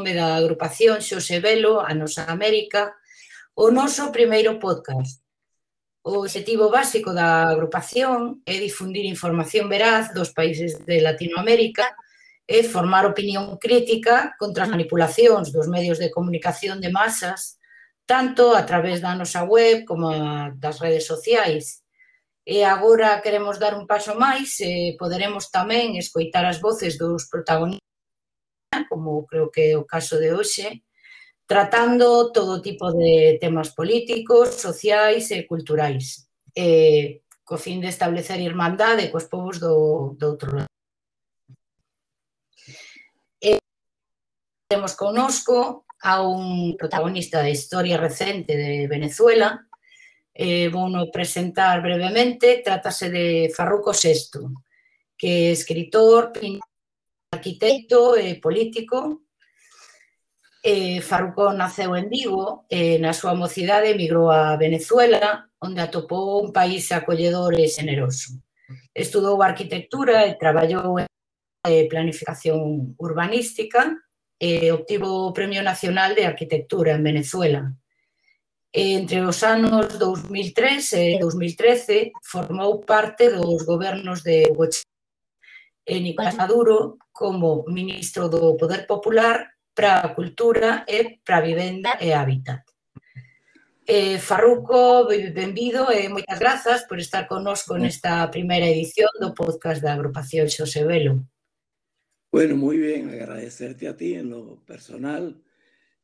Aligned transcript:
nome 0.00 0.14
da 0.14 0.40
agrupación 0.40 1.04
Xosé 1.04 1.44
Velo, 1.44 1.84
a 1.84 1.92
nosa 1.92 2.24
América, 2.24 2.96
o 3.52 3.68
noso 3.68 4.08
primeiro 4.08 4.56
podcast. 4.56 5.20
O 6.00 6.24
objetivo 6.24 6.72
básico 6.72 7.12
da 7.12 7.52
agrupación 7.52 8.40
é 8.48 8.56
difundir 8.56 9.04
información 9.04 9.68
veraz 9.68 10.16
dos 10.16 10.32
países 10.32 10.80
de 10.88 11.04
Latinoamérica 11.04 11.92
e 12.48 12.64
formar 12.64 13.04
opinión 13.04 13.60
crítica 13.60 14.32
contra 14.40 14.64
as 14.64 14.72
manipulacións 14.72 15.52
dos 15.52 15.68
medios 15.68 16.00
de 16.00 16.08
comunicación 16.08 16.80
de 16.80 16.88
masas, 16.88 17.60
tanto 18.08 18.56
a 18.56 18.64
través 18.64 19.04
da 19.04 19.12
nosa 19.12 19.44
web 19.44 19.84
como 19.84 20.08
das 20.56 20.80
redes 20.80 21.04
sociais. 21.04 21.84
E 22.40 22.64
agora 22.64 23.20
queremos 23.20 23.60
dar 23.60 23.76
un 23.76 23.84
paso 23.84 24.16
máis 24.16 24.56
e 24.64 24.96
poderemos 24.96 25.52
tamén 25.52 26.00
escoitar 26.00 26.48
as 26.48 26.56
voces 26.56 26.96
dos 26.96 27.28
protagonistas 27.28 27.89
Como 28.88 29.26
creo 29.26 29.50
que 29.50 29.72
é 29.72 29.76
o 29.76 29.84
caso 29.84 30.18
de 30.18 30.32
hoxe, 30.32 30.82
tratando 31.50 32.30
todo 32.32 32.62
tipo 32.62 32.92
de 32.92 33.38
temas 33.40 33.70
políticos, 33.74 34.54
sociais 34.62 35.30
e 35.32 35.42
culturais, 35.42 36.30
eh, 36.54 37.22
co 37.42 37.58
fin 37.58 37.80
de 37.82 37.90
establecer 37.90 38.38
irmandade 38.38 39.10
cos 39.10 39.26
povos 39.26 39.58
do, 39.58 40.14
do 40.14 40.26
outro 40.30 40.54
lado. 40.54 40.70
Eh, 43.42 43.58
temos 44.70 44.94
conosco 44.94 45.84
a 46.02 46.22
un 46.22 46.76
protagonista 46.78 47.42
de 47.42 47.50
historia 47.50 47.98
recente 47.98 48.54
de 48.54 48.86
Venezuela, 48.86 49.66
eh, 50.32 50.70
vou 50.70 50.88
no 50.88 51.10
presentar 51.10 51.82
brevemente, 51.82 52.62
trátase 52.62 53.10
de 53.10 53.50
Farruco 53.50 53.90
VI, 53.90 54.54
que 55.18 55.50
é 55.50 55.50
escritor, 55.50 56.30
pintor, 56.30 56.69
arquitecto 57.30 58.16
e 58.16 58.40
político. 58.40 59.22
Eh, 60.62 61.00
Farrucón 61.00 61.56
naceu 61.56 61.96
en 61.96 62.10
Vigo 62.10 62.66
e 62.68 63.00
na 63.00 63.16
súa 63.16 63.32
mocidade 63.32 63.94
emigrou 63.96 64.28
a 64.28 64.58
Venezuela, 64.60 65.48
onde 65.62 65.80
atopou 65.80 66.44
un 66.44 66.52
país 66.52 66.92
acolledor 66.92 67.56
e 67.56 67.64
generoso. 67.70 68.36
Estudou 68.92 69.40
arquitectura 69.40 70.26
e 70.28 70.36
traballou 70.36 71.00
en 71.00 71.88
planificación 71.88 72.92
urbanística 72.98 73.88
e 74.36 74.68
obtivo 74.72 75.30
o 75.30 75.32
Premio 75.32 75.62
Nacional 75.64 76.12
de 76.12 76.28
Arquitectura 76.28 76.92
en 76.92 77.02
Venezuela. 77.04 77.72
Entre 78.72 79.24
os 79.24 79.40
anos 79.42 79.96
2003 79.98 80.92
e 80.92 81.18
2013 81.18 82.12
formou 82.20 82.84
parte 82.84 83.32
dos 83.32 83.64
gobernos 83.64 84.22
de 84.22 84.44
Hugo 84.50 84.68
Nicolás 85.98 86.38
Maduro 86.38 87.02
como 87.10 87.66
ministro 87.66 88.30
do 88.30 88.54
Poder 88.54 88.86
Popular 88.86 89.50
para 89.74 90.06
a 90.06 90.14
Cultura 90.14 90.86
e 90.86 91.18
para 91.26 91.42
a 91.42 91.46
Vivenda 91.50 91.98
e 91.98 92.14
Hábitat. 92.14 92.62
Eh, 93.90 94.22
Farruco, 94.22 95.08
benvido 95.34 95.90
e 95.90 96.06
moitas 96.06 96.38
grazas 96.38 96.86
por 96.86 97.02
estar 97.02 97.26
connosco 97.26 97.74
nesta 97.74 98.22
primeira 98.30 98.70
edición 98.70 99.10
do 99.18 99.34
podcast 99.34 99.82
da 99.82 99.98
agrupación 99.98 100.46
Xosé 100.46 100.86
Velo. 100.86 101.26
Bueno, 102.30 102.54
muy 102.54 102.78
bien, 102.78 103.10
agradecerte 103.10 103.88
a 103.88 103.96
ti 103.96 104.14
en 104.14 104.30
lo 104.30 104.62
personal 104.62 105.42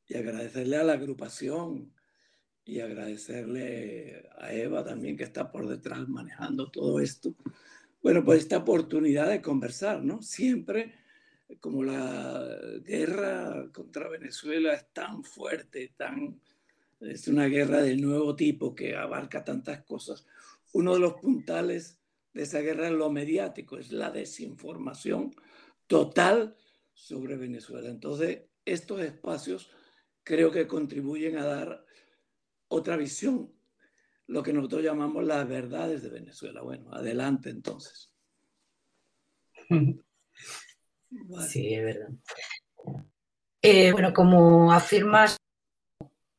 y 0.09 0.17
agradecerle 0.19 0.77
a 0.79 0.83
la 0.83 0.95
agrupación 0.95 1.95
y 2.65 2.81
agradecerle 2.81 4.29
a 4.37 4.53
Eva 4.53 4.83
también 4.83 5.17
que 5.17 5.23
está 5.23 5.53
por 5.53 5.69
detrás 5.69 6.09
manejando 6.09 6.69
todo 6.69 6.99
esto. 6.99 7.31
Bueno, 8.03 8.25
pues 8.25 8.41
esta 8.41 8.59
oportunidad 8.59 9.29
de 9.29 9.43
conversar, 9.43 10.03
¿no? 10.05 10.23
Siempre, 10.23 10.95
como 11.61 11.83
la 11.83 12.57
guerra 12.85 13.69
contra 13.73 14.09
Venezuela 14.09 14.75
es 14.75 14.93
tan 14.93 15.25
fuerte, 15.25 15.95
tan, 15.97 16.41
es 17.01 17.27
una 17.29 17.47
guerra 17.47 17.83
de 17.83 17.97
nuevo 17.97 18.37
tipo 18.37 18.75
que 18.75 18.95
abarca 18.95 19.45
tantas 19.45 19.83
cosas, 19.85 20.27
uno 20.73 20.95
de 20.95 21.01
los 21.01 21.15
puntales 21.15 22.01
de 22.33 22.43
esa 22.43 22.61
guerra 22.61 22.87
es 22.89 22.93
lo 22.93 23.11
mediático, 23.11 23.79
es 23.79 23.93
la 23.93 24.11
desinformación 24.11 25.35
total 25.87 26.57
sobre 26.93 27.37
Venezuela. 27.37 27.89
Entonces, 27.89 28.43
estos 28.65 29.01
espacios 29.01 29.71
creo 30.23 30.51
que 30.51 30.67
contribuyen 30.67 31.39
a 31.39 31.47
dar 31.47 31.87
otra 32.69 32.97
visión, 32.97 33.56
lo 34.29 34.43
que 34.43 34.53
nosotros 34.53 34.83
llamamos 34.83 35.25
las 35.25 35.49
verdades 35.49 36.03
de 36.03 36.11
Venezuela. 36.11 36.63
Bueno, 36.63 36.93
adelante 36.93 37.51
entonces. 37.51 38.13
Vale. 41.11 41.49
Sí, 41.49 41.75
es 41.75 41.85
verdad. 41.85 42.09
Eh, 43.63 43.93
bueno, 43.93 44.13
como 44.13 44.73
afirmas 44.73 45.37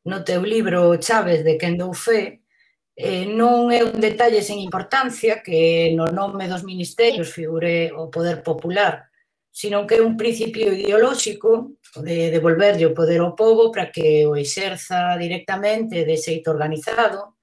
no 0.04 0.24
teu 0.24 0.42
libro 0.42 0.96
Chávez 0.96 1.44
de 1.44 1.58
Kendo 1.58 1.88
Ufe, 1.88 2.42
eh, 2.96 3.26
non 3.26 3.70
é 3.70 3.78
eh, 3.78 3.86
un 3.86 4.00
detalle 4.00 4.42
sen 4.42 4.58
importancia 4.58 5.44
que 5.44 5.92
no 5.94 6.10
nome 6.10 6.48
dos 6.48 6.64
ministerios 6.64 7.30
figure 7.30 7.92
o 7.94 8.10
poder 8.10 8.42
popular, 8.42 9.06
sino 9.52 9.86
que 9.86 10.00
é 10.00 10.02
un 10.02 10.16
principio 10.16 10.72
ideolóxico 10.72 11.78
de 12.02 12.32
devolverlle 12.34 12.90
o 12.90 12.96
poder 12.96 13.20
ao 13.20 13.36
povo 13.36 13.70
para 13.70 13.92
que 13.92 14.26
o 14.26 14.34
exerza 14.34 15.14
directamente 15.14 16.02
de 16.02 16.16
xeito 16.16 16.50
organizado, 16.50 17.37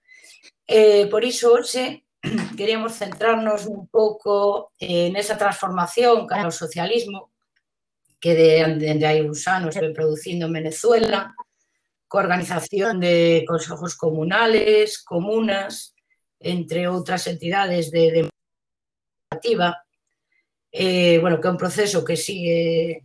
E, 0.67 1.05
por 1.07 1.23
iso, 1.23 1.53
hoxe, 1.53 2.03
queríamos 2.57 2.97
centrarnos 2.97 3.65
un 3.65 3.87
pouco 3.87 4.73
eh, 4.81 5.13
nesa 5.13 5.37
transformación 5.37 6.25
cara 6.25 6.49
ao 6.49 6.53
socialismo 6.53 7.31
que 8.17 8.33
de, 8.33 8.49
de, 8.81 8.89
de 8.97 9.05
hai 9.05 9.21
uns 9.21 9.45
anos 9.45 9.77
en 9.77 9.93
Venezuela, 9.93 11.37
coa 12.09 12.25
organización 12.25 12.97
de 12.97 13.45
consejos 13.45 13.93
comunales, 13.93 15.03
comunas, 15.05 15.93
entre 16.41 16.89
outras 16.89 17.29
entidades 17.29 17.93
de 17.93 18.25
democracia 18.25 18.33
eh, 20.71 21.19
bueno, 21.19 21.39
que 21.39 21.47
é 21.47 21.51
un 21.51 21.57
proceso 21.57 22.03
que 22.03 22.17
sigue 22.17 23.03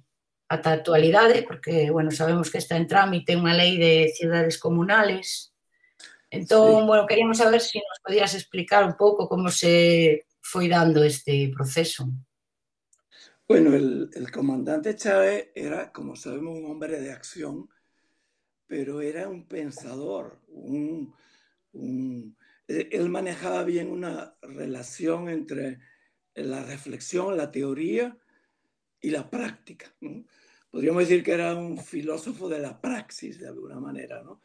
ata 0.48 0.70
a 0.70 0.72
actualidade, 0.74 1.42
porque, 1.42 1.90
bueno, 1.90 2.10
sabemos 2.10 2.50
que 2.50 2.58
está 2.58 2.76
en 2.76 2.90
trámite 2.90 3.38
unha 3.38 3.54
lei 3.54 3.78
de 3.78 4.10
cidades 4.10 4.58
comunales. 4.58 5.49
Entón, 6.30 6.80
sí. 6.80 6.86
bueno, 6.86 7.06
queríamos 7.06 7.38
saber 7.38 7.60
se 7.60 7.70
si 7.70 7.78
nos 7.78 8.00
podías 8.02 8.34
explicar 8.34 8.84
un 8.84 8.96
pouco 8.96 9.28
como 9.28 9.50
se 9.50 10.26
foi 10.40 10.68
dando 10.68 11.02
este 11.02 11.50
proceso. 11.54 12.08
Bueno, 13.46 13.74
el, 13.74 14.10
el 14.14 14.30
comandante 14.30 14.94
Chávez 14.94 15.50
era, 15.54 15.90
como 15.92 16.14
sabemos, 16.14 16.56
un 16.56 16.70
hombre 16.70 17.00
de 17.00 17.10
acción, 17.10 17.68
pero 18.66 19.00
era 19.00 19.28
un 19.28 19.48
pensador, 19.48 20.38
un, 20.46 21.12
un, 21.72 22.36
él 22.68 23.08
manejaba 23.08 23.64
bien 23.64 23.90
una 23.90 24.36
relación 24.42 25.28
entre 25.28 25.80
la 26.34 26.62
reflexión, 26.62 27.36
la 27.36 27.50
teoría 27.50 28.16
y 29.00 29.10
la 29.10 29.28
práctica. 29.28 29.92
¿no? 30.00 30.24
Podríamos 30.70 31.08
decir 31.08 31.24
que 31.24 31.32
era 31.32 31.56
un 31.56 31.78
filósofo 31.78 32.48
de 32.48 32.60
la 32.60 32.80
praxis 32.80 33.40
de 33.40 33.48
alguna 33.48 33.80
manera, 33.80 34.22
¿no? 34.22 34.40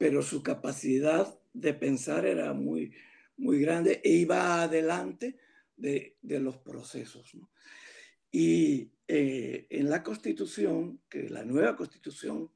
Pero 0.00 0.22
su 0.22 0.42
capacidad 0.42 1.38
de 1.52 1.74
pensar 1.74 2.24
era 2.24 2.54
muy, 2.54 2.90
muy 3.36 3.60
grande 3.60 4.00
e 4.02 4.12
iba 4.12 4.62
adelante 4.62 5.36
de, 5.76 6.16
de 6.22 6.40
los 6.40 6.56
procesos. 6.56 7.34
¿no? 7.34 7.50
Y 8.30 8.90
eh, 9.06 9.66
en 9.68 9.90
la 9.90 10.02
constitución, 10.02 11.02
que 11.06 11.28
la 11.28 11.44
nueva 11.44 11.76
constitución 11.76 12.50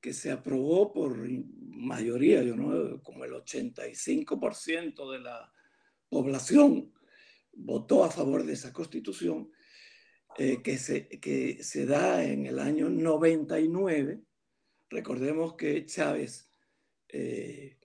que 0.00 0.14
se 0.14 0.30
aprobó 0.30 0.94
por 0.94 1.28
mayoría, 1.28 2.42
yo 2.42 2.56
no, 2.56 3.02
como 3.02 3.26
el 3.26 3.32
85% 3.32 5.12
de 5.12 5.18
la 5.18 5.52
población 6.08 6.90
votó 7.52 8.02
a 8.02 8.10
favor 8.10 8.46
de 8.46 8.54
esa 8.54 8.72
constitución 8.72 9.50
eh, 10.38 10.62
que, 10.62 10.78
se, 10.78 11.06
que 11.06 11.62
se 11.62 11.84
da 11.84 12.24
en 12.24 12.46
el 12.46 12.58
año 12.60 12.88
99. 12.88 14.22
Recordemos 14.88 15.54
que 15.54 15.84
Chávez 15.84 16.50
eh, 17.08 17.78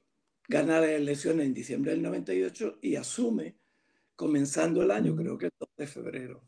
gana 0.48 0.80
la 0.80 0.92
elección 0.92 1.42
en 1.42 1.54
diciembre 1.54 1.92
del 1.92 2.02
98 2.02 2.80
y 2.82 2.96
asume 2.96 3.58
comenzando 4.16 4.84
el 4.84 4.92
año, 4.92 5.16
creo 5.16 5.38
que 5.38 5.46
el 5.48 5.54
2 5.58 5.70
de 5.78 5.88
febrero. 5.88 6.44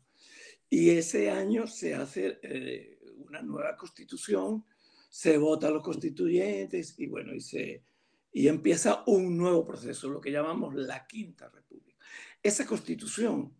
Y 0.70 0.90
ese 0.90 1.30
año 1.30 1.66
se 1.66 1.94
hace 1.94 2.38
eh, 2.42 3.00
una 3.16 3.42
nueva 3.42 3.76
constitución, 3.76 4.64
se 5.10 5.38
vota 5.38 5.68
a 5.68 5.70
los 5.70 5.82
constituyentes 5.82 6.98
y 6.98 7.06
bueno, 7.06 7.34
y, 7.34 7.40
se, 7.40 7.84
y 8.32 8.48
empieza 8.48 9.02
un 9.06 9.36
nuevo 9.36 9.64
proceso, 9.64 10.08
lo 10.08 10.20
que 10.20 10.30
llamamos 10.30 10.74
la 10.74 11.06
Quinta 11.06 11.48
República. 11.48 11.98
Esa 12.42 12.66
constitución 12.66 13.56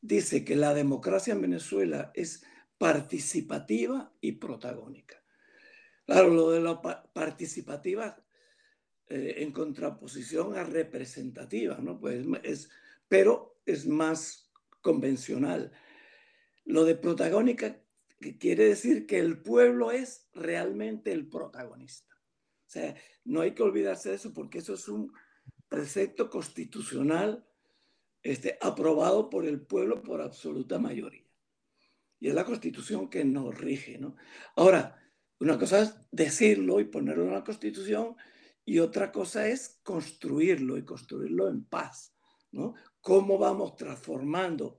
dice 0.00 0.44
que 0.44 0.56
la 0.56 0.74
democracia 0.74 1.32
en 1.32 1.42
Venezuela 1.42 2.12
es 2.14 2.44
participativa 2.78 4.12
y 4.20 4.32
protagónica. 4.32 5.19
Claro, 6.10 6.30
lo 6.30 6.50
de 6.50 6.60
la 6.60 6.82
participativa 6.82 8.20
eh, 9.06 9.34
en 9.36 9.52
contraposición 9.52 10.56
a 10.56 10.64
representativa, 10.64 11.78
¿no? 11.78 12.00
Pues 12.00 12.26
es, 12.42 12.68
pero 13.06 13.60
es 13.64 13.86
más 13.86 14.50
convencional. 14.80 15.70
Lo 16.64 16.84
de 16.84 16.96
protagónica 16.96 17.80
que 18.20 18.38
quiere 18.38 18.64
decir 18.64 19.06
que 19.06 19.20
el 19.20 19.40
pueblo 19.40 19.92
es 19.92 20.28
realmente 20.34 21.12
el 21.12 21.28
protagonista. 21.28 22.16
O 22.66 22.70
sea, 22.70 22.96
no 23.24 23.42
hay 23.42 23.52
que 23.52 23.62
olvidarse 23.62 24.08
de 24.08 24.16
eso 24.16 24.34
porque 24.34 24.58
eso 24.58 24.74
es 24.74 24.88
un 24.88 25.12
precepto 25.68 26.28
constitucional 26.28 27.46
este, 28.24 28.58
aprobado 28.60 29.30
por 29.30 29.46
el 29.46 29.60
pueblo 29.60 30.02
por 30.02 30.22
absoluta 30.22 30.80
mayoría. 30.80 31.30
Y 32.18 32.30
es 32.30 32.34
la 32.34 32.44
constitución 32.44 33.08
que 33.08 33.24
nos 33.24 33.56
rige, 33.56 33.96
¿no? 33.96 34.16
Ahora, 34.56 34.99
una 35.40 35.58
cosa 35.58 35.82
es 35.82 35.94
decirlo 36.12 36.80
y 36.80 36.84
ponerlo 36.84 37.24
en 37.24 37.32
la 37.32 37.44
constitución 37.44 38.14
y 38.64 38.78
otra 38.78 39.10
cosa 39.10 39.48
es 39.48 39.80
construirlo 39.82 40.76
y 40.76 40.84
construirlo 40.84 41.48
en 41.48 41.64
paz, 41.64 42.14
¿no? 42.52 42.74
¿Cómo 43.00 43.38
vamos 43.38 43.74
transformando 43.76 44.78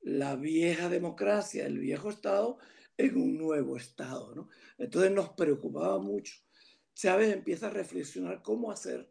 la 0.00 0.36
vieja 0.36 0.88
democracia, 0.88 1.66
el 1.66 1.78
viejo 1.78 2.08
Estado, 2.08 2.58
en 2.96 3.16
un 3.16 3.36
nuevo 3.36 3.76
Estado, 3.76 4.34
¿no? 4.34 4.48
Entonces 4.78 5.12
nos 5.12 5.30
preocupaba 5.30 5.98
mucho. 5.98 6.34
Chávez 6.94 7.32
empieza 7.32 7.66
a 7.66 7.70
reflexionar 7.70 8.42
cómo 8.42 8.70
hacer 8.70 9.08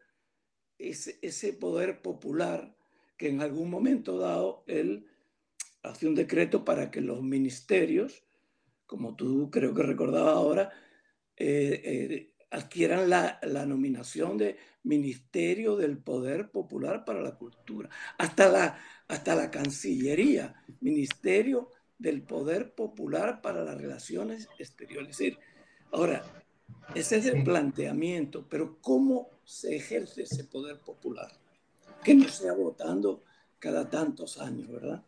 ese, 0.78 1.20
ese 1.22 1.54
poder 1.54 2.02
popular 2.02 2.76
que 3.16 3.30
en 3.30 3.42
algún 3.42 3.70
momento 3.70 4.18
dado 4.18 4.64
él 4.68 5.08
hace 5.84 6.08
un 6.08 6.16
decreto 6.16 6.66
para 6.66 6.90
que 6.90 7.02
los 7.02 7.22
ministerios, 7.22 8.24
como 8.90 9.16
tú 9.16 9.52
creo 9.52 9.72
que 9.76 9.84
recordabas 9.84 10.36
ahora, 10.36 10.72
eh, 11.38 11.82
eh, 11.86 12.34
adquieran 12.50 13.08
la, 13.08 13.40
la, 13.44 13.64
nominación 13.68 14.36
de 14.36 14.58
Ministerio 14.82 15.76
del 15.76 16.00
Poder 16.00 16.50
Popular 16.50 17.06
para 17.06 17.22
la 17.22 17.36
Cultura, 17.36 17.88
hasta 18.18 18.50
la, 18.50 18.80
hasta 19.08 19.36
la 19.36 19.52
Cancillería, 19.52 20.56
Ministerio 20.82 21.70
del 22.00 22.24
Poder 22.24 22.74
Popular 22.74 23.44
para 23.44 23.64
las 23.64 23.80
Relaciones 23.80 24.50
Exteriores. 24.58 25.12
Es 25.12 25.18
decir, 25.20 25.38
ahora, 25.92 26.24
ese 26.96 27.18
es 27.18 27.28
el 27.28 27.44
planteamiento, 27.44 28.48
pero 28.50 28.80
¿cómo 28.82 29.30
se 29.46 29.76
ejerce 29.76 30.24
ese 30.24 30.46
poder 30.46 30.80
popular? 30.80 31.32
Que 32.04 32.16
no 32.16 32.28
sea 32.28 32.54
votando 32.54 33.24
cada 33.60 33.88
tantos 33.88 34.40
años, 34.40 34.68
¿verdad? 34.68 35.04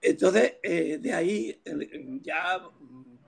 Entonces, 0.00 0.54
eh, 0.62 0.98
de 0.98 1.12
ahí 1.12 1.60
ya 2.22 2.62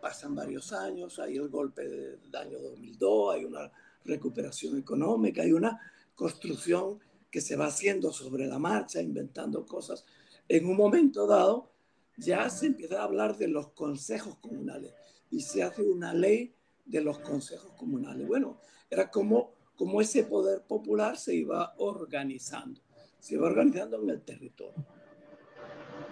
pasan 0.00 0.34
varios 0.34 0.72
años, 0.72 1.18
hay 1.18 1.36
el 1.36 1.48
golpe 1.48 1.88
del 1.88 2.36
año 2.36 2.58
2002, 2.60 3.34
hay 3.34 3.44
una 3.44 3.70
recuperación 4.04 4.78
económica, 4.78 5.42
hay 5.42 5.52
una 5.52 5.80
construcción 6.14 6.98
que 7.30 7.40
se 7.40 7.56
va 7.56 7.66
haciendo 7.66 8.12
sobre 8.12 8.46
la 8.46 8.58
marcha, 8.58 9.00
inventando 9.00 9.66
cosas. 9.66 10.04
En 10.48 10.66
un 10.66 10.76
momento 10.76 11.26
dado, 11.26 11.70
ya 12.16 12.48
se 12.50 12.66
empieza 12.66 13.00
a 13.00 13.04
hablar 13.04 13.36
de 13.36 13.48
los 13.48 13.68
consejos 13.72 14.36
comunales 14.36 14.92
y 15.30 15.40
se 15.40 15.62
hace 15.62 15.82
una 15.82 16.14
ley 16.14 16.54
de 16.84 17.00
los 17.02 17.18
consejos 17.18 17.72
comunales. 17.74 18.26
Bueno, 18.26 18.58
era 18.90 19.10
como, 19.10 19.52
como 19.76 20.00
ese 20.00 20.24
poder 20.24 20.62
popular 20.62 21.18
se 21.18 21.34
iba 21.34 21.74
organizando, 21.78 22.80
se 23.20 23.34
iba 23.34 23.46
organizando 23.46 24.02
en 24.02 24.10
el 24.10 24.22
territorio. 24.22 24.84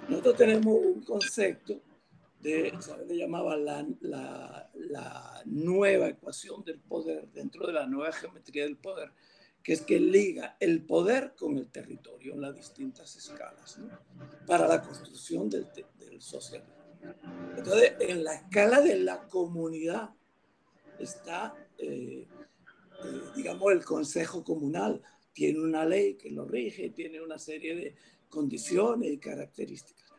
Nosotros 0.09 0.37
tenemos 0.37 0.75
un 0.75 1.03
concepto 1.03 1.81
de, 2.41 2.73
se 2.81 3.07
le 3.07 3.17
llamaba 3.17 3.57
la, 3.57 3.87
la, 4.01 4.71
la, 4.75 5.43
nueva 5.47 6.09
ecuación 6.09 6.63
del 6.65 6.79
poder, 6.79 7.29
dentro 7.33 7.67
de 7.67 7.73
la 7.73 7.87
nueva 7.87 8.13
geometría 8.13 8.65
del 8.65 8.77
poder, 8.77 9.11
que 9.63 9.73
es 9.73 9.81
que 9.83 9.99
liga 9.99 10.57
el 10.61 10.83
poder 10.85 11.35
con 11.37 11.59
el 11.59 11.69
territorio 11.69 12.35
en 12.35 12.41
las 12.41 12.55
distintas 12.55 13.17
escalas, 13.17 13.79
¿no? 13.79 13.99
para 14.47 14.69
la 14.69 14.83
construcción 14.83 15.51
del, 15.51 15.67
del 15.99 16.21
socialismo. 16.23 16.75
Entonces, 17.57 17.95
en 18.01 18.25
la 18.25 18.35
escala 18.35 18.81
de 18.81 18.99
la 19.01 19.27
comunidad 19.27 20.11
está, 20.99 21.55
eh, 21.79 22.27
eh, 23.05 23.21
digamos, 23.35 23.73
el 23.73 23.85
Consejo 23.85 24.45
Comunal. 24.45 25.03
Tiene 25.33 25.61
una 25.61 25.85
ley 25.85 26.15
que 26.15 26.31
lo 26.31 26.47
rige, 26.47 26.91
tiene 26.91 27.21
una 27.21 27.39
serie 27.39 27.75
de 27.75 27.95
condiciones 28.29 29.13
y 29.13 29.19
características. 29.19 30.13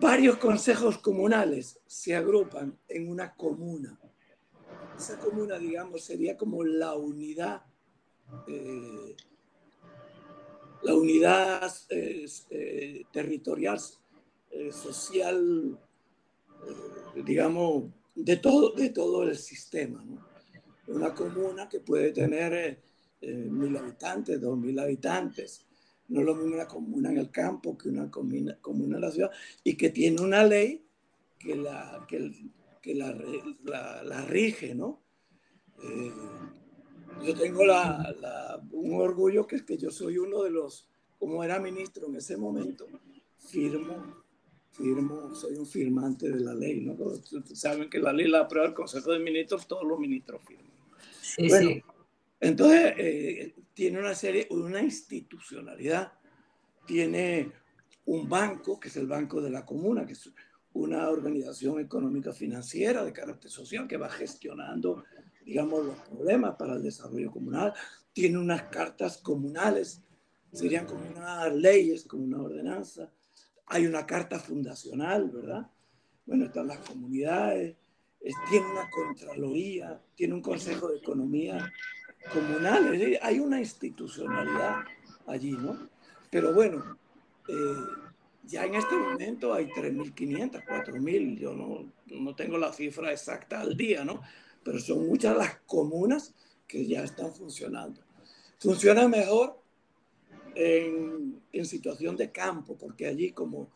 Varios 0.00 0.36
consejos 0.36 0.98
comunales 0.98 1.80
se 1.86 2.14
agrupan 2.14 2.78
en 2.88 3.08
una 3.08 3.34
comuna. 3.34 3.98
Esa 4.96 5.18
comuna, 5.18 5.58
digamos, 5.58 6.04
sería 6.04 6.36
como 6.36 6.62
la 6.64 6.94
unidad, 6.94 7.62
eh, 8.46 9.16
la 10.82 10.94
unidad 10.94 11.72
territorial 13.12 13.80
eh, 14.50 14.72
social, 14.72 15.78
eh, 16.66 17.22
digamos, 17.22 17.84
de 18.14 18.36
todo, 18.36 18.72
de 18.72 18.90
todo 18.90 19.22
el 19.22 19.36
sistema. 19.36 20.02
¿no? 20.04 20.26
Una 20.88 21.14
comuna 21.14 21.68
que 21.68 21.80
puede 21.80 22.12
tener 22.12 22.80
eh, 23.20 23.34
mil 23.34 23.76
habitantes, 23.76 24.40
dos 24.40 24.56
mil 24.56 24.78
habitantes, 24.78 25.66
no 26.08 26.20
es 26.20 26.26
lo 26.26 26.34
mismo 26.34 26.54
una 26.54 26.66
comuna 26.66 27.10
en 27.10 27.18
el 27.18 27.30
campo 27.30 27.76
que 27.76 27.88
una 27.88 28.10
comuna, 28.10 28.58
comuna 28.60 28.96
en 28.96 29.02
la 29.02 29.10
ciudad, 29.10 29.30
y 29.64 29.76
que 29.76 29.90
tiene 29.90 30.20
una 30.20 30.44
ley 30.44 30.84
que 31.38 31.56
la, 31.56 32.04
que, 32.08 32.32
que 32.82 32.94
la, 32.94 33.16
la, 33.64 34.02
la, 34.02 34.24
rige, 34.26 34.74
¿no? 34.74 35.00
yo 37.24 37.34
tengo 37.34 37.64
la, 37.64 38.14
la, 38.20 38.60
un 38.72 39.00
orgullo 39.00 39.46
que 39.46 39.56
es 39.56 39.62
que 39.62 39.76
yo 39.76 39.90
soy 39.90 40.18
uno 40.18 40.42
de 40.42 40.50
los, 40.50 40.88
como 41.18 41.44
era 41.44 41.60
ministro 41.60 42.06
en 42.08 42.16
ese 42.16 42.36
momento, 42.36 42.86
firmo 43.38 44.18
firmo, 44.78 45.34
soy 45.34 45.56
un 45.56 45.66
firmante 45.66 46.30
de 46.30 46.40
la 46.40 46.54
ley, 46.54 46.80
¿no? 46.80 46.96
Saben 47.52 47.90
que 47.90 47.98
la 47.98 48.12
ley 48.12 48.28
la 48.28 48.40
aprueba 48.40 48.68
el 48.68 48.74
Consejo 48.74 49.12
de 49.12 49.18
Ministros, 49.18 49.66
todos 49.66 49.84
los 49.84 49.98
ministros 49.98 50.40
firman. 50.46 50.66
Sí, 51.20 51.48
bueno, 51.48 51.68
sí. 51.68 51.82
Entonces, 52.40 52.94
eh, 52.96 53.54
tiene 53.74 53.98
una 53.98 54.14
serie, 54.14 54.46
una 54.50 54.80
institucionalidad, 54.80 56.12
tiene 56.86 57.52
un 58.06 58.28
banco, 58.28 58.78
que 58.78 58.88
es 58.88 58.96
el 58.96 59.06
Banco 59.06 59.40
de 59.40 59.50
la 59.50 59.64
Comuna, 59.64 60.06
que 60.06 60.12
es 60.12 60.32
una 60.72 61.08
organización 61.08 61.80
económica 61.80 62.32
financiera 62.32 63.04
de 63.04 63.12
carácter 63.12 63.50
social 63.50 63.88
que 63.88 63.96
va 63.96 64.08
gestionando, 64.08 65.04
digamos, 65.44 65.84
los 65.84 65.98
problemas 66.00 66.56
para 66.56 66.74
el 66.74 66.82
desarrollo 66.82 67.30
comunal, 67.30 67.74
tiene 68.12 68.38
unas 68.38 68.64
cartas 68.64 69.18
comunales, 69.18 70.02
serían 70.52 70.86
como 70.86 71.06
unas 71.08 71.54
leyes, 71.54 72.04
como 72.04 72.24
una 72.24 72.40
ordenanza, 72.40 73.12
hay 73.66 73.86
una 73.86 74.06
carta 74.06 74.38
fundacional, 74.38 75.30
¿verdad? 75.30 75.70
Bueno, 76.24 76.46
están 76.46 76.68
las 76.68 76.78
comunidades, 76.78 77.76
tiene 78.50 78.66
una 78.66 78.88
contraloría, 78.90 80.00
tiene 80.14 80.34
un 80.34 80.42
consejo 80.42 80.88
de 80.88 80.98
economía 80.98 81.70
comunal, 82.32 83.18
hay 83.22 83.38
una 83.40 83.58
institucionalidad 83.58 84.84
allí, 85.26 85.52
¿no? 85.52 85.88
Pero 86.30 86.52
bueno, 86.52 86.98
eh, 87.48 87.54
ya 88.44 88.64
en 88.64 88.74
este 88.74 88.96
momento 88.96 89.52
hay 89.52 89.66
3.500, 89.66 90.64
4.000, 90.64 91.38
yo 91.38 91.54
no, 91.54 91.92
no 92.06 92.34
tengo 92.34 92.58
la 92.58 92.72
cifra 92.72 93.12
exacta 93.12 93.60
al 93.60 93.76
día, 93.76 94.04
¿no? 94.04 94.22
Pero 94.64 94.78
son 94.78 95.06
muchas 95.06 95.36
las 95.36 95.56
comunas 95.66 96.34
que 96.66 96.86
ya 96.86 97.02
están 97.04 97.34
funcionando. 97.34 98.00
Funciona 98.58 99.06
mejor 99.08 99.60
en, 100.54 101.40
en, 101.52 101.66
situación 101.66 102.16
de 102.16 102.32
campo, 102.32 102.76
porque 102.76 103.06
allí 103.06 103.32
como 103.32 103.70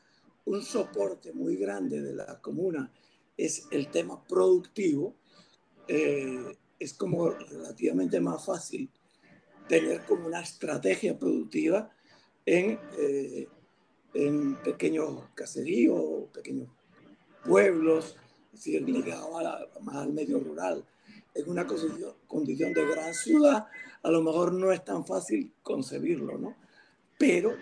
un 0.45 0.63
soporte 0.63 1.33
muy 1.33 1.57
grande 1.57 2.03
de 2.03 2.15
la 2.15 2.41
comuna 2.41 2.91
es 3.37 3.67
el 3.71 3.89
tema 3.89 4.23
productivo, 4.25 5.15
eh, 5.89 6.57
es 6.83 6.95
como 6.95 7.31
relativamente 7.31 8.21
más 8.21 8.45
fácil 8.45 8.91
tener 9.69 10.05
como 10.05 10.27
una 10.27 10.41
estrategia 10.41 11.19
productiva 11.19 11.91
en, 12.45 12.79
eh, 12.99 13.49
en 14.15 14.57
pequeños 14.57 15.25
caseríos, 15.35 16.29
pequeños 16.33 16.69
pueblos, 17.45 18.17
es 18.53 18.65
decir, 18.65 18.89
ligado 18.89 19.31
más 19.81 19.97
al 19.97 20.13
medio 20.13 20.41
rural. 20.41 20.85
En 21.35 21.49
una 21.49 21.67
condición 22.27 22.73
de 22.73 22.87
gran 22.87 23.15
ciudad, 23.15 23.67
a 24.03 24.11
lo 24.11 24.23
mejor 24.23 24.53
no 24.53 24.73
es 24.73 24.85
tan 24.85 25.07
fácil 25.07 25.53
concebirlo, 25.63 26.37
¿no? 26.37 26.57
pero 27.23 27.57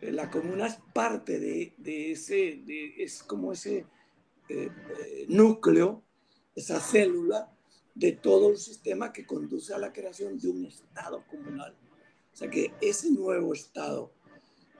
eh, 0.00 0.10
la 0.10 0.28
comuna 0.28 0.66
es 0.66 0.78
parte 0.92 1.38
de, 1.38 1.74
de 1.76 2.10
ese, 2.10 2.60
de, 2.66 2.94
es 2.98 3.22
como 3.22 3.52
ese 3.52 3.86
eh, 4.48 4.68
eh, 4.68 5.26
núcleo, 5.28 6.02
esa 6.56 6.80
célula 6.80 7.55
de 7.96 8.12
todo 8.12 8.50
el 8.50 8.58
sistema 8.58 9.10
que 9.10 9.26
conduce 9.26 9.72
a 9.72 9.78
la 9.78 9.92
creación 9.92 10.38
de 10.38 10.48
un 10.48 10.66
Estado 10.66 11.24
comunal. 11.30 11.74
O 12.32 12.36
sea 12.36 12.50
que 12.50 12.74
ese 12.82 13.10
nuevo 13.10 13.54
Estado 13.54 14.12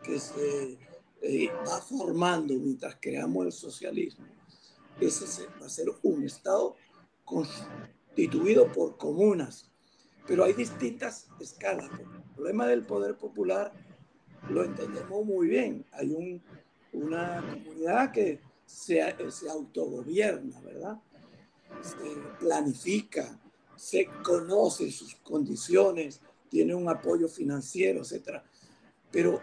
que 0.04 0.18
se 0.18 0.78
eh, 1.22 1.50
va 1.66 1.80
formando 1.80 2.52
mientras 2.54 2.98
creamos 3.00 3.46
el 3.46 3.52
socialismo, 3.52 4.26
ese 5.00 5.46
va 5.60 5.64
a 5.64 5.70
ser 5.70 5.86
un 6.02 6.24
Estado 6.24 6.76
constituido 7.24 8.70
por 8.70 8.98
comunas, 8.98 9.70
pero 10.26 10.44
hay 10.44 10.52
distintas 10.52 11.26
escalas. 11.40 11.90
El 11.98 12.34
problema 12.34 12.66
del 12.66 12.84
poder 12.84 13.16
popular 13.16 13.72
lo 14.50 14.62
entendemos 14.62 15.24
muy 15.24 15.48
bien. 15.48 15.86
Hay 15.92 16.12
un, 16.12 16.42
una 16.92 17.40
comunidad 17.50 18.12
que 18.12 18.40
se 18.66 19.00
autogobierna, 19.48 20.60
¿verdad? 20.60 21.00
Se 21.82 22.16
planifica, 22.38 23.38
se 23.76 24.08
conoce 24.22 24.90
sus 24.90 25.14
condiciones, 25.16 26.20
tiene 26.48 26.74
un 26.74 26.88
apoyo 26.88 27.28
financiero, 27.28 28.02
etc. 28.02 28.42
Pero 29.10 29.40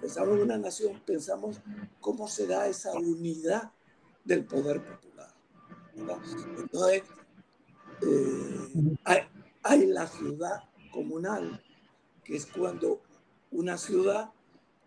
pensamos 0.00 0.36
en 0.36 0.42
una 0.42 0.58
nación, 0.58 1.00
pensamos 1.04 1.60
cómo 2.00 2.28
se 2.28 2.46
da 2.46 2.66
esa 2.66 2.92
unidad 2.92 3.72
del 4.24 4.44
poder 4.44 4.84
popular. 4.84 5.34
Entonces, 5.96 7.02
eh, 8.02 8.96
hay, 9.04 9.20
hay 9.62 9.86
la 9.86 10.06
ciudad 10.06 10.64
comunal, 10.92 11.62
que 12.24 12.36
es 12.36 12.46
cuando 12.46 13.00
una 13.50 13.78
ciudad 13.78 14.32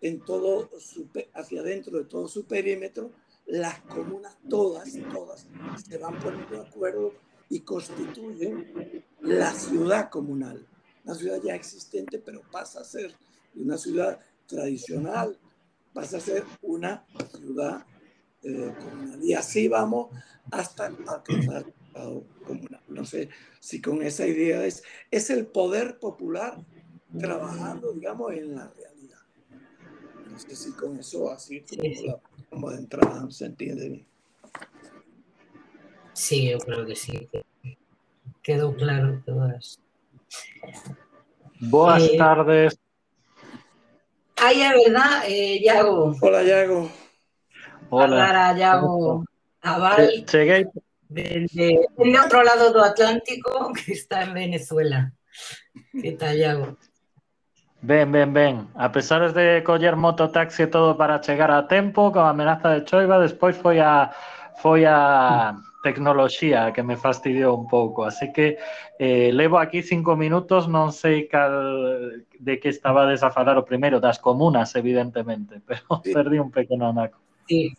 en 0.01 0.23
todo 0.23 0.69
su, 0.79 1.07
hacia 1.33 1.61
adentro 1.61 1.97
de 1.97 2.05
todo 2.05 2.27
su 2.27 2.45
perímetro, 2.45 3.11
las 3.47 3.79
comunas 3.81 4.37
todas, 4.49 4.93
todas 5.11 5.47
se 5.83 5.97
van 5.97 6.19
poniendo 6.19 6.61
de 6.61 6.67
acuerdo 6.67 7.13
y 7.49 7.61
constituyen 7.61 9.03
la 9.21 9.53
ciudad 9.53 10.09
comunal. 10.09 10.67
Una 11.05 11.15
ciudad 11.15 11.41
ya 11.41 11.55
existente, 11.55 12.19
pero 12.19 12.41
pasa 12.51 12.81
a 12.81 12.83
ser 12.83 13.15
una 13.55 13.77
ciudad 13.77 14.19
tradicional, 14.45 15.39
pasa 15.93 16.17
a 16.17 16.19
ser 16.19 16.43
una 16.61 17.05
ciudad 17.31 17.85
eh, 18.43 18.73
comunal. 18.83 19.23
Y 19.23 19.33
así 19.33 19.69
vamos 19.69 20.09
hasta 20.51 20.87
alcanzar 20.87 21.63
el 21.63 21.79
Estado 21.79 22.23
comunal. 22.45 22.81
No 22.89 23.05
sé 23.05 23.29
si 23.61 23.81
con 23.81 24.01
esa 24.01 24.27
idea 24.27 24.65
es, 24.65 24.83
es 25.09 25.29
el 25.29 25.47
poder 25.47 25.99
popular 25.99 26.57
trabajando, 27.17 27.93
digamos, 27.93 28.33
en 28.33 28.55
la 28.55 28.67
realidad. 28.67 28.96
No 30.37 30.43
sé 30.43 30.55
si 30.55 30.71
con 30.73 30.99
eso 30.99 31.31
así 31.31 31.65
como, 32.51 32.69
de 32.69 32.77
entrada 32.77 33.25
se 33.31 33.47
entiende 33.47 34.05
Sí, 36.13 36.51
yo 36.51 36.59
creo 36.59 36.85
que 36.85 36.95
sí. 36.95 37.27
Quedó 38.43 38.75
claro 38.75 39.19
todas. 39.25 39.79
Buenas 41.59 42.03
eh, 42.03 42.17
tardes. 42.19 42.79
Ay, 44.35 44.61
es 44.61 44.73
verdad, 44.85 45.23
eh, 45.27 45.59
Yago. 45.63 46.15
Hola, 46.21 46.43
Yago. 46.43 46.91
Hola. 47.89 48.55
Yago. 48.55 49.25
Aval. 49.61 50.23
Desde, 51.09 51.79
el 51.97 52.15
otro 52.15 52.43
lado 52.43 52.73
del 52.73 52.83
Atlántico, 52.83 53.71
que 53.85 53.93
está 53.93 54.23
en 54.23 54.35
Venezuela. 54.35 55.13
¿Qué 55.99 56.11
tal, 56.11 56.37
Yago? 56.37 56.77
Ben, 57.81 58.11
ben, 58.11 58.33
ben. 58.33 58.67
A 58.75 58.91
pesar 58.91 59.31
de 59.33 59.63
coller 59.63 59.95
mototaxi 59.95 60.63
e 60.63 60.67
todo 60.67 60.97
para 60.97 61.21
chegar 61.21 61.51
a 61.51 61.67
tempo, 61.67 62.11
con 62.11 62.25
amenaza 62.25 62.73
de 62.73 62.85
choiva, 62.85 63.21
despois 63.21 63.55
foi 63.55 63.79
a 63.79 64.09
foi 64.57 64.85
a 64.89 65.53
tecnoloxía 65.83 66.73
que 66.73 66.81
me 66.81 66.97
fastidiou 66.97 67.53
un 67.53 67.67
pouco. 67.67 68.03
Así 68.03 68.33
que 68.33 68.57
eh, 68.97 69.29
levo 69.31 69.59
aquí 69.61 69.85
cinco 69.85 70.17
minutos, 70.17 70.65
non 70.65 70.89
sei 70.89 71.29
cal 71.29 71.53
de 72.41 72.57
que 72.57 72.73
estaba 72.73 73.05
a 73.05 73.29
falar 73.29 73.61
o 73.61 73.63
primeiro, 73.63 74.01
das 74.01 74.17
comunas, 74.17 74.73
evidentemente, 74.73 75.61
pero 75.67 76.01
sí. 76.01 76.11
perdí 76.11 76.41
un 76.41 76.49
pequeno 76.49 76.89
anaco. 76.89 77.21
Sí. 77.45 77.77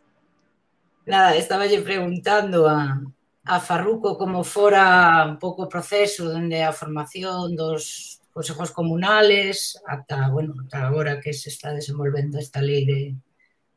Nada, 1.05 1.35
estaba 1.35 1.67
lle 1.67 1.83
preguntando 1.83 2.69
a, 2.71 3.03
a 3.45 3.57
Farruco 3.59 4.15
como 4.15 4.45
fora 4.45 5.27
un 5.27 5.43
pouco 5.43 5.67
o 5.67 5.73
proceso 5.73 6.31
onde 6.31 6.63
a 6.63 6.71
formación 6.71 7.57
dos 7.57 8.18
consejos 8.39 8.71
comunales, 8.71 9.83
ata, 9.85 10.29
bueno, 10.29 10.55
ata 10.65 10.87
agora 10.87 11.19
que 11.19 11.33
se 11.33 11.49
está 11.51 11.73
desenvolvendo 11.73 12.39
esta 12.39 12.63
lei 12.63 12.87
de, 12.87 13.17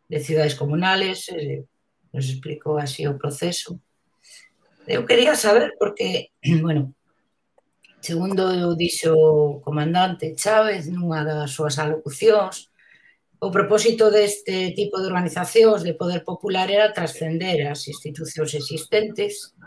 de 0.07 0.19
cidades 0.19 0.53
comunales, 0.53 1.29
eh, 1.29 1.65
nos 2.13 2.29
explicou 2.29 2.77
así 2.77 3.07
o 3.07 3.17
proceso. 3.17 3.81
Eu 4.85 5.01
quería 5.09 5.33
saber 5.33 5.73
porque, 5.79 6.29
bueno, 6.61 6.93
segundo 8.05 8.77
dixo 8.77 9.17
o 9.17 9.61
comandante 9.65 10.37
Chávez 10.37 10.85
nunha 10.85 11.25
das 11.25 11.49
súas 11.49 11.81
alocucións, 11.81 12.69
o 13.41 13.49
propósito 13.49 14.13
deste 14.13 14.77
tipo 14.77 15.01
de 15.01 15.09
organizacións 15.09 15.81
de 15.81 15.97
poder 15.97 16.21
popular 16.21 16.69
era 16.69 16.93
trascender 16.93 17.65
as 17.65 17.89
institucións 17.89 18.53
existentes, 18.53 19.57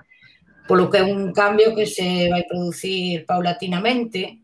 polo 0.70 0.86
que 0.86 1.02
é 1.02 1.04
un 1.04 1.34
cambio 1.34 1.74
que 1.74 1.82
se 1.82 2.30
vai 2.30 2.46
producir 2.46 3.26
paulatinamente, 3.26 4.43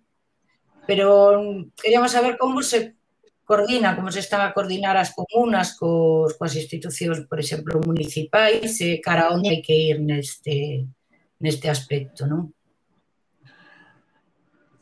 pero 0.91 1.71
queríamos 1.81 2.11
saber 2.11 2.37
como 2.37 2.65
se 2.65 2.97
coordina, 3.45 3.95
como 3.95 4.11
se 4.11 4.19
están 4.19 4.41
a 4.41 4.53
coordinar 4.53 4.97
as 4.99 5.15
comunas 5.15 5.79
cos, 5.79 6.35
coas 6.35 6.59
institucións, 6.59 7.31
por 7.31 7.39
exemplo, 7.39 7.79
municipais, 7.79 8.75
e 8.83 8.99
cara 8.99 9.31
onde 9.31 9.55
hai 9.55 9.63
que 9.63 9.71
ir 9.71 10.03
neste, 10.03 10.91
neste 11.39 11.71
aspecto, 11.71 12.27
non? 12.27 12.51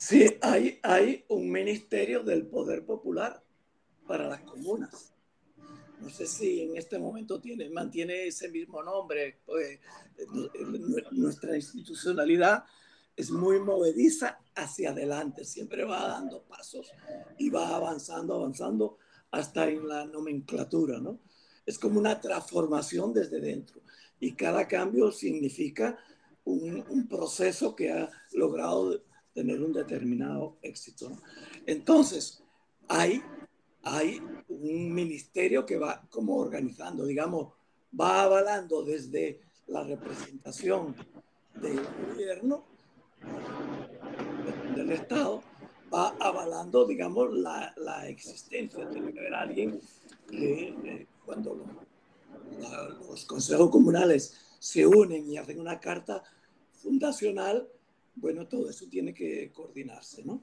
Sí, 0.00 0.24
hay, 0.40 0.80
hay 0.80 1.28
un 1.28 1.52
ministerio 1.52 2.24
del 2.24 2.48
poder 2.48 2.88
popular 2.88 3.44
para 4.08 4.32
las 4.32 4.40
comunas. 4.48 5.12
No 6.00 6.08
sé 6.08 6.24
si 6.24 6.72
en 6.72 6.80
este 6.80 6.96
momento 6.96 7.36
tiene, 7.36 7.68
mantiene 7.68 8.32
ese 8.32 8.48
mismo 8.48 8.80
nombre. 8.80 9.44
Pues, 9.44 9.76
nuestra 11.12 11.52
institucionalidad 11.52 12.64
es 13.18 13.32
muy 13.32 13.58
movediza 13.58 14.38
hacia 14.54 14.90
adelante, 14.90 15.44
siempre 15.44 15.84
va 15.84 16.06
dando 16.06 16.44
pasos 16.44 16.92
y 17.36 17.50
va 17.50 17.74
avanzando, 17.74 18.36
avanzando 18.36 18.98
hasta 19.32 19.68
en 19.68 19.88
la 19.88 20.04
nomenclatura, 20.04 21.00
¿no? 21.00 21.18
Es 21.66 21.80
como 21.80 21.98
una 21.98 22.20
transformación 22.20 23.12
desde 23.12 23.40
dentro 23.40 23.80
y 24.20 24.34
cada 24.34 24.68
cambio 24.68 25.10
significa 25.10 25.98
un, 26.44 27.08
proceso 27.08 27.74
que 27.74 27.90
ha 27.90 28.08
logrado 28.34 29.02
tener 29.34 29.60
un 29.62 29.72
determinado 29.72 30.56
éxito. 30.62 31.10
Entonces, 31.66 32.44
hay, 32.86 33.20
hay 33.82 34.22
un 34.48 34.94
ministerio 34.94 35.66
que 35.66 35.76
va 35.76 36.06
como 36.08 36.36
organizando, 36.36 37.04
digamos, 37.04 37.52
va 38.00 38.22
avalando 38.22 38.84
desde 38.84 39.40
la 39.66 39.82
representación 39.82 40.94
del 41.60 41.80
gobierno 42.06 42.77
del 44.74 44.92
Estado 44.92 45.42
va 45.92 46.14
avalando, 46.20 46.86
digamos, 46.86 47.32
la, 47.32 47.72
la 47.76 48.08
existencia. 48.08 48.88
Tiene 48.88 49.12
que 49.12 49.20
haber 49.20 49.34
alguien 49.34 49.80
que 50.28 50.68
eh, 50.68 51.06
cuando 51.24 51.54
los, 51.54 52.70
la, 52.70 52.88
los 52.88 53.24
consejos 53.24 53.70
comunales 53.70 54.56
se 54.58 54.86
unen 54.86 55.30
y 55.30 55.36
hacen 55.36 55.60
una 55.60 55.80
carta 55.80 56.22
fundacional, 56.72 57.68
bueno, 58.16 58.46
todo 58.46 58.68
eso 58.68 58.86
tiene 58.88 59.14
que 59.14 59.50
coordinarse, 59.52 60.24
¿no? 60.24 60.42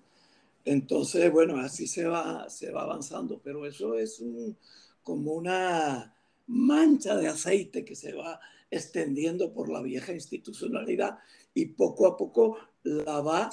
Entonces, 0.64 1.32
bueno, 1.32 1.58
así 1.58 1.86
se 1.86 2.06
va, 2.06 2.50
se 2.50 2.72
va 2.72 2.84
avanzando, 2.84 3.40
pero 3.44 3.66
eso 3.66 3.96
es 3.96 4.20
un, 4.20 4.58
como 5.04 5.34
una 5.34 6.16
mancha 6.48 7.16
de 7.16 7.28
aceite 7.28 7.86
que 7.86 7.96
se 7.96 8.14
va 8.14 8.40
extendiendo 8.72 9.54
por 9.54 9.70
la 9.70 9.82
vieja 9.82 10.14
institucionalidad 10.14 11.20
y 11.56 11.66
poco 11.68 12.06
a 12.06 12.16
poco 12.16 12.58
la 12.84 13.22
va 13.22 13.50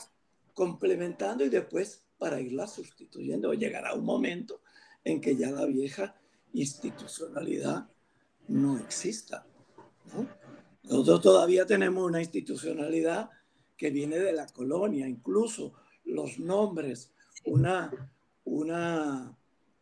complementando 0.52 1.44
y 1.44 1.48
después 1.48 2.02
para 2.18 2.40
irla 2.40 2.66
sustituyendo. 2.66 3.54
Llegará 3.54 3.94
un 3.94 4.04
momento 4.04 4.60
en 5.02 5.20
que 5.20 5.36
ya 5.36 5.50
la 5.50 5.64
vieja 5.64 6.14
institucionalidad 6.52 7.88
no 8.48 8.76
exista. 8.78 9.46
Nosotros 10.82 11.22
todavía 11.22 11.64
tenemos 11.64 12.04
una 12.04 12.20
institucionalidad 12.20 13.30
que 13.76 13.90
viene 13.90 14.18
de 14.18 14.32
la 14.32 14.46
colonia, 14.46 15.08
incluso 15.08 15.72
los 16.04 16.38
nombres, 16.38 17.12
una, 17.44 17.90
una, 18.44 19.36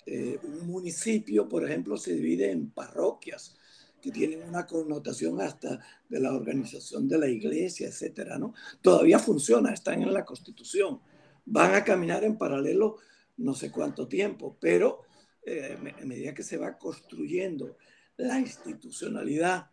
eh, 0.07 0.39
un 0.43 0.67
municipio, 0.67 1.49
por 1.49 1.65
ejemplo, 1.65 1.97
se 1.97 2.15
divide 2.15 2.51
en 2.51 2.71
parroquias 2.71 3.57
que 4.01 4.11
tienen 4.11 4.43
una 4.49 4.67
connotación 4.67 5.41
hasta 5.41 5.81
de 6.09 6.21
la 6.21 6.33
organización 6.33 7.09
de 7.09 7.19
la 7.19 7.29
iglesia, 7.29 7.89
etcétera, 7.89 8.39
¿no? 8.39 8.55
Todavía 8.81 9.19
funciona, 9.19 9.73
están 9.73 10.03
en 10.03 10.13
la 10.13 10.25
Constitución. 10.25 11.01
Van 11.45 11.75
a 11.75 11.85
caminar 11.85 12.25
en 12.25 12.39
paralelo 12.39 12.97
no 13.39 13.55
sé 13.55 13.71
cuánto 13.71 14.07
tiempo, 14.07 14.57
pero 14.61 15.03
eh, 15.45 15.77
a 16.01 16.05
medida 16.05 16.35
que 16.35 16.43
se 16.43 16.57
va 16.57 16.77
construyendo 16.77 17.77
la 18.17 18.39
institucionalidad 18.39 19.71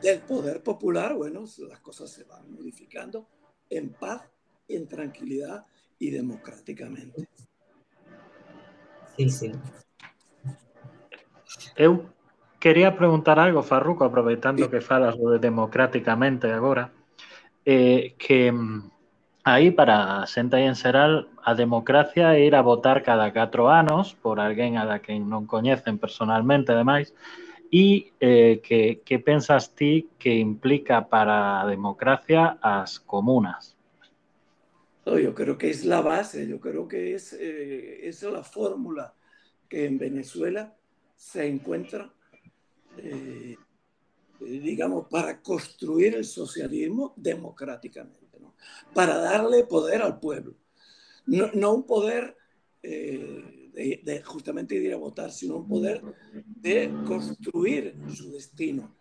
del 0.00 0.20
poder 0.20 0.62
popular, 0.62 1.14
bueno, 1.14 1.44
las 1.68 1.80
cosas 1.80 2.10
se 2.10 2.24
van 2.24 2.50
modificando 2.52 3.28
en 3.68 3.90
paz, 3.90 4.22
en 4.68 4.86
tranquilidad 4.88 5.66
y 5.98 6.10
democráticamente. 6.10 7.28
Sí, 9.16 9.28
sí. 9.28 9.52
Eu 11.76 12.08
quería 12.60 12.94
preguntar 12.94 13.40
algo, 13.40 13.62
Farruco, 13.64 14.04
aproveitando 14.04 14.70
que 14.70 14.80
falas 14.80 15.16
de 15.18 15.38
democráticamente 15.40 16.52
agora, 16.52 16.92
eh, 17.64 18.14
que 18.18 18.52
aí 19.42 19.70
para 19.72 20.22
a 20.22 20.26
xente 20.28 20.54
aí 20.54 20.68
en 20.68 20.76
xeral 20.76 21.32
a 21.42 21.56
democracia 21.56 22.36
é 22.36 22.44
ir 22.44 22.54
a 22.54 22.62
votar 22.62 23.02
cada 23.02 23.32
4 23.32 23.72
anos 23.72 24.12
por 24.14 24.38
alguén 24.38 24.76
a 24.76 24.84
da 24.84 25.00
que 25.00 25.16
non 25.16 25.48
coñecen 25.48 25.96
personalmente, 25.96 26.70
ademais, 26.70 27.16
e 27.72 28.12
eh, 28.20 28.60
que, 28.60 29.00
que 29.06 29.16
pensas 29.18 29.72
ti 29.72 30.10
que 30.18 30.36
implica 30.36 31.08
para 31.08 31.62
a 31.62 31.66
democracia 31.66 32.60
as 32.60 33.00
comunas? 33.00 33.78
Yo 35.06 35.34
creo 35.34 35.56
que 35.56 35.70
es 35.70 35.84
la 35.84 36.02
base, 36.02 36.46
yo 36.46 36.60
creo 36.60 36.86
que 36.86 37.14
es, 37.14 37.32
eh, 37.32 38.06
es 38.06 38.22
la 38.22 38.44
fórmula 38.44 39.14
que 39.68 39.86
en 39.86 39.98
Venezuela 39.98 40.74
se 41.16 41.46
encuentra, 41.46 42.10
eh, 43.04 43.56
digamos, 44.40 45.06
para 45.08 45.40
construir 45.40 46.14
el 46.14 46.24
socialismo 46.24 47.12
democráticamente, 47.16 48.38
¿no? 48.40 48.54
para 48.94 49.18
darle 49.18 49.64
poder 49.64 50.02
al 50.02 50.18
pueblo. 50.18 50.54
No, 51.26 51.50
no 51.52 51.74
un 51.74 51.86
poder 51.86 52.36
eh, 52.82 53.70
de, 53.72 54.00
de, 54.02 54.22
justamente 54.22 54.74
ir 54.74 54.92
a 54.92 54.96
votar, 54.96 55.30
sino 55.30 55.56
un 55.56 55.68
poder 55.68 56.02
de 56.32 56.90
construir 57.06 57.94
su 58.14 58.32
destino 58.32 59.00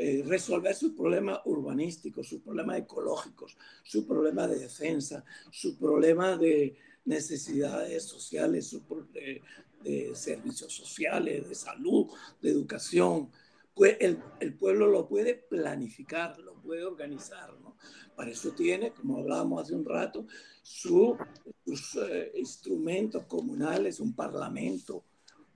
eh, 0.00 0.22
resolver 0.24 0.76
sus 0.76 0.92
problemas 0.92 1.40
urbanísticos, 1.44 2.28
sus 2.28 2.40
problemas 2.40 2.78
ecológicos, 2.78 3.58
su 3.82 4.06
problema 4.06 4.46
de 4.46 4.60
defensa, 4.60 5.24
su 5.50 5.76
problema 5.76 6.36
de 6.36 6.76
necesidades 7.04 8.04
sociales, 8.04 8.68
su, 8.68 8.80
de, 9.12 9.42
de, 9.82 10.14
servicios 10.14 10.72
sociales, 10.72 11.48
de 11.48 11.54
salud, 11.54 12.06
de 12.40 12.50
educación. 12.50 13.30
Pues 13.74 13.96
el, 14.00 14.18
el, 14.40 14.54
pueblo 14.54 14.88
lo 14.88 15.08
puede 15.08 15.34
planificar, 15.34 16.38
lo 16.38 16.54
puede 16.54 16.84
organizar. 16.84 17.52
¿no? 17.60 17.76
Para 18.16 18.30
eso 18.30 18.50
tiene, 18.52 18.90
como 18.92 19.18
hablábamos 19.18 19.62
hace 19.62 19.74
un 19.74 19.84
rato, 19.84 20.26
su, 20.62 21.16
sus 21.64 21.96
eh, 21.96 22.32
instrumentos 22.34 23.24
comunales, 23.26 24.00
un 24.00 24.12
parlamento, 24.12 25.04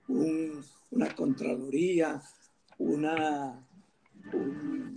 un, 0.07 0.63
una 0.91 1.13
contraloría, 1.13 2.21
una 2.77 3.67
un, 4.31 4.95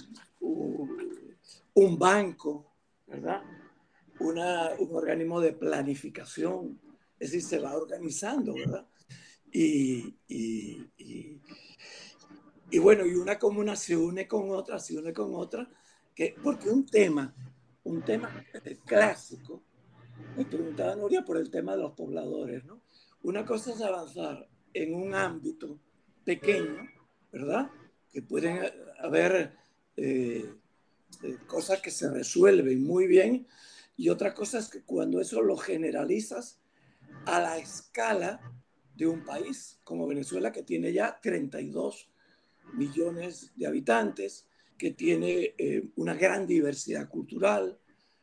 un, 1.75 1.99
banco, 1.99 2.73
¿verdad? 3.06 3.42
Una, 4.21 4.71
un 4.78 4.95
organismo 4.95 5.40
de 5.40 5.52
planificación, 5.52 6.78
es 7.18 7.32
decir, 7.32 7.42
se 7.42 7.58
va 7.58 7.76
organizando, 7.76 8.54
¿verdad? 8.54 8.87
Y, 9.52 10.16
y, 10.28 10.90
y, 10.99 11.40
y, 12.70 12.78
bueno, 12.78 13.06
y 13.06 13.14
una 13.14 13.38
comuna 13.38 13.76
se 13.76 13.96
une 13.96 14.26
con 14.26 14.50
otra, 14.50 14.78
se 14.78 14.99
une 14.99 15.12
con 15.12 15.35
otra, 15.35 15.68
que, 16.14 16.35
porque 16.42 16.68
un 16.68 16.85
tema, 16.87 17.35
un 17.85 18.02
tema 18.02 18.44
clásico, 18.85 19.62
me 20.37 20.44
preguntaba 20.44 20.96
Nuria 20.96 21.25
por 21.25 21.38
el 21.38 21.50
tema 21.50 21.76
de 21.76 21.82
los 21.82 21.92
pobladores, 21.92 22.64
¿no? 22.64 22.82
Una 23.23 23.44
cosa 23.44 23.73
es 23.73 23.80
avanzar 23.80 24.49
en 24.73 24.94
un 24.94 25.14
ámbito 25.14 25.80
pequeño, 26.25 26.88
¿verdad? 27.32 27.70
Que 28.12 28.23
pueden 28.23 28.61
haber 28.99 29.56
eh, 29.96 30.52
eh, 31.23 31.38
cosas 31.46 31.80
que 31.80 31.90
se 31.90 32.11
resuelven 32.11 32.85
muy 32.85 33.06
bien 33.06 33.46
y 33.96 34.11
otra 34.11 34.35
cosa 34.35 34.58
es 34.58 34.68
que 34.68 34.82
cuando 34.82 35.20
eso 35.20 35.40
lo 35.40 35.56
generalizas 35.56 36.61
a 37.26 37.40
la 37.40 37.59
escala 37.59 38.40
de 38.95 39.06
un 39.06 39.25
país 39.25 39.78
como 39.85 40.06
Venezuela 40.06 40.50
que 40.50 40.62
tiene 40.62 40.92
ya 40.92 41.18
32 41.21 42.09
millones 42.75 43.52
de 43.56 43.66
habitantes, 43.66 44.49
que 44.78 44.92
tiene 44.92 45.54
eh, 45.59 45.90
una 45.97 46.14
gran 46.14 46.47
diversidad 46.47 47.09
cultural, 47.09 47.78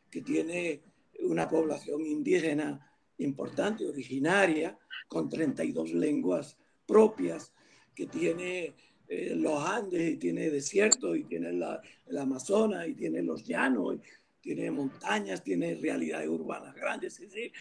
que 0.10 0.22
tiene 0.22 0.82
una 1.22 1.48
población 1.48 2.06
indígena 2.06 2.90
importante, 3.18 3.88
originaria, 3.88 4.78
con 5.08 5.30
32 5.30 5.94
lenguas 5.94 6.58
propias, 6.86 7.54
que 7.96 8.08
tiene 8.08 8.74
eh, 9.08 9.36
los 9.36 9.64
Andes 9.64 10.14
y 10.14 10.18
tiene 10.18 10.50
desierto 10.50 11.16
y 11.16 11.24
tiene 11.26 11.54
la, 11.54 11.82
el 12.08 12.18
Amazonas 12.18 12.88
y 12.88 12.96
tiene 12.96 13.22
los 13.22 13.44
llanos, 13.44 13.96
y 13.96 14.02
tiene 14.42 14.72
montañas, 14.72 15.44
tiene 15.44 15.76
realidades 15.76 16.28
urbanas 16.28 16.76
grandes, 16.76 17.20
es 17.20 17.32
decir, 17.32 17.54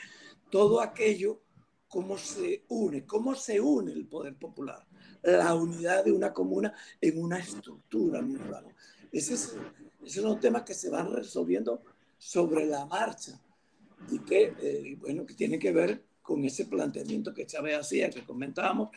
todo 0.53 0.83
aquello, 0.83 1.41
cómo 1.89 2.19
se 2.19 2.65
une, 2.69 3.07
cómo 3.07 3.35
se 3.35 3.59
une 3.59 3.91
el 3.91 4.07
poder 4.07 4.37
popular, 4.37 4.87
la 5.23 5.55
unidad 5.55 6.05
de 6.05 6.13
una 6.13 6.31
comuna 6.31 6.75
en 7.01 7.23
una 7.23 7.39
estructura 7.39 8.21
urbana. 8.21 8.69
Ese 9.11 9.33
es, 9.33 9.57
ese 10.05 10.21
es 10.21 10.27
un 10.27 10.39
tema 10.39 10.63
que 10.63 10.75
se 10.75 10.91
van 10.91 11.11
resolviendo 11.11 11.83
sobre 12.19 12.67
la 12.67 12.85
marcha 12.85 13.41
y 14.11 14.19
que, 14.19 14.55
eh, 14.61 14.97
bueno, 15.01 15.25
que 15.25 15.33
tiene 15.33 15.59
que 15.59 15.73
ver 15.73 16.05
con 16.21 16.45
ese 16.45 16.67
planteamiento 16.67 17.33
que 17.33 17.47
Chávez 17.47 17.79
hacía, 17.79 18.11
que 18.11 18.23
comentábamos, 18.23 18.91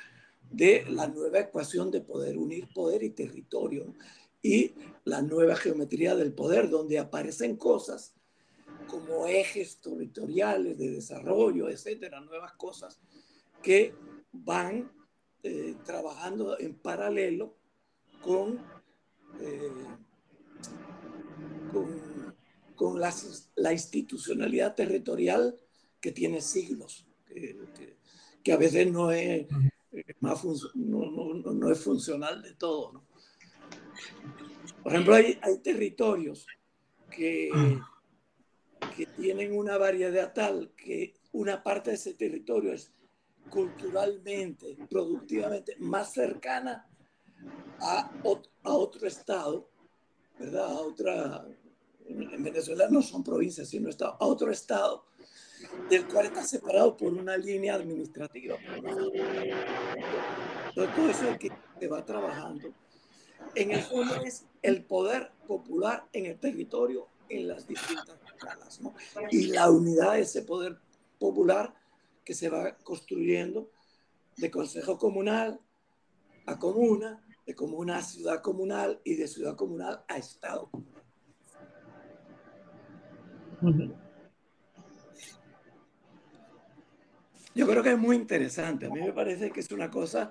de 0.52 0.84
la 0.89 1.08
nueva 1.08 1.39
ecuación 1.39 1.89
de 1.89 2.02
poder, 2.02 2.38
unir 2.38 2.68
poder 2.74 3.02
y 3.02 3.12
territorio, 3.12 3.94
y 4.41 4.74
la 5.06 5.22
nueva 5.22 5.56
geometría 5.56 6.15
del 6.15 6.34
poder, 6.34 6.70
donde 6.70 7.00
aparecen 7.00 7.56
cosas 7.56 8.14
como 8.88 9.28
ejes 9.28 9.80
territoriales 9.82 10.78
de 10.78 10.91
desarrollo, 10.91 11.69
etcétera, 11.69 12.19
nuevas 12.21 12.54
cosas 12.54 13.00
que 13.62 13.93
van 14.32 14.91
eh, 15.43 15.76
trabajando 15.86 16.60
en 16.60 16.76
paralelo 16.76 17.56
con, 18.21 18.60
eh, 19.39 19.69
con, 21.71 22.36
con 22.76 23.00
las, 23.00 23.52
la 23.56 23.74
institucionalidad 23.74 24.76
territorial 24.76 25.60
que 26.00 26.12
tiene 26.12 26.41
siglos, 26.41 27.08
que, 27.28 27.58
que, 27.76 27.98
que 28.43 28.54
a 28.54 28.58
veces 28.58 28.91
no 28.91 29.12
es 29.12 29.48
más 30.19 30.43
no, 30.76 31.12
no, 31.12 31.54
no, 31.54 31.71
es 31.71 31.80
funcional 31.80 32.41
de 32.41 32.54
todo. 32.54 32.93
¿no? 32.93 33.04
Por 34.84 34.91
ejemplo, 34.91 35.15
hay, 35.15 35.39
hay 35.41 35.58
territorios 35.60 36.45
que, 37.10 37.50
que 38.95 39.05
tienen 39.05 39.58
una 39.58 39.77
variedad 39.77 40.34
tal 40.34 40.71
que 40.75 41.15
una 41.31 41.62
parte 41.62 41.91
de 41.91 41.95
ese 41.97 42.13
territorio 42.13 42.71
es 42.73 42.91
culturalmente, 43.49 44.77
productivamente 44.89 45.75
más 45.79 46.13
cercana 46.13 46.88
a, 47.79 48.12
a 48.63 48.73
otro 48.73 49.08
estado, 49.08 49.69
¿verdad? 50.39 50.65
A 50.65 50.81
otra, 50.81 51.45
en 52.08 52.43
Venezuela 52.43 52.88
no 52.89 53.01
son 53.01 53.23
provincias, 53.23 53.67
sino 53.67 53.89
estado, 53.89 54.17
a 54.19 54.25
otro 54.25 54.49
estado 54.51 55.05
del 55.89 56.08
cual 56.08 56.27
está 56.27 56.43
separado 56.43 56.95
por 56.95 57.13
una 57.13 57.38
línea 57.38 57.75
administrativa. 57.75 58.58
Entonces, 58.75 59.21
todo 60.95 61.10
eso 61.10 61.29
es 61.29 61.38
que 61.38 61.51
se 61.79 61.88
va 61.88 62.05
trabajando. 62.05 62.73
En 63.53 63.71
el 63.71 63.81
fondo 63.81 64.15
es 64.23 64.45
el 64.62 64.84
poder 64.84 65.31
popular 65.47 66.08
en 66.13 66.25
el 66.25 66.39
territorio 66.39 67.08
en 67.29 67.47
las 67.47 67.67
distintas 67.67 68.19
Y 69.32 69.48
la 69.48 69.69
unidad 69.69 70.13
de 70.13 70.21
ese 70.21 70.41
poder 70.41 70.78
popular 71.19 71.74
que 72.24 72.34
se 72.34 72.50
va 72.50 72.76
construyendo 72.78 73.69
de 74.38 74.52
consejo 74.52 74.98
comunal 74.98 75.60
a 76.45 76.60
comuna, 76.60 77.24
de 77.45 77.56
comuna 77.56 77.98
a 77.98 78.02
ciudad 78.02 78.41
comunal 78.41 79.00
y 79.04 79.15
de 79.15 79.28
ciudad 79.28 79.56
comunal 79.56 80.04
a 80.08 80.17
estado. 80.17 80.69
Yo 87.56 87.65
creo 87.65 87.82
que 87.82 87.91
es 87.91 87.98
muy 87.98 88.17
interesante. 88.17 88.88
A 88.88 88.89
mí 88.89 89.02
me 89.02 89.13
parece 89.13 89.50
que 89.52 89.62
es 89.62 89.71
una 89.71 89.89
cosa 89.89 90.30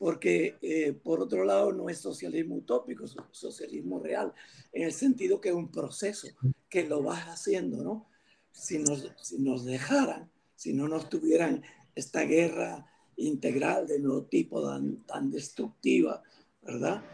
porque, 0.00 0.56
eh, 0.62 0.94
por 0.94 1.20
otro 1.20 1.44
lado, 1.44 1.72
no 1.72 1.90
es 1.90 1.98
socialismo 1.98 2.54
utópico, 2.54 3.04
es 3.04 3.14
socialismo 3.32 4.00
real, 4.00 4.32
en 4.72 4.84
el 4.84 4.94
sentido 4.94 5.42
que 5.42 5.50
es 5.50 5.54
un 5.54 5.70
proceso 5.70 6.26
que 6.70 6.84
lo 6.84 7.02
vas 7.02 7.24
haciendo, 7.26 7.84
¿no? 7.84 8.08
Si 8.50 8.78
nos, 8.78 9.12
si 9.20 9.38
nos 9.38 9.66
dejaran, 9.66 10.30
si 10.56 10.72
no 10.72 10.88
nos 10.88 11.10
tuvieran 11.10 11.62
esta 11.94 12.22
guerra 12.22 12.86
integral 13.16 13.86
de 13.86 13.98
nuevo 13.98 14.22
tipo 14.22 14.66
tan, 14.66 15.04
tan 15.04 15.30
destructiva, 15.30 16.22
¿verdad? 16.62 17.04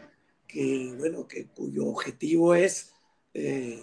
Que, 0.46 0.94
bueno, 0.96 1.26
que 1.26 1.46
cuyo 1.46 1.86
objetivo 1.86 2.54
es 2.54 2.92
eh, 3.34 3.82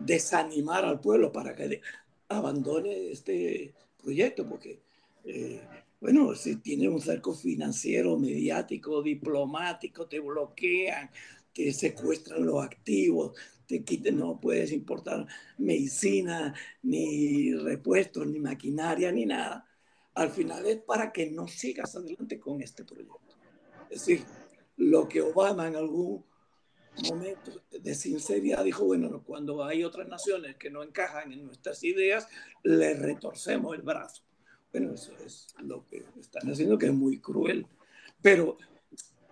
desanimar 0.00 0.86
al 0.86 0.98
pueblo 0.98 1.30
para 1.30 1.54
que 1.54 1.82
abandone 2.30 3.10
este, 3.10 3.74
proyecto, 4.02 4.48
porque, 4.48 4.80
eh, 5.26 5.60
bueno, 6.04 6.34
si 6.34 6.56
tienes 6.56 6.88
un 6.88 7.00
cerco 7.00 7.32
financiero, 7.32 8.18
mediático, 8.18 9.00
diplomático, 9.00 10.06
te 10.06 10.20
bloquean, 10.20 11.10
te 11.50 11.72
secuestran 11.72 12.44
los 12.44 12.62
activos, 12.62 13.32
te 13.66 13.82
quiten, 13.82 14.18
no 14.18 14.38
puedes 14.38 14.70
importar 14.72 15.26
medicina, 15.56 16.54
ni 16.82 17.54
repuestos, 17.54 18.26
ni 18.26 18.38
maquinaria, 18.38 19.10
ni 19.12 19.24
nada. 19.24 19.66
Al 20.12 20.28
final 20.28 20.66
es 20.66 20.76
para 20.82 21.10
que 21.10 21.30
no 21.30 21.48
sigas 21.48 21.96
adelante 21.96 22.38
con 22.38 22.60
este 22.60 22.84
proyecto. 22.84 23.38
Es 23.88 24.00
decir, 24.04 24.26
lo 24.76 25.08
que 25.08 25.22
Obama 25.22 25.68
en 25.68 25.76
algún 25.76 26.22
momentos 27.08 27.62
de 27.70 27.94
sinceridad 27.94 28.62
dijo, 28.62 28.84
bueno, 28.84 29.24
cuando 29.24 29.64
hay 29.64 29.82
otras 29.82 30.06
naciones 30.06 30.56
que 30.56 30.68
no 30.68 30.82
encajan 30.82 31.32
en 31.32 31.46
nuestras 31.46 31.82
ideas, 31.82 32.28
le 32.62 32.92
retorcemos 32.92 33.74
el 33.74 33.80
brazo. 33.80 34.22
Bueno, 34.74 34.92
eso 34.92 35.12
es 35.24 35.54
lo 35.60 35.86
que 35.86 36.04
están 36.18 36.50
haciendo, 36.50 36.76
que 36.76 36.86
es 36.86 36.92
muy 36.92 37.20
cruel. 37.20 37.64
Pero 38.20 38.58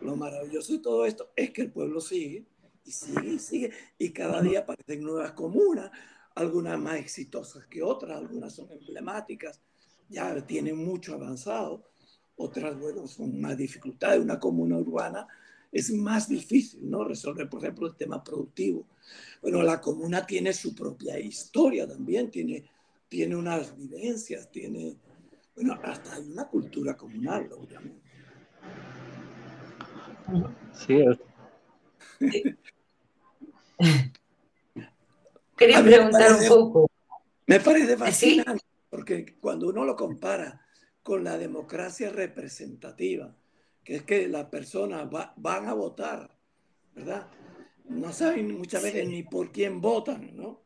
lo 0.00 0.14
maravilloso 0.14 0.72
de 0.72 0.78
todo 0.78 1.04
esto 1.04 1.32
es 1.34 1.50
que 1.50 1.62
el 1.62 1.72
pueblo 1.72 2.00
sigue 2.00 2.46
y 2.84 2.92
sigue 2.92 3.28
y 3.28 3.38
sigue, 3.40 3.72
y 3.98 4.10
cada 4.10 4.40
día 4.40 4.60
aparecen 4.60 5.02
nuevas 5.02 5.32
comunas, 5.32 5.90
algunas 6.36 6.78
más 6.78 6.94
exitosas 6.94 7.66
que 7.66 7.82
otras, 7.82 8.18
algunas 8.18 8.54
son 8.54 8.70
emblemáticas, 8.70 9.60
ya 10.08 10.46
tienen 10.46 10.76
mucho 10.76 11.14
avanzado, 11.14 11.90
otras, 12.36 12.78
bueno, 12.78 13.08
son 13.08 13.40
más 13.40 13.56
dificultades. 13.56 14.20
Una 14.20 14.38
comuna 14.38 14.78
urbana 14.78 15.26
es 15.72 15.90
más 15.90 16.28
difícil, 16.28 16.88
¿no? 16.88 17.02
Resolver, 17.02 17.48
por 17.48 17.64
ejemplo, 17.64 17.88
el 17.88 17.96
tema 17.96 18.22
productivo. 18.22 18.86
Bueno, 19.40 19.60
la 19.64 19.80
comuna 19.80 20.24
tiene 20.24 20.52
su 20.52 20.72
propia 20.72 21.18
historia 21.18 21.88
también, 21.88 22.30
tiene, 22.30 22.64
tiene 23.08 23.34
unas 23.34 23.76
vivencias, 23.76 24.48
tiene, 24.48 24.96
bueno, 25.54 25.78
hasta 25.82 26.14
hay 26.14 26.30
una 26.30 26.48
cultura 26.48 26.96
comunal, 26.96 27.50
obviamente. 27.52 28.02
Sí. 30.72 31.04
Quería 35.56 35.82
preguntar 35.82 36.32
un 36.40 36.48
poco. 36.48 36.90
Me 37.46 37.60
parece 37.60 37.96
fascinante, 37.96 38.64
porque 38.88 39.36
cuando 39.40 39.68
uno 39.68 39.84
lo 39.84 39.94
compara 39.96 40.64
con 41.02 41.24
la 41.24 41.36
democracia 41.36 42.10
representativa, 42.10 43.36
que 43.84 43.96
es 43.96 44.02
que 44.02 44.28
las 44.28 44.46
personas 44.46 45.08
van 45.36 45.68
a 45.68 45.74
votar, 45.74 46.38
¿verdad? 46.94 47.28
No 47.88 48.12
saben 48.12 48.56
muchas 48.56 48.82
veces 48.82 49.08
ni 49.08 49.24
por 49.24 49.50
quién 49.50 49.80
votan, 49.80 50.36
¿no? 50.36 50.62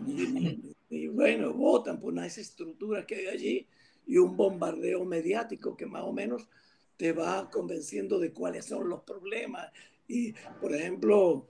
Ni, 0.00 0.74
bueno, 1.08 1.52
votan 1.52 2.00
por 2.00 2.12
unas 2.12 2.36
estructuras 2.38 3.06
que 3.06 3.16
hay 3.16 3.26
allí 3.26 3.68
y 4.06 4.18
un 4.18 4.36
bombardeo 4.36 5.04
mediático 5.04 5.76
que 5.76 5.86
más 5.86 6.02
o 6.02 6.12
menos 6.12 6.48
te 6.96 7.12
va 7.12 7.50
convenciendo 7.50 8.18
de 8.18 8.32
cuáles 8.32 8.66
son 8.66 8.88
los 8.88 9.02
problemas. 9.02 9.72
Y, 10.06 10.32
por 10.60 10.74
ejemplo, 10.74 11.48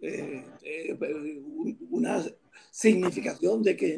eh, 0.00 0.44
eh, 0.62 0.98
una 1.90 2.24
significación 2.70 3.62
de 3.62 3.76
que 3.76 3.96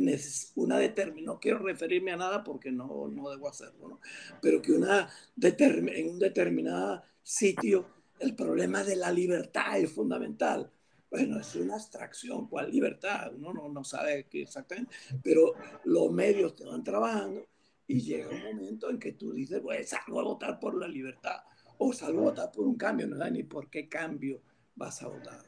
una 0.54 0.78
determinada, 0.78 1.34
no 1.34 1.40
quiero 1.40 1.58
referirme 1.58 2.12
a 2.12 2.16
nada 2.16 2.44
porque 2.44 2.70
no, 2.70 3.08
no 3.08 3.30
debo 3.30 3.48
hacerlo, 3.48 3.88
¿no? 3.88 4.00
pero 4.40 4.62
que 4.62 4.72
una 4.72 5.08
en 5.40 6.10
un 6.10 6.18
determinado 6.18 7.02
sitio 7.22 7.86
el 8.18 8.34
problema 8.34 8.82
de 8.84 8.96
la 8.96 9.10
libertad 9.10 9.78
es 9.78 9.92
fundamental. 9.92 10.70
Bueno, 11.10 11.38
es 11.38 11.54
una 11.54 11.74
abstracción, 11.74 12.48
¿cuál 12.48 12.70
libertad? 12.70 13.32
Uno 13.34 13.52
no, 13.52 13.68
no 13.68 13.84
sabe 13.84 14.26
qué 14.28 14.42
exactamente, 14.42 14.94
pero 15.22 15.54
los 15.84 16.10
medios 16.10 16.56
te 16.56 16.64
van 16.64 16.82
trabajando 16.82 17.46
y 17.86 18.00
llega 18.00 18.28
un 18.28 18.42
momento 18.42 18.90
en 18.90 18.98
que 18.98 19.12
tú 19.12 19.32
dices, 19.32 19.60
pues 19.60 19.88
salgo 19.88 20.20
a 20.20 20.24
votar 20.24 20.58
por 20.58 20.76
la 20.76 20.88
libertad 20.88 21.40
o 21.78 21.92
salgo 21.92 22.20
a 22.20 22.30
votar 22.30 22.50
por 22.50 22.66
un 22.66 22.76
cambio, 22.76 23.06
no 23.06 23.16
da 23.16 23.30
ni 23.30 23.44
por 23.44 23.70
qué 23.70 23.88
cambio 23.88 24.42
vas 24.74 25.02
a 25.02 25.08
votar. 25.08 25.40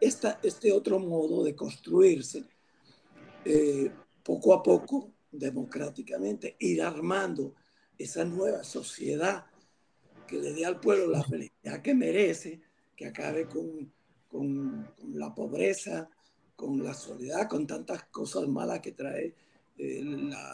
Esta, 0.00 0.40
este 0.42 0.72
otro 0.72 0.98
modo 0.98 1.44
de 1.44 1.54
construirse, 1.54 2.44
eh, 3.44 3.90
poco 4.22 4.54
a 4.54 4.62
poco, 4.62 5.12
democráticamente, 5.30 6.56
ir 6.58 6.82
armando 6.82 7.54
esa 7.96 8.24
nueva 8.24 8.64
sociedad 8.64 9.46
que 10.26 10.38
le 10.38 10.52
dé 10.52 10.64
al 10.64 10.80
pueblo 10.80 11.08
la 11.08 11.22
felicidad 11.22 11.82
que 11.82 11.94
merece, 11.94 12.60
que 12.96 13.06
acabe 13.06 13.46
con, 13.46 13.92
con, 14.32 14.88
la 15.12 15.34
pobreza, 15.34 16.08
con 16.56 16.82
la 16.82 16.94
soledad, 16.94 17.48
con 17.48 17.66
tantas 17.66 18.04
cosas 18.04 18.48
malas 18.48 18.80
que 18.80 18.92
trae 18.92 19.34
eh, 19.76 20.02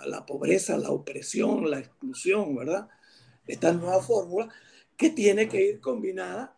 la, 0.07 0.27
pobreza, 0.27 0.77
la 0.77 0.91
opresión, 0.91 1.71
la 1.71 1.79
exclusión, 1.79 2.57
¿verdad? 2.57 2.89
Esta 3.47 3.73
nueva 3.73 4.03
fórmula 4.03 4.49
que 4.97 5.11
tiene 5.11 5.49
que 5.49 5.65
ir 5.65 5.81
combinada 5.81 6.57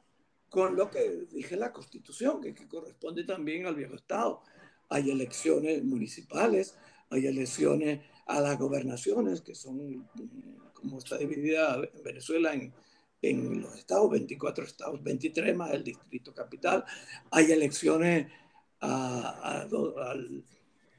con 0.49 0.75
lo 0.75 0.91
que 0.91 1.27
dije 1.31 1.57
la 1.57 1.73
Constitución, 1.73 2.41
que, 2.41 2.55
corresponde 2.67 3.25
también 3.25 3.67
al 3.67 3.77
viejo 3.77 3.95
Estado. 3.95 4.41
Hay 4.89 5.11
elecciones 5.11 5.85
municipales, 5.85 6.75
hay 7.11 7.27
elecciones 7.27 8.01
a 8.27 8.41
las 8.41 8.59
gobernaciones, 8.59 9.43
que 9.43 9.55
son, 9.55 10.09
como 10.73 10.99
está 10.99 11.19
dividida 11.19 11.77
en 11.77 12.03
Venezuela 12.03 12.55
en, 12.55 12.73
en 13.23 13.61
los 13.61 13.77
estados, 13.77 14.11
24 14.11 14.65
estados, 14.65 15.03
23 15.03 15.57
más 15.57 15.73
el 15.73 15.85
distrito 15.85 16.35
capital. 16.35 16.85
Hay 17.31 17.53
elecciones 17.53 18.29
al, 18.81 20.45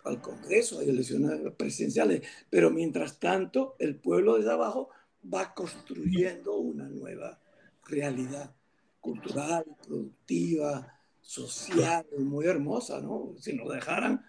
al, 0.03 0.21
Congreso, 0.21 0.79
hay 0.79 0.89
elecciones 0.89 1.53
presidenciales, 1.57 2.21
pero 2.49 2.69
mientras 2.69 3.19
tanto 3.19 3.75
el 3.79 3.95
pueblo 3.95 4.37
desde 4.37 4.51
abajo 4.51 4.89
va 5.33 5.53
construyendo 5.53 6.55
una 6.57 6.87
nueva 6.87 7.39
realidad 7.85 8.53
cultural, 8.99 9.65
productiva, 9.85 10.99
social, 11.21 12.05
muy 12.17 12.45
hermosa, 12.45 12.99
¿no? 13.01 13.33
Si 13.39 13.53
nos 13.53 13.73
dejaran, 13.73 14.23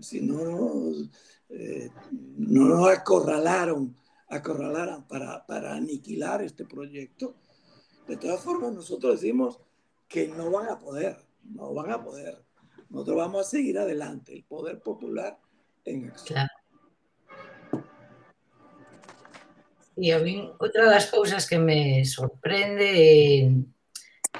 si 0.00 0.20
no 0.20 0.44
nos, 0.44 1.10
eh, 1.48 1.90
no 2.10 2.64
nos 2.68 2.88
acorralaron, 2.88 3.96
acorralaran 4.28 5.06
para, 5.06 5.46
para 5.46 5.74
aniquilar 5.74 6.42
este 6.42 6.64
proyecto, 6.64 7.34
de 8.06 8.16
todas 8.16 8.40
formas 8.40 8.72
nosotros 8.72 9.20
decimos 9.20 9.58
que 10.08 10.28
no 10.28 10.50
van 10.50 10.68
a 10.68 10.78
poder, 10.78 11.18
no 11.44 11.74
van 11.74 11.92
a 11.92 12.02
poder. 12.02 12.38
Nosotros 12.88 13.16
vamos 13.16 13.46
a 13.46 13.50
seguir 13.50 13.78
adelante, 13.78 14.32
el 14.32 14.44
poder 14.44 14.80
popular 14.80 15.38
en 15.84 16.08
acción. 16.08 16.48
Y 19.96 20.12
a 20.12 20.20
mí, 20.20 20.48
otra 20.58 20.84
de 20.84 20.90
las 20.90 21.10
cosas 21.10 21.46
que 21.46 21.58
me 21.58 22.04
sorprende 22.04 23.52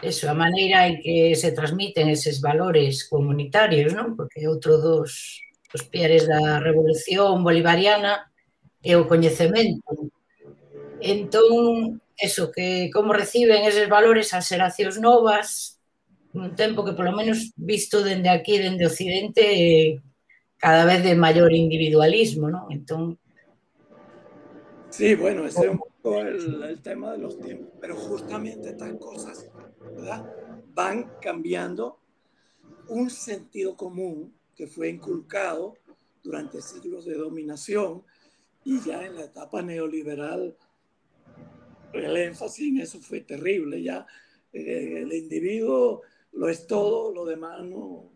eso, 0.00 0.30
a 0.30 0.34
maneira 0.34 0.86
en 0.86 1.02
que 1.02 1.34
se 1.34 1.52
transmiten 1.52 2.08
eses 2.08 2.40
valores 2.40 3.08
comunitarios, 3.08 3.92
non? 3.92 4.14
Porque 4.14 4.46
outro 4.46 4.78
dos, 4.78 5.42
dos 5.72 5.82
piares 5.90 6.30
da 6.30 6.62
revolución 6.62 7.42
bolivariana 7.42 8.27
é 8.82 8.96
o 8.96 9.06
coñecemento. 9.06 10.10
Entón, 11.00 12.00
eso, 12.18 12.50
que 12.50 12.90
como 12.92 13.12
reciben 13.12 13.64
eses 13.64 13.88
valores 13.88 14.34
as 14.34 14.46
xeracións 14.46 14.98
novas, 14.98 15.78
un 16.34 16.54
tempo 16.54 16.84
que 16.84 16.94
polo 16.94 17.14
menos 17.14 17.54
visto 17.56 18.02
dende 18.02 18.28
aquí, 18.28 18.58
dende 18.58 18.86
Occidente, 18.86 20.02
cada 20.58 20.84
vez 20.84 21.02
de 21.06 21.14
maior 21.14 21.50
individualismo, 21.54 22.50
non? 22.50 22.66
Entón, 22.74 23.18
Sí, 24.90 25.14
bueno, 25.14 25.46
ese 25.46 25.66
es 25.66 25.70
un 25.70 25.78
poco 25.78 26.18
el, 26.20 26.80
tema 26.82 27.12
de 27.12 27.18
los 27.18 27.38
tiempos, 27.38 27.68
pero 27.80 27.94
justamente 27.94 28.70
estas 28.70 28.94
cosas 28.94 29.48
van 30.74 31.12
cambiando 31.20 32.00
un 32.88 33.10
sentido 33.10 33.76
común 33.76 34.34
que 34.56 34.66
fue 34.66 34.88
inculcado 34.88 35.74
durante 36.22 36.60
siglos 36.62 37.04
de 37.04 37.14
dominación 37.14 38.02
y 38.68 38.82
ya 38.82 39.02
en 39.06 39.14
la 39.14 39.24
etapa 39.24 39.62
neoliberal 39.62 40.54
el 41.94 42.16
énfasis 42.18 42.68
en 42.68 42.80
eso 42.82 43.00
fue 43.00 43.22
terrible, 43.22 43.82
ya 43.82 44.06
eh, 44.52 45.00
el 45.00 45.12
individuo 45.14 46.02
lo 46.32 46.50
es 46.50 46.66
todo, 46.66 47.10
lo 47.10 47.24
demás 47.24 47.64
no, 47.64 48.12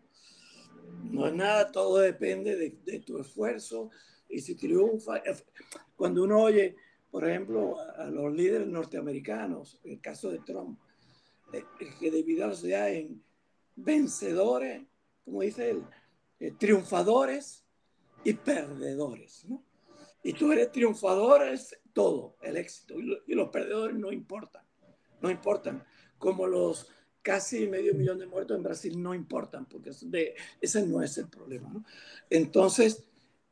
no 1.09 1.25
es 1.25 1.33
nada, 1.33 1.71
todo 1.71 1.97
depende 1.97 2.55
de, 2.55 2.99
tu 2.99 3.17
esfuerzo 3.17 3.89
y 4.29 4.41
si 4.41 4.53
triunfa, 4.53 5.23
cuando 5.95 6.23
uno 6.23 6.43
oye, 6.43 6.75
por 7.09 7.27
ejemplo, 7.27 7.79
a 7.79 8.05
los 8.11 8.31
líderes 8.31 8.67
norteamericanos, 8.67 9.79
el 9.83 9.99
caso 10.01 10.29
de 10.29 10.37
Trump, 10.37 10.77
eh, 11.51 11.63
que 11.99 12.11
divide 12.11 12.43
a 12.43 12.47
la 12.47 12.53
sociedad 12.53 12.93
en 12.93 13.23
vencedores, 13.75 14.83
como 15.25 15.41
dice 15.41 15.71
él, 15.71 15.83
eh, 16.39 16.51
triunfadores 16.51 17.65
y 18.23 18.33
perdedores, 18.33 19.45
¿no? 19.45 19.72
Y 20.23 20.33
tú 20.33 20.51
eres 20.51 20.71
triunfador, 20.71 21.47
es 21.47 21.77
todo, 21.91 22.37
el 22.41 22.57
éxito, 22.57 22.99
y, 22.99 23.35
los 23.35 23.49
perdedores 23.49 23.95
no 23.95 24.11
importan, 24.11 24.63
no 25.21 25.29
importan, 25.29 25.83
como 26.17 26.47
los 26.47 26.89
casi 27.21 27.67
medio 27.67 27.93
millón 27.93 28.19
de 28.19 28.25
muertos 28.25 28.57
en 28.57 28.63
Brasil 28.63 29.01
no 29.01 29.13
importan, 29.13 29.65
porque 29.65 29.91
ese 30.61 30.87
no 30.87 31.01
es 31.01 31.17
el 31.17 31.27
problema. 31.27 31.71
Entonces, 32.29 33.03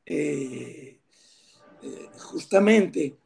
eh, 0.05 0.99
justamente 2.17 3.17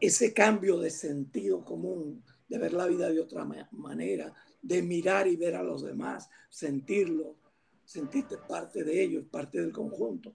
ese 0.00 0.32
cambio 0.32 0.78
de 0.78 0.90
sentido 0.90 1.64
común 1.64 2.22
de 2.48 2.58
ver 2.58 2.72
la 2.72 2.86
vida 2.86 3.10
de 3.10 3.20
otra 3.20 3.44
manera, 3.72 4.32
de 4.62 4.82
mirar 4.82 5.26
y 5.26 5.36
ver 5.36 5.56
a 5.56 5.62
los 5.62 5.82
demás, 5.82 6.28
sentirlo, 6.48 7.36
sentirte 7.84 8.36
parte 8.38 8.84
de 8.84 9.02
ellos, 9.02 9.24
parte 9.30 9.60
del 9.60 9.72
conjunto. 9.72 10.34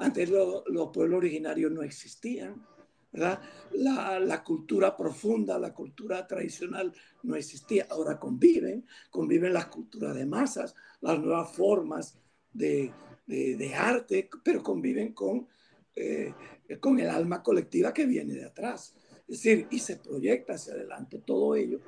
Antes 0.00 0.30
los 0.30 0.90
pueblos 0.94 1.18
originarios 1.18 1.70
no 1.70 1.82
existían, 1.82 2.66
¿verdad? 3.12 3.38
La, 3.72 4.18
la, 4.18 4.42
cultura 4.42 4.96
profunda, 4.96 5.58
la 5.58 5.74
cultura 5.74 6.26
tradicional 6.26 6.90
no 7.22 7.36
existía, 7.36 7.86
ahora 7.90 8.18
conviven, 8.18 8.86
conviven 9.10 9.52
las 9.52 9.66
culturas 9.66 10.14
de 10.14 10.24
masas, 10.24 10.74
las 11.02 11.18
nuevas 11.20 11.54
formas 11.54 12.18
de, 12.50 12.90
de, 13.26 13.56
de 13.56 13.74
arte, 13.74 14.30
pero 14.42 14.62
conviven 14.62 15.12
con, 15.12 15.46
eh, 15.94 16.32
con 16.80 16.98
el 16.98 17.10
alma 17.10 17.42
colectiva 17.42 17.92
que 17.92 18.06
viene 18.06 18.32
de 18.32 18.46
atrás. 18.46 18.94
Es 19.28 19.42
decir, 19.42 19.66
y 19.70 19.80
se 19.80 19.96
proyecta 19.96 20.54
hacia 20.54 20.72
adelante 20.72 21.18
todo 21.18 21.54
ello. 21.56 21.80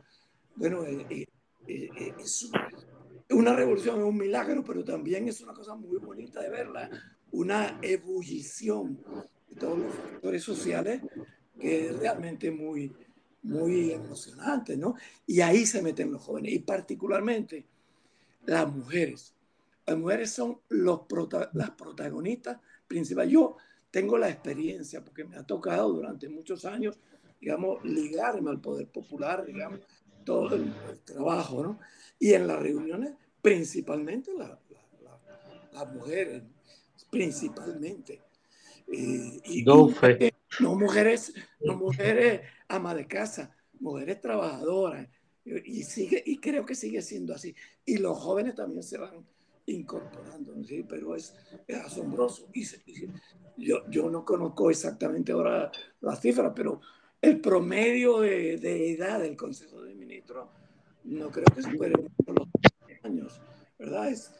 Bueno, 0.54 0.84
eh, 0.84 1.06
eh, 1.08 1.26
eh 1.66 2.14
es 2.20 2.50
una 3.30 3.56
revolución, 3.56 4.00
es 4.00 4.04
un 4.04 4.18
milagro, 4.18 4.62
pero 4.62 4.84
también 4.84 5.28
es 5.28 5.40
una 5.40 5.54
cosa 5.54 5.74
muy 5.74 5.96
bonita 5.96 6.42
de 6.42 6.50
verla, 6.50 6.90
una 7.32 7.78
ebullición 7.82 8.98
de 9.48 9.56
todos 9.56 9.78
los 9.78 9.94
factores 9.94 10.42
sociales 10.42 11.02
que 11.58 11.88
es 11.88 11.98
realmente 11.98 12.50
muy, 12.50 12.92
muy 13.42 13.92
emocionante, 13.92 14.76
¿no? 14.76 14.94
Y 15.26 15.40
ahí 15.40 15.66
se 15.66 15.82
meten 15.82 16.12
los 16.12 16.22
jóvenes, 16.22 16.52
y 16.52 16.58
particularmente 16.60 17.66
las 18.46 18.72
mujeres. 18.72 19.34
Las 19.86 19.98
mujeres 19.98 20.30
son 20.30 20.60
las 20.68 21.70
protagonistas 21.70 22.58
principales. 22.86 23.32
Yo 23.32 23.56
tengo 23.90 24.16
la 24.18 24.28
experiencia, 24.28 25.04
porque 25.04 25.24
me 25.24 25.36
ha 25.36 25.42
tocado 25.42 25.92
durante 25.92 26.28
muchos 26.28 26.64
años, 26.64 26.98
digamos, 27.40 27.84
ligarme 27.84 28.50
al 28.50 28.60
poder 28.60 28.88
popular, 28.88 29.44
digamos, 29.44 29.80
todo 30.24 30.54
el, 30.54 30.72
trabajo, 31.04 31.62
¿no? 31.62 31.80
Y 32.18 32.34
en 32.34 32.46
las 32.46 32.60
reuniones, 32.60 33.14
principalmente 33.40 34.30
las 35.72 35.94
mujeres, 35.94 36.42
principalmente. 37.12 38.22
Eh, 38.90 39.40
y, 39.44 39.62
no, 39.62 39.86
mujeres, 39.86 41.34
no 41.60 41.76
mujeres 41.76 42.40
ama 42.68 42.94
de 42.94 43.06
casa, 43.06 43.54
mujeres 43.78 44.20
trabajadoras. 44.20 45.06
Y, 45.44 45.82
sigue, 45.82 46.22
y 46.24 46.38
creo 46.38 46.64
que 46.64 46.74
sigue 46.74 47.02
siendo 47.02 47.34
así. 47.34 47.54
Y 47.84 47.98
los 47.98 48.16
jóvenes 48.18 48.54
también 48.54 48.82
se 48.82 48.96
van 48.96 49.26
incorporando, 49.66 50.54
¿sí? 50.64 50.84
pero 50.88 51.14
es, 51.14 51.34
asombroso. 51.84 52.48
Y, 52.54 52.64
yo, 53.58 53.88
yo 53.90 54.08
no 54.08 54.24
conozco 54.24 54.70
exactamente 54.70 55.32
ahora 55.32 55.70
las 56.00 56.20
cifras, 56.20 56.52
pero 56.56 56.80
el 57.20 57.40
promedio 57.40 58.20
de, 58.20 58.56
de 58.56 58.92
edad 58.92 59.20
del 59.20 59.36
Consejo 59.36 59.82
de 59.82 59.94
Ministros 59.94 60.48
no 61.04 61.30
creo 61.30 61.44
que 61.54 61.62
supere 61.62 61.92
los 62.26 62.48
años, 63.02 63.40
¿verdad? 63.78 64.08
Es, 64.08 64.32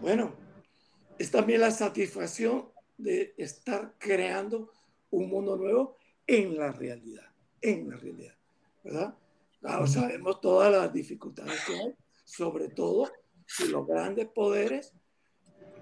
bueno, 0.00 0.45
es 1.18 1.30
también 1.30 1.60
la 1.60 1.70
satisfacción 1.70 2.66
de 2.98 3.34
estar 3.36 3.94
creando 3.98 4.72
un 5.10 5.28
mundo 5.28 5.56
nuevo 5.56 5.96
en 6.26 6.56
la 6.56 6.72
realidad, 6.72 7.26
en 7.60 7.90
la 7.90 7.96
realidad, 7.96 8.34
¿verdad? 8.82 9.14
Claro, 9.60 9.86
sabemos 9.86 10.40
todas 10.40 10.72
las 10.72 10.92
dificultades 10.92 11.60
que 11.66 11.74
hay, 11.74 11.94
sobre 12.24 12.68
todo 12.68 13.10
si 13.46 13.68
los 13.68 13.86
grandes 13.86 14.26
poderes 14.26 14.92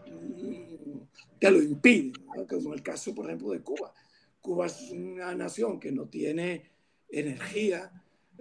mm, 0.06 0.98
te 1.38 1.50
lo 1.50 1.62
impiden, 1.62 2.12
como 2.48 2.74
el 2.74 2.82
caso, 2.82 3.14
por 3.14 3.26
ejemplo, 3.26 3.50
de 3.50 3.60
Cuba. 3.60 3.92
Cuba 4.40 4.66
es 4.66 4.90
una 4.90 5.34
nación 5.34 5.80
que 5.80 5.90
no 5.90 6.06
tiene 6.06 6.70
energía, 7.10 7.90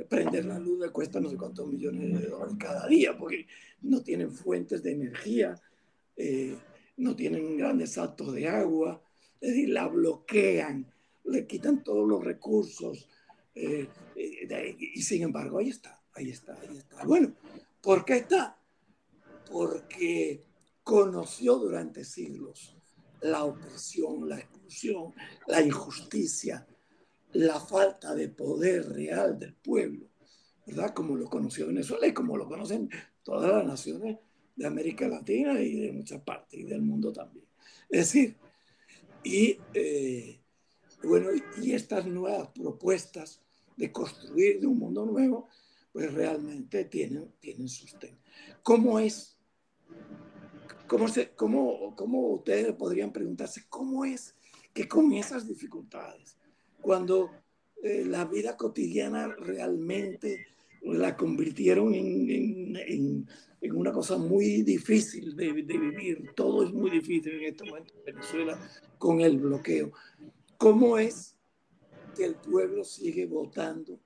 prender 0.09 0.45
la 0.45 0.59
luz 0.59 0.79
le 0.79 0.89
cuesta 0.89 1.19
no 1.19 1.29
sé 1.29 1.37
cuántos 1.37 1.67
millones 1.67 2.21
de 2.21 2.27
dólares 2.27 2.55
cada 2.59 2.87
día, 2.87 3.17
porque 3.17 3.47
no 3.81 4.01
tienen 4.01 4.31
fuentes 4.31 4.83
de 4.83 4.91
energía, 4.91 5.55
eh, 6.15 6.57
no 6.97 7.15
tienen 7.15 7.57
grandes 7.57 7.97
actos 7.97 8.33
de 8.33 8.47
agua, 8.47 9.01
es 9.41 9.49
decir, 9.49 9.69
la 9.69 9.87
bloquean, 9.87 10.91
le 11.25 11.47
quitan 11.47 11.83
todos 11.83 12.07
los 12.07 12.23
recursos, 12.23 13.07
eh, 13.55 13.87
eh, 14.15 14.77
y 14.79 15.01
sin 15.01 15.23
embargo, 15.23 15.59
ahí 15.59 15.69
está, 15.69 16.01
ahí 16.13 16.29
está, 16.29 16.57
ahí 16.61 16.77
está. 16.77 17.05
Bueno, 17.05 17.33
¿por 17.81 18.05
qué 18.05 18.17
está? 18.17 18.57
porque 19.53 20.43
conoció 20.83 21.59
durante 21.59 22.03
siglos 22.03 22.75
la 23.21 23.45
opresión, 23.45 24.27
la 24.27 24.39
exclusión, 24.39 25.13
la 25.47 25.61
injusticia, 25.61 26.67
la 27.33 27.59
falta 27.59 28.15
de 28.15 28.29
poder 28.29 28.89
real 28.89 29.39
del 29.39 29.53
pueblo, 29.53 30.07
¿verdad? 30.65 30.93
Como 30.93 31.15
lo 31.15 31.29
conoció 31.29 31.67
Venezuela 31.67 32.07
y 32.07 32.13
como 32.13 32.35
lo 32.35 32.47
conocen 32.47 32.89
todas 33.21 33.51
las 33.51 33.65
naciones 33.65 34.17
de 34.55 34.65
América 34.65 35.07
Latina 35.07 35.59
y 35.59 35.79
de 35.79 35.91
muchas 35.91 36.21
partes 36.21 36.59
y 36.59 36.63
del 36.63 36.81
mundo 36.81 37.11
también. 37.11 37.45
Es 37.89 38.13
decir, 38.13 38.35
y 39.23 39.57
eh, 39.73 40.39
bueno, 41.03 41.29
y 41.61 41.73
estas 41.73 42.05
nuevas 42.05 42.49
propuestas 42.49 43.41
de 43.75 43.91
construir 43.91 44.59
de 44.59 44.67
un 44.67 44.77
mundo 44.77 45.05
nuevo, 45.05 45.47
pues 45.91 46.13
realmente 46.13 46.85
tienen, 46.85 47.31
tienen 47.39 47.67
sustento. 47.67 48.21
¿Cómo 48.61 48.99
es 48.99 49.33
¿Cómo, 50.87 51.07
se, 51.07 51.31
cómo, 51.31 51.95
cómo 51.95 52.27
ustedes 52.27 52.73
podrían 52.73 53.11
preguntarse 53.11 53.63
cómo 53.69 54.05
es 54.05 54.35
que 54.73 54.87
con 54.87 55.13
esas 55.13 55.47
dificultades, 55.47 56.35
cuando 56.81 57.31
eh, 57.81 58.05
la 58.05 58.25
vida 58.25 58.57
cotidiana 58.57 59.27
realmente 59.27 60.45
la 60.83 61.15
convirtieron 61.15 61.93
en, 61.93 62.29
en, 62.29 63.27
en, 63.61 63.75
una 63.75 63.91
cosa 63.91 64.17
muy 64.17 64.61
difícil 64.63 65.35
de, 65.35 65.53
de, 65.53 65.77
vivir, 65.77 66.31
todo 66.35 66.63
es 66.63 66.73
muy 66.73 66.91
difícil 66.91 67.33
en 67.33 67.45
este 67.45 67.63
momento 67.63 67.93
en 67.97 68.15
Venezuela 68.15 68.59
con 68.97 69.21
el 69.21 69.37
bloqueo, 69.37 69.93
¿cómo 70.57 70.97
es 70.97 71.35
que 72.15 72.25
el 72.25 72.35
pueblo 72.35 72.83
sigue 72.83 73.25
votando 73.25 73.99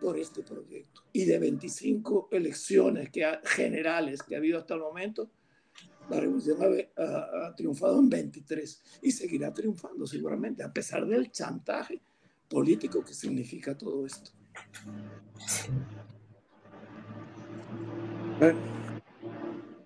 por 0.00 0.18
este 0.18 0.42
proyecto? 0.42 1.02
Y 1.12 1.24
de 1.24 1.38
25 1.38 2.28
elecciones 2.30 3.10
que 3.10 3.26
generales 3.44 4.22
que 4.22 4.36
ha 4.36 4.38
habido 4.38 4.58
hasta 4.58 4.74
el 4.74 4.80
momento, 4.80 5.30
la 6.08 6.20
revolución 6.20 6.58
ha, 6.96 7.54
triunfado 7.54 7.98
en 8.00 8.08
23 8.08 8.82
y 9.02 9.12
seguirá 9.12 9.52
triunfando 9.52 10.06
seguramente, 10.06 10.62
a 10.62 10.72
pesar 10.72 11.06
del 11.06 11.30
chantaje 11.30 12.00
político 12.48 13.04
que 13.04 13.14
significa 13.14 13.76
todo 13.76 14.04
esto. 14.04 14.32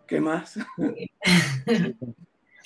¿Qué 0.07 0.21
más? 0.21 0.59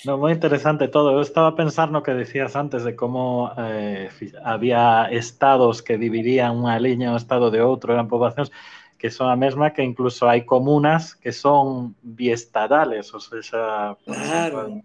No, 0.04 0.16
muy 0.16 0.30
interesante 0.30 0.86
todo. 0.86 1.12
Yo 1.12 1.20
estaba 1.20 1.56
pensando 1.56 2.04
que 2.04 2.14
decías 2.14 2.54
antes 2.54 2.84
de 2.84 2.94
cómo 2.94 3.52
eh, 3.58 4.08
había 4.44 5.06
estados 5.06 5.82
que 5.82 5.98
dividían 5.98 6.56
una 6.56 6.78
línea, 6.78 7.10
un 7.10 7.16
estado 7.16 7.50
de 7.50 7.62
otro, 7.62 7.94
eran 7.94 8.06
poblaciones 8.06 8.52
que 8.98 9.10
son 9.10 9.28
la 9.28 9.36
misma 9.36 9.72
que 9.72 9.82
incluso 9.82 10.28
hay 10.28 10.44
comunas 10.44 11.14
que 11.14 11.32
son 11.32 11.94
biestadales, 12.02 13.14
o 13.14 13.20
sea, 13.20 13.96
claro, 14.04 14.82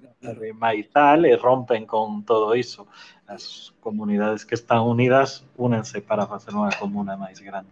maizal 0.56 1.26
y 1.26 1.36
rompen 1.36 1.86
con 1.86 2.24
todo 2.24 2.54
eso. 2.54 2.88
Las 3.28 3.74
comunidades 3.80 4.46
que 4.46 4.56
están 4.56 4.82
unidas 4.82 5.44
únense 5.58 6.02
para 6.02 6.24
hacer 6.24 6.56
una 6.56 6.78
comuna 6.78 7.18
más 7.18 7.42
grande. 7.42 7.72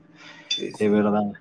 Sí, 0.50 0.72
sí. 0.72 0.84
De 0.84 0.90
verdad. 0.90 1.32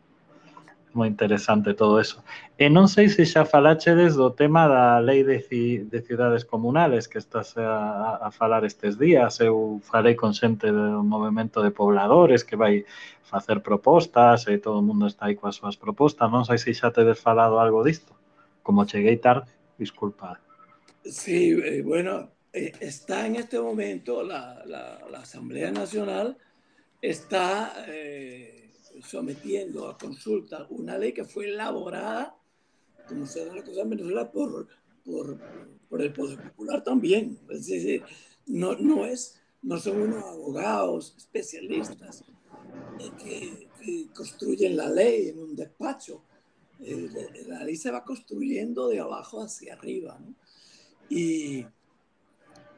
Moi 0.92 1.06
interesante 1.06 1.70
todo 1.74 2.02
eso. 2.02 2.18
E 2.58 2.66
non 2.66 2.90
sei 2.90 3.06
se 3.06 3.22
xa 3.22 3.46
falachedes 3.46 4.18
do 4.18 4.34
tema 4.34 4.66
da 4.66 4.98
lei 4.98 5.22
de, 5.22 5.38
de 5.86 5.98
cidades 6.02 6.42
comunales 6.42 7.06
que 7.06 7.22
estás 7.22 7.54
a, 7.54 8.18
a 8.18 8.28
falar 8.34 8.66
estes 8.66 8.98
días. 8.98 9.38
Eu 9.38 9.78
farei 9.86 10.18
con 10.18 10.34
xente 10.34 10.66
do 10.74 11.06
movimento 11.06 11.62
de 11.62 11.70
pobladores 11.70 12.42
que 12.42 12.58
vai 12.58 12.82
facer 13.22 13.62
propostas 13.62 14.50
e 14.50 14.58
todo 14.58 14.82
o 14.82 14.86
mundo 14.86 15.06
está 15.06 15.30
aí 15.30 15.38
coas 15.38 15.54
súas 15.54 15.78
propostas. 15.78 16.26
Non 16.26 16.42
sei 16.42 16.58
se 16.58 16.74
xa 16.74 16.90
tedes 16.90 17.22
falado 17.22 17.62
algo 17.62 17.86
disto. 17.86 18.10
Como 18.66 18.82
cheguei 18.82 19.22
tarde, 19.22 19.46
disculpa. 19.78 20.42
Sí, 21.06 21.54
eh, 21.54 21.86
bueno, 21.86 22.34
eh, 22.50 22.74
está 22.82 23.30
en 23.30 23.38
este 23.38 23.62
momento 23.62 24.26
la, 24.26 24.58
la, 24.66 24.98
la 25.06 25.20
Asamblea 25.22 25.70
Nacional, 25.70 26.34
está... 26.98 27.78
Eh, 27.86 28.69
sometiendo 29.02 29.88
a 29.88 29.96
consulta 29.96 30.66
una 30.70 30.98
ley 30.98 31.12
que 31.12 31.24
fue 31.24 31.46
elaborada, 31.46 32.36
como 33.08 33.26
se 33.26 33.44
da 33.44 33.54
la 33.54 33.64
cosa 33.64 33.82
en 33.82 33.90
Venezuela, 33.90 34.30
por, 34.30 34.68
por, 35.04 35.38
por 35.88 36.02
el 36.02 36.12
Poder 36.12 36.42
Popular 36.42 36.82
también. 36.84 37.38
Es 37.50 37.66
decir, 37.66 38.02
no, 38.46 38.76
no, 38.76 39.04
es, 39.06 39.40
no 39.62 39.78
son 39.78 40.02
unos 40.02 40.24
abogados 40.24 41.14
especialistas 41.16 42.24
que, 43.18 43.68
construyen 44.14 44.76
la 44.76 44.90
ley 44.90 45.30
en 45.30 45.38
un 45.38 45.56
despacho. 45.56 46.22
la 46.78 47.64
ley 47.64 47.76
se 47.76 47.90
va 47.90 48.04
construyendo 48.04 48.88
de 48.88 49.00
abajo 49.00 49.42
hacia 49.42 49.72
arriba. 49.72 50.20
Y, 51.08 51.64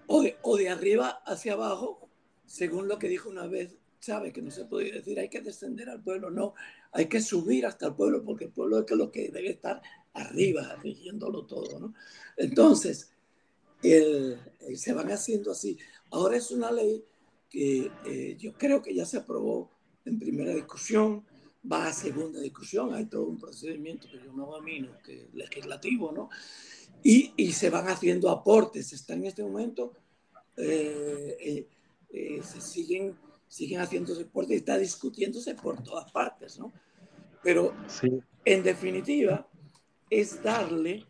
o, 0.07 0.23
de, 0.23 0.37
o 0.43 0.57
de 0.57 0.69
arriba 0.69 1.09
hacia 1.27 1.55
abajo, 1.55 2.09
según 2.47 2.87
lo 2.87 2.99
que 2.99 3.09
dijo 3.09 3.29
una 3.29 3.47
vez 3.47 3.77
sabe 4.03 4.33
que 4.33 4.43
no 4.43 4.51
se 4.51 4.65
puede 4.65 4.91
decir 4.91 5.19
hay 5.21 5.29
que 5.29 5.41
descender 5.41 5.89
al 5.89 6.03
pueblo, 6.03 6.29
no, 6.29 6.55
hay 6.91 7.07
que 7.07 7.21
subir 7.21 7.65
hasta 7.67 7.87
el 7.87 7.95
pueblo 7.95 8.25
porque 8.25 8.47
el 8.47 8.51
pueblo 8.51 8.81
es 8.81 8.91
lo 8.91 9.13
que 9.13 9.31
debe 9.31 9.51
estar 9.51 9.81
arriba, 10.13 10.77
rigiéndolo 10.83 11.47
todo, 11.47 11.79
¿no? 11.79 11.95
Entonces, 12.37 13.13
el, 13.83 14.39
se 14.75 14.93
van 14.93 15.11
haciendo 15.11 15.53
así. 15.53 15.79
Ahora 16.11 16.37
es 16.37 16.51
una 16.51 16.73
ley 16.73 17.05
que 17.49 17.91
eh, 18.07 18.37
yo 18.39 18.53
creo 18.55 18.83
que 18.83 18.93
ya 18.93 19.07
se 19.07 19.19
aprobó 19.19 19.71
en 20.05 20.19
primera 20.19 20.53
discusión, 20.53 21.25
va 21.71 21.87
a 21.87 21.93
segunda 21.93 22.41
discusión, 22.41 22.93
hay 22.93 23.07
todo 23.07 23.27
un 23.27 23.39
procedimiento 23.39 24.09
que 24.11 24.19
yo 24.19 24.33
no 24.33 24.47
domino, 24.47 24.99
que 25.05 25.23
es 25.23 25.35
legislativo, 25.35 26.11
¿no? 26.11 26.29
Y, 27.05 27.33
y 27.37 27.53
se 27.53 27.71
van 27.71 27.89
haciendo 27.89 28.31
aportes, 28.31 28.93
está 28.93 29.15
en 29.15 29.27
este 29.27 29.45
momento, 29.45 29.93
eh, 30.57 31.69
eh, 32.11 32.43
se 32.43 32.61
siguen, 32.61 33.17
siguen 33.53 33.81
haciendo 33.83 34.15
aportes, 34.19 34.57
está 34.57 34.79
discutiéndose 34.79 35.55
por 35.55 35.83
todas 35.83 36.11
partes, 36.11 36.59
¿no? 36.59 36.73
Pero 37.43 37.75
en 38.47 38.63
definitiva 38.63 39.47
es 40.09 40.43
darle, 40.43 41.05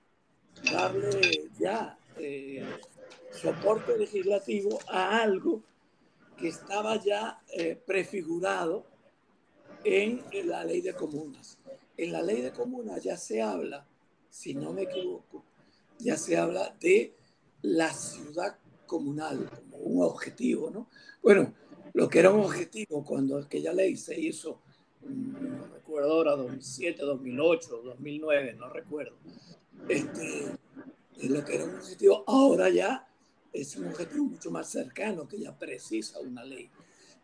darle 0.72 1.48
ya 1.56 1.96
soporte 3.30 3.96
legislativo 3.96 4.80
a 4.88 5.22
algo 5.22 5.62
que 6.36 6.48
estaba 6.48 7.00
ya 7.00 7.40
eh, 7.56 7.80
prefigurado 7.86 8.86
en, 9.84 10.24
la 10.44 10.64
ley 10.64 10.80
de 10.80 10.94
comunas. 10.94 11.58
En 11.96 12.10
la 12.10 12.22
ley 12.22 12.40
de 12.40 12.50
comunas 12.50 13.04
ya 13.04 13.16
se 13.16 13.40
habla, 13.40 13.86
si 14.28 14.52
no 14.54 14.72
me 14.72 14.82
equivoco, 14.82 15.44
ya 16.00 16.16
se 16.16 16.36
habla 16.36 16.74
de 16.80 17.14
la 17.62 17.92
ciudad 17.92 18.58
comunal 18.84 19.48
como 19.48 19.76
un 19.76 20.02
objetivo, 20.02 20.70
¿no? 20.70 20.88
Bueno, 21.22 21.54
lo 21.94 22.08
que 22.08 22.18
era 22.20 22.30
un 22.30 22.40
objetivo 22.40 23.04
cuando 23.04 23.38
aquella 23.38 23.72
ley 23.72 23.96
se 23.96 24.18
hizo, 24.18 24.60
mm, 25.02 25.56
no 25.58 25.66
recuerdo 25.66 26.12
ahora, 26.12 26.36
2007, 26.36 27.02
2008, 27.02 27.82
2009, 27.84 28.54
no 28.54 28.68
recuerdo. 28.68 29.16
Este, 29.88 30.56
lo 31.28 31.44
que 31.44 31.54
era 31.54 31.64
un 31.64 31.74
objetivo, 31.76 32.24
ahora 32.26 32.70
ya 32.70 33.06
es 33.52 33.76
un 33.76 33.88
objetivo 33.88 34.24
mucho 34.24 34.50
más 34.50 34.68
cercano 34.68 35.28
que 35.28 35.38
ya 35.38 35.56
precisa 35.56 36.18
una 36.20 36.44
ley. 36.44 36.70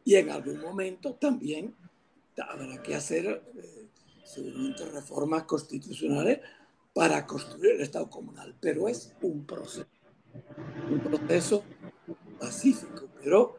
Y 0.05 0.17
en 0.17 0.31
algún 0.31 0.61
momento 0.61 1.15
también 1.15 1.75
habrá 2.37 2.83
que 2.83 2.95
hacer 2.95 3.43
eh, 3.57 3.89
reformas 4.93 5.45
constitucionales 5.45 6.41
para 6.93 7.27
construir 7.27 7.77
el 7.77 7.81
Estado 7.81 8.11
comunal, 8.11 8.55
pero 8.61 8.89
es 8.89 9.15
un 9.23 9.45
proceso, 9.45 9.87
un 10.91 11.01
proceso 11.01 11.65
pacífico, 12.39 13.09
pero 13.23 13.58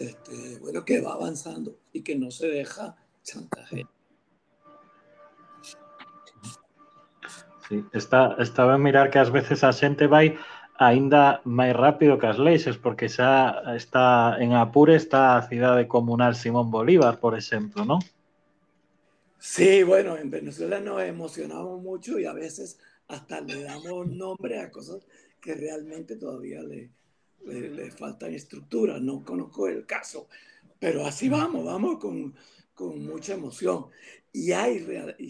este, 0.00 0.58
bueno, 0.58 0.84
que 0.84 1.00
va 1.00 1.14
avanzando 1.14 1.78
y 1.92 2.02
que 2.02 2.16
no 2.16 2.30
se 2.30 2.48
deja 2.48 2.96
chantaje. 3.22 3.86
Sí, 7.68 7.82
está, 7.92 8.36
estaba 8.38 8.74
a 8.74 8.78
mirar 8.78 9.10
que 9.10 9.18
a 9.18 9.24
veces 9.24 9.64
a 9.64 9.72
xente 9.72 10.06
vai 10.06 10.36
ainda 10.76 11.40
máis 11.44 11.72
rápido 11.72 12.18
que 12.18 12.26
as 12.26 12.38
leixes, 12.38 12.76
porque 12.76 13.08
xa 13.08 13.62
está 13.72 14.36
en 14.42 14.52
Apure 14.52 14.96
está 14.96 15.38
a 15.38 15.46
cidade 15.46 15.88
comunal 15.88 16.34
Simón 16.34 16.70
Bolívar, 16.70 17.20
por 17.20 17.32
exemplo, 17.32 17.84
¿no? 17.84 17.98
Sí, 19.38 19.82
bueno, 19.82 20.16
en 20.16 20.30
Venezuela 20.30 20.80
nos 20.80 21.02
emocionamos 21.02 21.80
mucho 21.80 22.18
y 22.18 22.24
a 22.24 22.32
veces 22.32 22.78
hasta 23.08 23.40
le 23.40 23.62
damos 23.62 24.08
nombre 24.08 24.58
a 24.60 24.70
cosas 24.70 25.06
que 25.40 25.54
realmente 25.54 26.16
todavía 26.16 26.62
le, 26.62 26.90
le, 27.46 27.70
le 27.70 27.90
faltan 27.90 28.32
estructura. 28.32 28.98
No 28.98 29.24
conozco 29.24 29.68
el 29.68 29.86
caso, 29.86 30.28
pero 30.78 31.06
así 31.06 31.28
vamos, 31.28 31.64
vamos 31.64 31.98
con, 31.98 32.34
con 32.74 33.04
mucha 33.04 33.34
emoción. 33.34 33.86
Y 34.32 34.50
hay, 34.50 34.84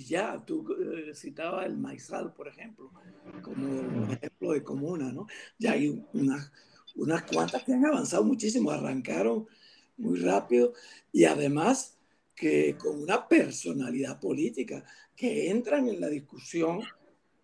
ya 0.06 0.42
tú 0.44 0.66
eh, 0.72 1.14
citabas 1.14 1.66
el 1.66 1.76
maizal, 1.76 2.32
por 2.32 2.48
ejemplo, 2.48 2.90
como 3.42 4.10
ejemplo 4.10 4.52
de 4.52 4.62
comuna, 4.62 5.12
¿no? 5.12 5.26
Ya 5.58 5.72
hay 5.72 6.02
unas, 6.14 6.50
unas 6.96 7.22
cuantas 7.24 7.62
que 7.64 7.74
han 7.74 7.84
avanzado 7.84 8.24
muchísimo, 8.24 8.70
arrancaron 8.70 9.46
muy 9.98 10.18
rápido 10.20 10.72
y 11.12 11.24
además 11.24 11.98
que 12.34 12.76
con 12.76 13.00
una 13.00 13.28
personalidad 13.28 14.18
política, 14.18 14.84
que 15.14 15.50
entran 15.50 15.86
en 15.88 16.00
la 16.00 16.08
discusión, 16.08 16.80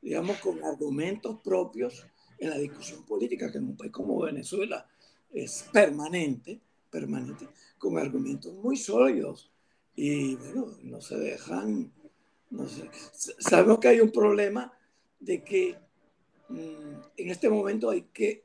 digamos, 0.02 0.38
con 0.38 0.64
argumentos 0.64 1.40
propios 1.44 2.06
en 2.40 2.50
la 2.50 2.58
discusión 2.58 3.04
política, 3.04 3.52
que 3.52 3.58
en 3.58 3.68
un 3.68 3.76
país 3.76 3.92
como 3.92 4.18
Venezuela 4.20 4.86
es 5.32 5.66
permanente, 5.72 6.58
permanente, 6.90 7.46
con 7.78 7.98
argumentos 7.98 8.52
muy 8.54 8.76
sólidos 8.76 9.50
y 9.94 10.34
bueno, 10.36 10.66
no 10.82 11.00
se 11.00 11.18
dejan, 11.18 11.92
no 12.50 12.66
sé. 12.66 12.90
Sabemos 13.38 13.78
que 13.78 13.88
hay 13.88 14.00
un 14.00 14.10
problema 14.10 14.72
de 15.20 15.44
que 15.44 15.76
mm, 16.48 16.94
en 17.18 17.30
este 17.30 17.50
momento 17.50 17.90
hay 17.90 18.02
que 18.12 18.44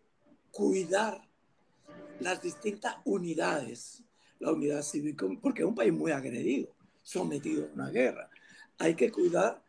cuidar 0.51 1.21
las 2.19 2.41
distintas 2.41 2.95
unidades, 3.05 4.03
la 4.39 4.51
unidad 4.51 4.81
cívica, 4.84 5.25
porque 5.41 5.62
es 5.62 5.67
un 5.67 5.75
país 5.75 5.93
muy 5.93 6.12
agredido, 6.12 6.69
sometido 7.01 7.65
a 7.65 7.73
una 7.73 7.89
guerra. 7.89 8.29
Hay 8.77 8.95
que 8.95 9.12
cuidar 9.12 9.63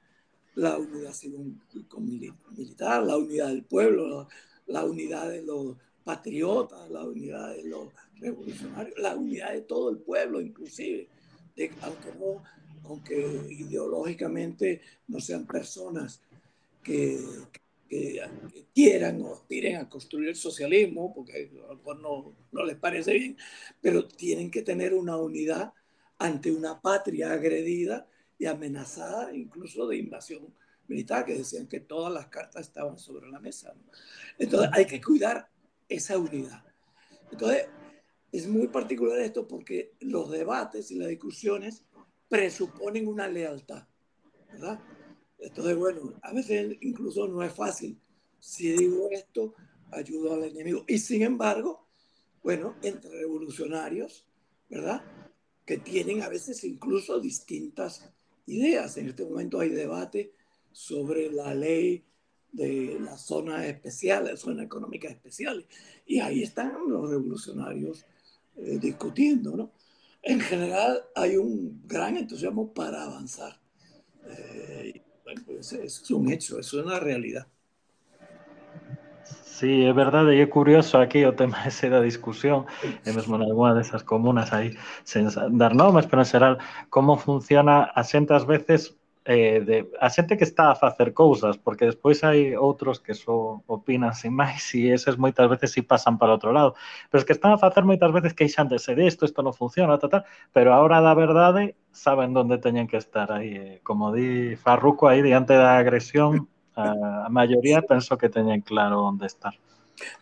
la 0.56 0.78
unidad 0.78 1.12
cívico 1.12 2.00
militar, 2.00 3.04
la 3.04 3.16
unidad 3.16 3.48
del 3.48 3.64
pueblo, 3.64 4.28
la 4.66 4.84
unidad 4.84 5.30
de 5.30 5.42
los 5.42 5.76
patriotas, 6.04 6.90
la 6.90 7.04
unidad 7.04 7.54
de 7.54 7.64
los 7.64 7.88
revolucionarios, 8.16 8.98
la 8.98 9.14
unidad 9.16 9.52
de 9.52 9.62
todo 9.62 9.90
el 9.90 9.98
pueblo 9.98 10.40
inclusive 10.40 11.08
aunque, 11.82 12.12
no, 12.18 12.42
aunque 12.84 13.40
ideológicamente 13.50 14.82
no 15.08 15.20
sean 15.20 15.46
personas 15.46 16.20
que, 16.82 17.18
que, 17.88 18.20
quieran 18.74 19.22
o 19.22 19.34
aspiren 19.34 19.76
a 19.76 19.88
construir 19.88 20.28
el 20.28 20.36
socialismo, 20.36 21.14
porque 21.14 21.50
a 21.64 21.68
lo 21.68 21.76
mejor 21.76 22.00
no, 22.00 22.32
no 22.52 22.64
les 22.64 22.76
parece 22.76 23.14
bien, 23.14 23.36
pero 23.80 24.06
tienen 24.06 24.50
que 24.50 24.62
tener 24.62 24.92
una 24.92 25.16
unidad 25.16 25.72
ante 26.18 26.52
una 26.52 26.80
patria 26.80 27.32
agredida 27.32 28.06
y 28.38 28.46
amenazada 28.46 29.34
incluso 29.34 29.86
de 29.86 29.96
invasión 29.96 30.54
militar, 30.88 31.24
que 31.24 31.34
decían 31.34 31.66
que 31.66 31.80
todas 31.80 32.12
las 32.12 32.26
cartas 32.28 32.66
estaban 32.66 32.98
sobre 32.98 33.28
la 33.28 33.40
mesa. 33.40 33.74
Entonces 34.38 34.70
hay 34.72 34.86
que 34.86 35.00
cuidar 35.00 35.48
esa 35.88 36.18
unidad. 36.18 36.64
Entonces, 37.30 37.66
es 38.32 38.46
muy 38.46 38.68
particular 38.68 39.18
esto 39.20 39.46
porque 39.48 39.94
los 40.00 40.30
debates 40.30 40.90
y 40.90 40.96
las 40.96 41.08
discusiones 41.08 41.84
presuponen 42.28 43.08
una 43.08 43.28
lealtad, 43.28 43.86
¿verdad? 44.52 44.80
Entonces, 45.38 45.76
bueno, 45.76 46.14
a 46.22 46.32
veces 46.32 46.76
incluso 46.80 47.26
no 47.28 47.42
es 47.42 47.52
fácil. 47.52 48.00
Si 48.38 48.72
digo 48.72 49.08
esto, 49.10 49.54
ayudo 49.90 50.34
al 50.34 50.44
enemigo. 50.44 50.84
Y 50.86 50.98
sin 50.98 51.22
embargo, 51.22 51.86
bueno, 52.42 52.76
entre 52.82 53.10
revolucionarios, 53.10 54.26
¿verdad? 54.68 55.02
Que 55.64 55.78
tienen 55.78 56.22
a 56.22 56.28
veces 56.28 56.62
incluso 56.64 57.20
distintas 57.20 58.10
ideas. 58.46 58.96
En 58.96 59.08
este 59.08 59.24
momento 59.24 59.60
hay 59.60 59.70
debate 59.70 60.32
sobre 60.72 61.30
la 61.30 61.54
ley 61.54 62.04
de 62.52 62.98
las 63.00 63.22
zonas 63.22 63.64
especiales, 63.64 64.40
zonas 64.40 64.64
económicas 64.64 65.12
especiales. 65.12 65.66
Y 66.06 66.20
ahí 66.20 66.42
están 66.42 66.72
los 66.88 67.08
revolucionarios 67.10 68.04
eh, 68.56 68.78
discutiendo, 68.80 69.56
¿no? 69.56 69.72
En 70.22 70.40
general 70.40 71.04
hay 71.14 71.36
un 71.36 71.82
gran 71.86 72.16
entusiasmo 72.16 72.72
para 72.72 73.04
avanzar. 73.04 73.60
Eh, 74.26 75.02
pues 75.44 75.72
es 75.72 76.10
un 76.10 76.32
hecho, 76.32 76.58
es 76.58 76.72
una 76.72 76.98
realidad. 76.98 77.46
Sí, 79.58 79.86
é 79.86 79.92
verdade, 79.94 80.36
e 80.36 80.40
é 80.42 80.46
curioso 80.46 80.98
aquí 80.98 81.24
o 81.24 81.32
tema 81.40 81.56
ese 81.64 81.88
da 81.88 82.00
discusión, 82.10 82.66
eh, 82.84 83.08
e 83.08 83.10
mesmo 83.16 83.40
nalgúa 83.40 83.72
desas 83.72 84.04
comunas 84.04 84.52
aí, 84.52 84.76
sen 85.10 85.32
dar 85.56 85.72
nomes, 85.72 86.04
pero 86.04 86.20
en 86.20 86.28
xeral, 86.28 86.54
como 86.94 87.16
funciona 87.16 87.88
a 87.88 88.02
xente 88.04 88.36
ás 88.36 88.44
veces 88.44 88.80
eh, 89.24 89.64
de, 89.64 89.76
a 89.96 90.08
xente 90.12 90.36
que 90.36 90.44
está 90.44 90.64
a 90.70 90.76
facer 90.84 91.16
cousas, 91.16 91.56
porque 91.56 91.88
despois 91.88 92.20
hai 92.20 92.52
outros 92.52 93.00
que 93.00 93.16
só 93.16 93.64
opinan 93.64 94.12
sin 94.12 94.36
máis 94.36 94.60
e 94.76 94.92
eses 94.92 95.16
moitas 95.16 95.48
veces 95.48 95.72
si 95.72 95.80
pasan 95.80 96.20
para 96.20 96.36
outro 96.36 96.52
lado. 96.52 96.76
Pero 97.08 97.18
es 97.20 97.26
que 97.26 97.32
están 97.32 97.56
a 97.56 97.62
facer 97.64 97.88
moitas 97.88 98.12
veces 98.12 98.36
queixándose 98.36 98.92
de 98.92 99.08
isto, 99.08 99.24
isto 99.24 99.40
non 99.40 99.56
funciona, 99.56 99.96
tal, 99.96 100.12
tal, 100.12 100.24
pero 100.52 100.76
a 100.76 100.84
hora 100.84 101.00
da 101.00 101.16
verdade 101.16 101.80
saben 101.96 102.36
onde 102.36 102.60
teñen 102.60 102.84
que 102.84 103.00
estar 103.00 103.32
aí. 103.32 103.56
Eh, 103.56 103.80
como 103.80 104.12
di 104.12 104.52
Farruco 104.60 105.08
aí 105.08 105.24
diante 105.24 105.56
da 105.56 105.80
agresión, 105.80 106.44
a, 106.76 107.26
a 107.26 107.28
maioría 107.28 107.82
penso 107.82 108.16
que 108.16 108.28
teñen 108.28 108.60
claro 108.60 109.04
onde 109.04 109.26
estar. 109.26 109.54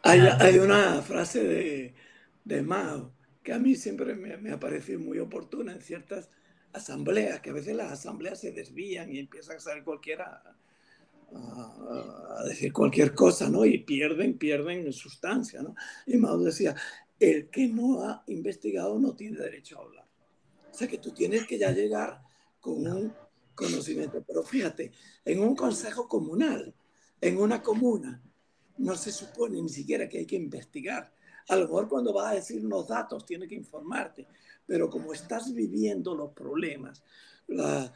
Hay, 0.03 0.21
hay 0.21 0.59
una 0.59 1.03
frase 1.03 1.43
de, 1.45 1.95
de 2.45 2.63
Mao 2.63 3.13
que 3.43 3.53
a 3.53 3.59
mí 3.59 3.75
siempre 3.75 4.15
me, 4.15 4.37
me 4.39 4.53
ha 4.53 4.61
parecido 4.61 5.01
muy 5.01 5.19
oportuna 5.19 5.73
en 5.73 5.83
ciertas 5.83 6.31
asambleas, 6.73 7.41
que 7.41 7.51
a 7.51 7.53
veces 7.53 7.77
las 7.77 7.93
asambleas 7.93 8.41
se 8.41 8.53
desvían 8.53 9.13
y 9.13 9.19
empiezan 9.19 9.57
a 9.57 9.61
salir 9.61 9.85
cualquiera 9.85 10.43
a, 11.33 12.45
decir 12.45 12.73
cualquier 12.73 13.15
cosa, 13.15 13.49
¿no? 13.49 13.65
Y 13.65 13.79
pierden, 13.79 14.39
pierden 14.39 14.93
sustancia, 14.93 15.63
¿no? 15.63 15.75
Y 16.07 16.17
Mao 16.17 16.39
decía, 16.39 16.75
el 17.19 17.49
que 17.49 17.69
no 17.69 18.03
ha 18.03 18.23
investigado 18.29 18.99
no 18.99 19.15
tiene 19.15 19.39
derecho 19.39 19.79
a 19.79 19.83
hablar. 19.83 20.07
O 20.71 20.75
sea 20.75 20.89
que 20.89 20.99
tú 20.99 21.13
tienes 21.13 21.47
que 21.47 21.59
ya 21.59 21.71
llegar 21.71 22.23
con 22.61 22.87
un 22.87 23.13
conocimiento. 23.55 24.23
Pero 24.27 24.43
fíjate, 24.43 24.93
en 25.25 25.41
un 25.41 25.55
consejo 25.55 26.09
comunal, 26.09 26.75
en 27.21 27.39
una 27.39 27.63
comuna, 27.63 28.23
no 28.79 28.97
se 28.97 29.13
supone 29.13 29.61
ni 29.61 29.69
siquiera 29.69 30.09
que 30.09 30.19
hay 30.19 30.27
que 30.27 30.37
investigar. 30.37 31.13
A 31.49 31.57
lo 31.57 31.63
mejor 31.63 31.89
cuando 31.89 32.13
vas 32.13 32.33
a 32.33 32.35
decir 32.35 32.65
unos 32.65 32.89
datos 32.89 33.25
tienes 33.27 33.49
que 33.49 33.55
informarte, 33.55 34.27
pero 34.67 34.89
como 34.89 35.13
estás 35.13 35.53
viviendo 35.53 36.15
los 36.15 36.33
problemas, 36.33 37.03
la, 37.49 37.93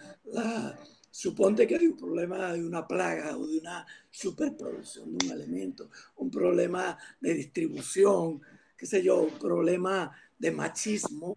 suponte 1.10 1.66
que 1.66 1.76
hay 1.76 1.86
un 1.86 1.96
problema 1.96 2.52
de 2.52 2.64
una 2.64 2.86
plaga 2.86 3.36
o 3.36 3.46
de 3.46 3.58
una 3.58 3.86
superproducción 4.10 5.16
de 5.16 5.26
un 5.26 5.32
elemento, 5.32 5.90
un 6.16 6.30
problema 6.30 6.98
de 7.20 7.34
distribución, 7.34 8.40
qué 8.76 8.86
sé 8.86 9.02
yo, 9.02 9.22
un 9.22 9.38
problema 9.38 10.12
de 10.38 10.52
machismo, 10.52 11.36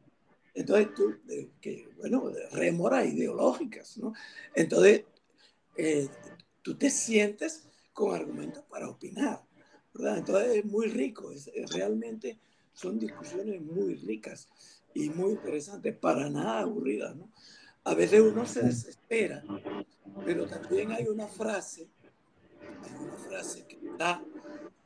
entonces 0.54 0.93
tú, 0.93 1.16
que, 1.62 1.89
bueno, 1.97 2.32
remoras 2.52 3.06
ideológicas, 3.08 3.97
¿no? 3.97 4.14
Entonces, 4.54 5.06
eh, 5.78 6.10
tú 6.62 6.76
te 6.76 6.89
sientes 6.89 7.68
con 7.93 8.14
argumentos 8.14 8.64
para 8.70 8.89
opinar, 8.89 9.41
¿verdad? 9.93 10.18
Entonces 10.18 10.58
es 10.58 10.66
muy 10.66 10.88
rico, 10.88 11.32
es, 11.32 11.49
realmente 11.74 12.38
son 12.74 12.99
discusiones 12.99 13.62
muy 13.62 13.95
ricas 13.95 14.49
y 14.93 15.10
muy 15.10 15.32
interesantes, 15.32 15.95
para 15.97 16.30
nada 16.30 16.62
aburridas, 16.62 17.16
¿no? 17.16 17.30
A 17.84 17.95
veces 17.95 18.22
uno 18.22 18.45
se 18.45 18.62
desespera, 18.62 19.43
pero 20.26 20.45
también 20.45 20.91
hay 20.91 21.08
una 21.08 21.28
frase, 21.28 21.88
hay 22.62 23.04
una 23.04 23.18
frase 23.18 23.66
que 23.66 23.76
está, 23.88 24.24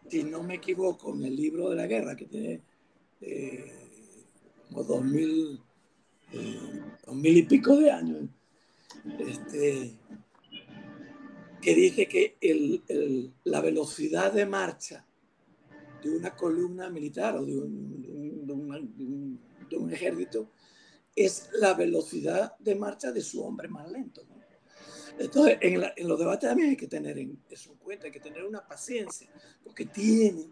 si 0.08 0.24
no 0.24 0.44
me 0.44 0.56
equivoco, 0.56 1.14
en 1.14 1.26
el 1.26 1.36
libro 1.36 1.70
de 1.70 1.76
la 1.76 1.88
guerra, 1.88 2.16
que 2.16 2.26
tiene 2.26 2.62
eh, 3.20 3.85
como 4.68 4.84
dos 4.84 5.04
mil, 5.04 5.62
eh, 6.32 6.82
dos 7.06 7.16
mil 7.16 7.38
y 7.38 7.44
pico 7.44 7.78
de 7.78 7.92
años, 7.92 8.30
este, 9.20 9.98
que 11.62 11.76
dice 11.76 12.08
que 12.08 12.38
el, 12.42 12.84
el, 12.88 13.34
la 13.44 13.62
velocidad 13.62 14.34
de 14.34 14.46
marcha 14.46 15.06
de 16.04 16.16
una 16.16 16.36
columna 16.36 16.90
militar 16.90 17.36
o 17.38 17.46
de 17.46 17.58
un, 17.58 18.46
de 18.46 18.54
un, 18.54 19.40
de 19.70 19.78
un 19.78 19.92
ejército 19.92 20.52
es 21.16 21.50
la 21.54 21.74
velocidad 21.74 22.58
de 22.60 22.76
marcha 22.76 23.12
de 23.12 23.22
su 23.22 23.44
hombre 23.44 23.68
más 23.68 23.90
lento. 23.90 24.22
Entonces, 25.18 25.58
en, 25.62 25.80
la, 25.80 25.94
los 25.98 26.20
debates 26.20 26.50
también 26.50 26.72
hay 26.72 26.76
que 26.76 26.88
tener 26.88 27.18
en, 27.18 27.40
eso 27.50 27.72
en 27.72 27.78
cuenta, 27.78 28.06
hay 28.06 28.12
que 28.12 28.20
tener 28.20 28.44
una 28.44 28.68
paciencia, 28.68 29.30
porque 29.64 29.86
tiene, 29.86 30.50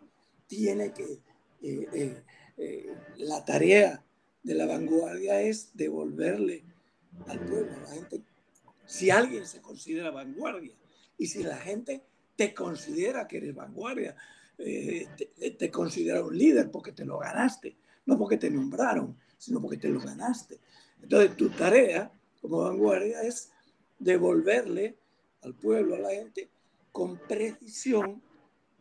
tiene 0.48 0.94
que, 0.94 1.20
eh, 1.62 1.88
eh, 1.94 2.24
eh, 2.58 2.94
la 3.18 3.44
tarea 3.44 4.04
de 4.44 4.56
la 4.56 4.66
vanguardia 4.66 5.42
es 5.42 5.72
devolverle 5.74 6.64
al 7.28 7.40
pueblo, 7.40 7.74
a 7.76 7.80
la 7.82 7.88
gente, 7.88 8.22
si 8.86 9.10
alguien 9.10 9.46
se 9.46 9.62
considera 9.62 10.12
vanguardia 10.12 10.76
y 11.18 11.28
si 11.28 11.44
la 11.44 11.58
gente 11.58 12.04
te 12.36 12.54
considera 12.54 13.28
que 13.28 13.38
eres 13.38 13.56
vanguardia, 13.56 14.16
eh, 14.58 15.08
te, 15.18 15.52
te, 15.52 15.72
considera 15.72 16.24
un 16.24 16.38
líder 16.38 16.70
porque 16.72 16.92
te 16.92 17.06
lo 17.06 17.18
ganaste, 17.20 17.76
no 18.06 18.18
porque 18.18 18.38
te 18.38 18.50
nombraron, 18.50 19.18
sino 19.38 19.62
porque 19.62 19.78
te 19.78 19.90
lo 19.90 20.00
ganaste. 20.00 20.60
Entonces, 21.02 21.36
tu 21.38 21.50
tarea 21.50 22.12
como 22.42 22.60
vanguardia 22.60 23.22
es 23.22 23.52
devolverle 24.00 24.98
al 25.42 25.54
pueblo, 25.54 25.96
a 25.96 26.00
la 26.00 26.10
gente, 26.10 26.50
con 26.92 27.18
precisión 27.18 28.22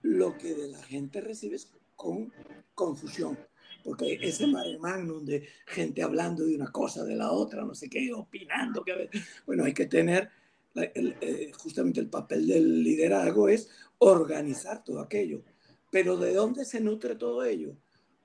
lo 0.03 0.37
que 0.37 0.55
de 0.55 0.69
la 0.69 0.83
gente 0.83 1.21
recibes 1.21 1.71
con 1.97 2.33
confusión 2.75 3.39
porque 3.83 4.19
ese 4.21 4.47
mare 4.47 4.79
magnum 4.79 5.25
de 5.25 5.47
gente 5.67 6.03
hablando 6.03 6.45
de 6.45 6.55
una 6.55 6.71
cosa, 6.71 7.05
de 7.05 7.17
la 7.17 7.33
otra, 7.33 7.65
no 7.65 7.75
sé 7.75 7.89
qué, 7.89 8.13
opinando, 8.13 8.85
que 8.85 9.11
bueno, 9.47 9.65
hay 9.65 9.75
que 9.75 9.87
tener 9.87 10.31
el, 10.75 11.17
eh, 11.21 11.53
justamente 11.57 12.01
el 12.01 12.09
papel 12.09 12.47
del 12.47 12.83
liderazgo 12.83 13.49
es 13.49 13.69
organizar 13.99 14.83
todo 14.83 15.01
aquello. 15.01 15.43
Pero 15.91 16.17
¿de 16.17 16.33
dónde 16.33 16.65
se 16.65 16.81
nutre 16.81 17.15
todo 17.17 17.45
ello? 17.45 17.77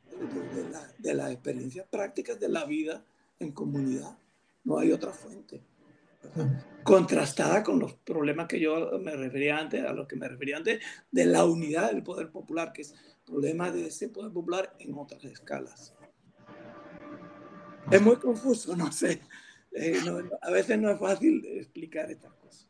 De, 0.09 0.63
de, 0.63 0.69
la, 0.69 0.93
de 0.97 1.13
las 1.13 1.31
experiencias 1.31 1.85
prácticas 1.89 2.39
de 2.39 2.49
la 2.49 2.65
vida 2.65 3.03
en 3.39 3.51
comunidad. 3.51 4.17
No 4.63 4.79
hay 4.79 4.91
otra 4.91 5.11
fuente. 5.11 5.61
Contrastada 6.83 7.63
con 7.63 7.79
los 7.79 7.93
problemas 7.93 8.47
que 8.47 8.59
yo 8.59 8.99
me 8.99 9.15
refería 9.15 9.57
antes, 9.57 9.83
a 9.83 9.93
los 9.93 10.07
que 10.07 10.15
me 10.15 10.27
refería 10.27 10.57
antes, 10.57 10.81
de 11.11 11.25
la 11.25 11.45
unidad 11.45 11.91
del 11.91 12.03
poder 12.03 12.31
popular, 12.31 12.71
que 12.73 12.83
es 12.83 12.95
problema 13.27 13.69
de 13.69 13.87
ese 13.87 14.09
poder 14.09 14.31
popular 14.31 14.73
en 14.79 14.97
otras 14.97 15.23
escalas. 15.25 15.93
Es 17.91 18.01
muy 18.01 18.15
confuso, 18.15 18.75
no 18.83 18.91
sé. 18.91 19.21
Eh, 19.71 19.99
no, 20.05 20.17
a 20.41 20.51
veces 20.51 20.79
no 20.79 20.89
es 20.89 20.99
fácil 20.99 21.45
explicar 21.45 22.09
estas 22.09 22.33
cosas. 22.35 22.67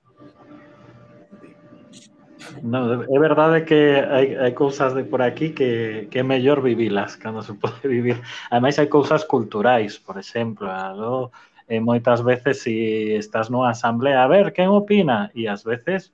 No, 2.61 3.03
é 3.03 3.19
verdade 3.19 3.65
que 3.65 3.97
hai, 3.97 4.35
hai 4.37 4.53
cousas 4.53 4.93
de 4.93 5.03
por 5.03 5.21
aquí 5.21 5.53
que, 5.53 6.07
que 6.09 6.19
é 6.19 6.23
mellor 6.23 6.61
vivilas 6.61 7.17
cando 7.17 7.41
se 7.41 7.53
pode 7.53 7.81
vivir. 7.87 8.21
Ademais, 8.49 8.77
hai 8.79 8.87
cousas 8.87 9.23
culturais, 9.25 9.97
por 9.97 10.17
exemplo, 10.17 10.67
no? 10.95 11.31
e 11.67 11.79
veces 12.23 12.63
se 12.63 12.71
si 12.71 13.13
estás 13.15 13.49
nunha 13.49 13.75
asamblea, 13.75 14.23
a 14.23 14.27
ver, 14.27 14.53
quen 14.53 14.69
opina? 14.71 15.29
E 15.35 15.51
ás 15.51 15.67
veces 15.67 16.13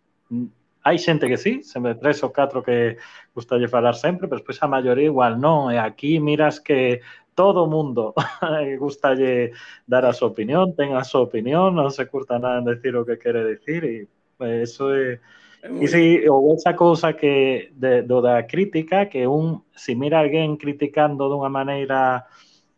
hai 0.84 0.97
xente 0.99 1.31
que 1.31 1.39
sí, 1.39 1.63
sempre 1.63 1.95
tres 1.95 2.19
ou 2.23 2.36
catro 2.36 2.59
que 2.61 2.99
gustalle 3.31 3.71
falar 3.71 3.95
sempre, 3.95 4.27
pero 4.27 4.39
despois 4.43 4.59
a 4.61 4.67
maioría 4.67 5.07
igual 5.07 5.39
non, 5.39 5.71
e 5.71 5.79
aquí 5.79 6.19
miras 6.19 6.59
que 6.59 6.99
todo 7.34 7.65
o 7.65 7.71
mundo 7.71 8.13
gustalle 8.84 9.55
dar 9.88 10.03
a 10.05 10.13
súa 10.13 10.36
opinión, 10.36 10.75
ten 10.75 10.93
a 10.93 11.07
súa 11.07 11.25
opinión, 11.25 11.73
non 11.73 11.89
se 11.89 12.05
curta 12.11 12.38
nada 12.38 12.59
en 12.59 12.67
decir 12.67 12.93
o 12.99 13.07
que 13.07 13.17
quere 13.17 13.41
dicir 13.47 13.81
e 13.88 13.95
eh, 14.43 14.67
eso 14.67 14.91
é 14.91 15.23
E 15.63 15.88
si, 15.88 16.27
ou 16.27 16.51
esa 16.51 16.75
cousa 16.75 17.15
que 17.15 17.71
de, 17.71 18.03
do 18.03 18.19
da 18.19 18.43
crítica, 18.43 19.07
que 19.07 19.23
un, 19.23 19.63
si 19.71 19.95
mira 19.95 20.19
alguén 20.19 20.59
criticando 20.59 21.31
dunha 21.31 21.47
maneira, 21.47 22.27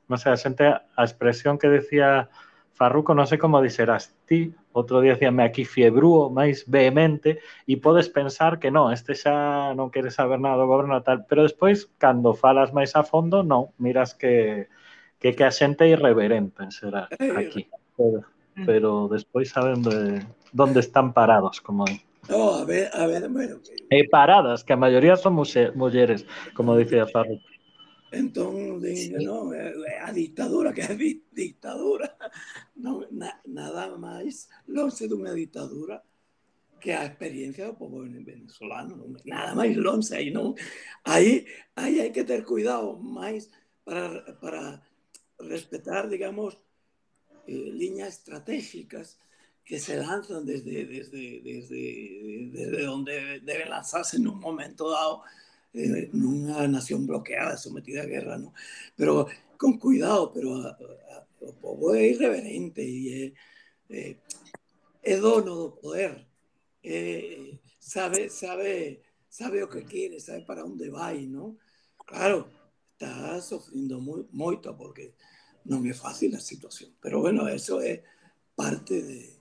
non 0.06 0.22
sei, 0.22 0.30
a 0.30 0.38
xente, 0.38 0.70
a 0.70 1.02
expresión 1.02 1.58
que 1.58 1.66
decía 1.66 2.30
Farruco, 2.78 3.18
non 3.18 3.26
sei 3.26 3.42
como 3.42 3.58
dixeras 3.58 4.14
ti, 4.30 4.54
Outro 4.76 5.00
día 5.00 5.16
decíame 5.16 5.48
aquí 5.48 5.64
fiebrúo, 5.64 6.28
máis 6.28 6.68
vehemente, 6.68 7.40
e 7.64 7.80
podes 7.80 8.12
pensar 8.12 8.60
que 8.60 8.68
non, 8.68 8.92
este 8.92 9.16
xa 9.16 9.72
non 9.72 9.88
queres 9.88 10.20
saber 10.20 10.44
nada 10.44 10.60
do 10.60 10.68
goberno 10.68 11.00
tal, 11.00 11.24
pero 11.24 11.48
despois, 11.48 11.88
cando 11.96 12.36
falas 12.36 12.76
máis 12.76 12.92
a 13.00 13.08
fondo, 13.08 13.40
non, 13.40 13.72
miras 13.80 14.12
que 14.12 14.68
que, 15.16 15.32
que 15.32 15.44
a 15.48 15.52
xente 15.56 15.88
é 15.88 15.96
irreverente 15.96 16.68
será 16.76 17.08
aquí. 17.40 17.72
Pero, 17.96 18.20
pero 18.68 18.90
despois 19.08 19.50
saben 19.50 19.80
de 19.82 20.22
onde 20.52 20.80
están 20.84 21.16
parados, 21.16 21.64
como 21.64 21.88
No, 22.28 22.56
a 22.56 22.66
ver, 22.66 22.90
a 22.94 23.06
ver, 23.08 23.30
bueno. 23.30 23.58
E 23.90 24.00
paradas, 24.10 24.64
que 24.64 24.74
a 24.74 24.78
maioría 24.78 25.16
son 25.16 25.34
mulleres, 25.34 26.26
como 26.54 26.76
dicía 26.76 27.06
Farruko. 27.06 27.55
Entonces, 28.12 29.12
no, 29.12 29.52
a 29.52 30.12
dictadura, 30.12 30.74
que 30.74 30.82
é 30.82 30.96
dictadura, 30.96 32.16
no, 32.76 33.06
na, 33.12 33.42
nada 33.46 33.98
máis 33.98 34.48
longe 34.68 35.08
dunha 35.08 35.34
dictadura 35.34 36.02
que 36.80 36.92
a 36.92 37.06
experiencia 37.06 37.66
do 37.66 37.74
povo 37.74 38.04
venezolano, 38.04 39.18
nada 39.26 39.56
máis 39.56 39.76
longe, 39.76 40.14
aí 40.14 40.30
non, 40.30 40.54
aí, 41.04 41.46
aí 41.76 42.00
hai 42.00 42.12
que 42.14 42.24
ter 42.24 42.46
cuidado 42.46 42.96
máis 43.02 43.50
para, 43.84 44.22
para 44.38 44.82
respetar, 45.42 46.08
digamos, 46.08 46.62
eh, 47.48 47.72
liñas 47.74 48.22
estratégicas 48.22 49.18
que 49.66 49.80
se 49.80 49.98
lanzan 49.98 50.46
desde, 50.46 50.86
desde, 50.86 51.42
desde, 51.42 51.82
desde 52.54 52.86
donde 52.86 53.42
deben 53.42 53.70
lanzarse 53.70 54.18
en 54.18 54.28
un 54.28 54.40
momento 54.40 54.90
dado 54.92 55.24
eh, 55.76 56.10
nunha 56.14 56.68
nación 56.68 57.06
bloqueada, 57.06 57.58
sometida 57.58 58.04
a 58.04 58.10
guerra, 58.10 58.38
¿no? 58.38 58.54
Pero 58.96 59.28
con 59.58 59.78
cuidado, 59.78 60.32
pero 60.32 60.56
a, 60.56 60.72
a, 60.72 61.54
povo 61.62 61.94
é 61.94 62.08
irreverente 62.10 62.82
e 62.82 63.34
é, 63.90 63.94
é, 63.94 64.16
é 65.04 65.16
dono 65.20 65.56
do 65.56 65.72
poder. 65.78 66.26
É, 66.84 67.58
sabe, 67.80 68.30
sabe, 68.30 69.02
sabe 69.30 69.62
o 69.62 69.70
que 69.70 69.84
quere, 69.86 70.20
sabe 70.20 70.42
para 70.42 70.66
onde 70.66 70.90
vai, 70.90 71.28
¿no? 71.28 71.58
Claro, 72.06 72.50
está 72.94 73.42
sofriendo 73.42 74.00
muy, 74.00 74.26
moito 74.32 74.74
porque 74.74 75.14
non 75.66 75.84
é 75.86 75.94
fácil 75.94 76.34
a 76.34 76.42
situación. 76.42 76.94
Pero 77.02 77.20
bueno, 77.20 77.48
eso 77.50 77.82
é 77.82 78.02
parte 78.56 79.02
de... 79.02 79.36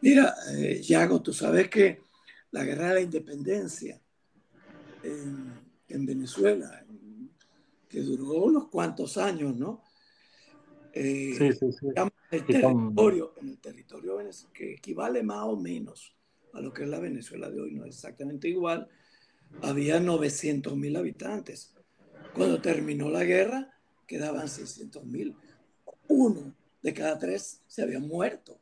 Mira, 0.00 0.34
eh, 0.54 0.80
Yago, 0.82 1.22
tú 1.22 1.32
sabes 1.32 1.68
que 1.68 2.02
la 2.50 2.64
guerra 2.64 2.88
de 2.88 2.94
la 2.94 3.00
independencia 3.00 4.00
en, 5.02 5.55
en 5.88 6.06
Venezuela, 6.06 6.84
que 7.88 8.00
duró 8.00 8.44
unos 8.44 8.68
cuantos 8.68 9.16
años, 9.16 9.56
¿no? 9.56 9.82
Eh, 10.92 11.34
sí, 11.36 11.52
sí, 11.52 11.72
sí. 11.72 11.86
El 12.30 12.44
territorio, 12.44 13.34
en 13.40 13.48
el 13.50 13.58
territorio 13.58 14.18
que 14.52 14.74
equivale 14.74 15.22
más 15.22 15.44
o 15.44 15.56
menos 15.56 16.16
a 16.54 16.60
lo 16.60 16.72
que 16.72 16.84
es 16.84 16.88
la 16.88 16.98
Venezuela 16.98 17.50
de 17.50 17.60
hoy, 17.60 17.74
no 17.74 17.84
es 17.84 17.94
exactamente 17.94 18.48
igual, 18.48 18.88
había 19.62 20.00
900 20.00 20.76
mil 20.76 20.96
habitantes. 20.96 21.74
Cuando 22.34 22.60
terminó 22.60 23.08
la 23.10 23.24
guerra, 23.24 23.72
quedaban 24.06 24.48
600 24.48 25.04
mil. 25.04 25.34
Uno 26.08 26.54
de 26.82 26.94
cada 26.94 27.18
tres 27.18 27.62
se 27.66 27.82
había 27.82 28.00
muerto 28.00 28.58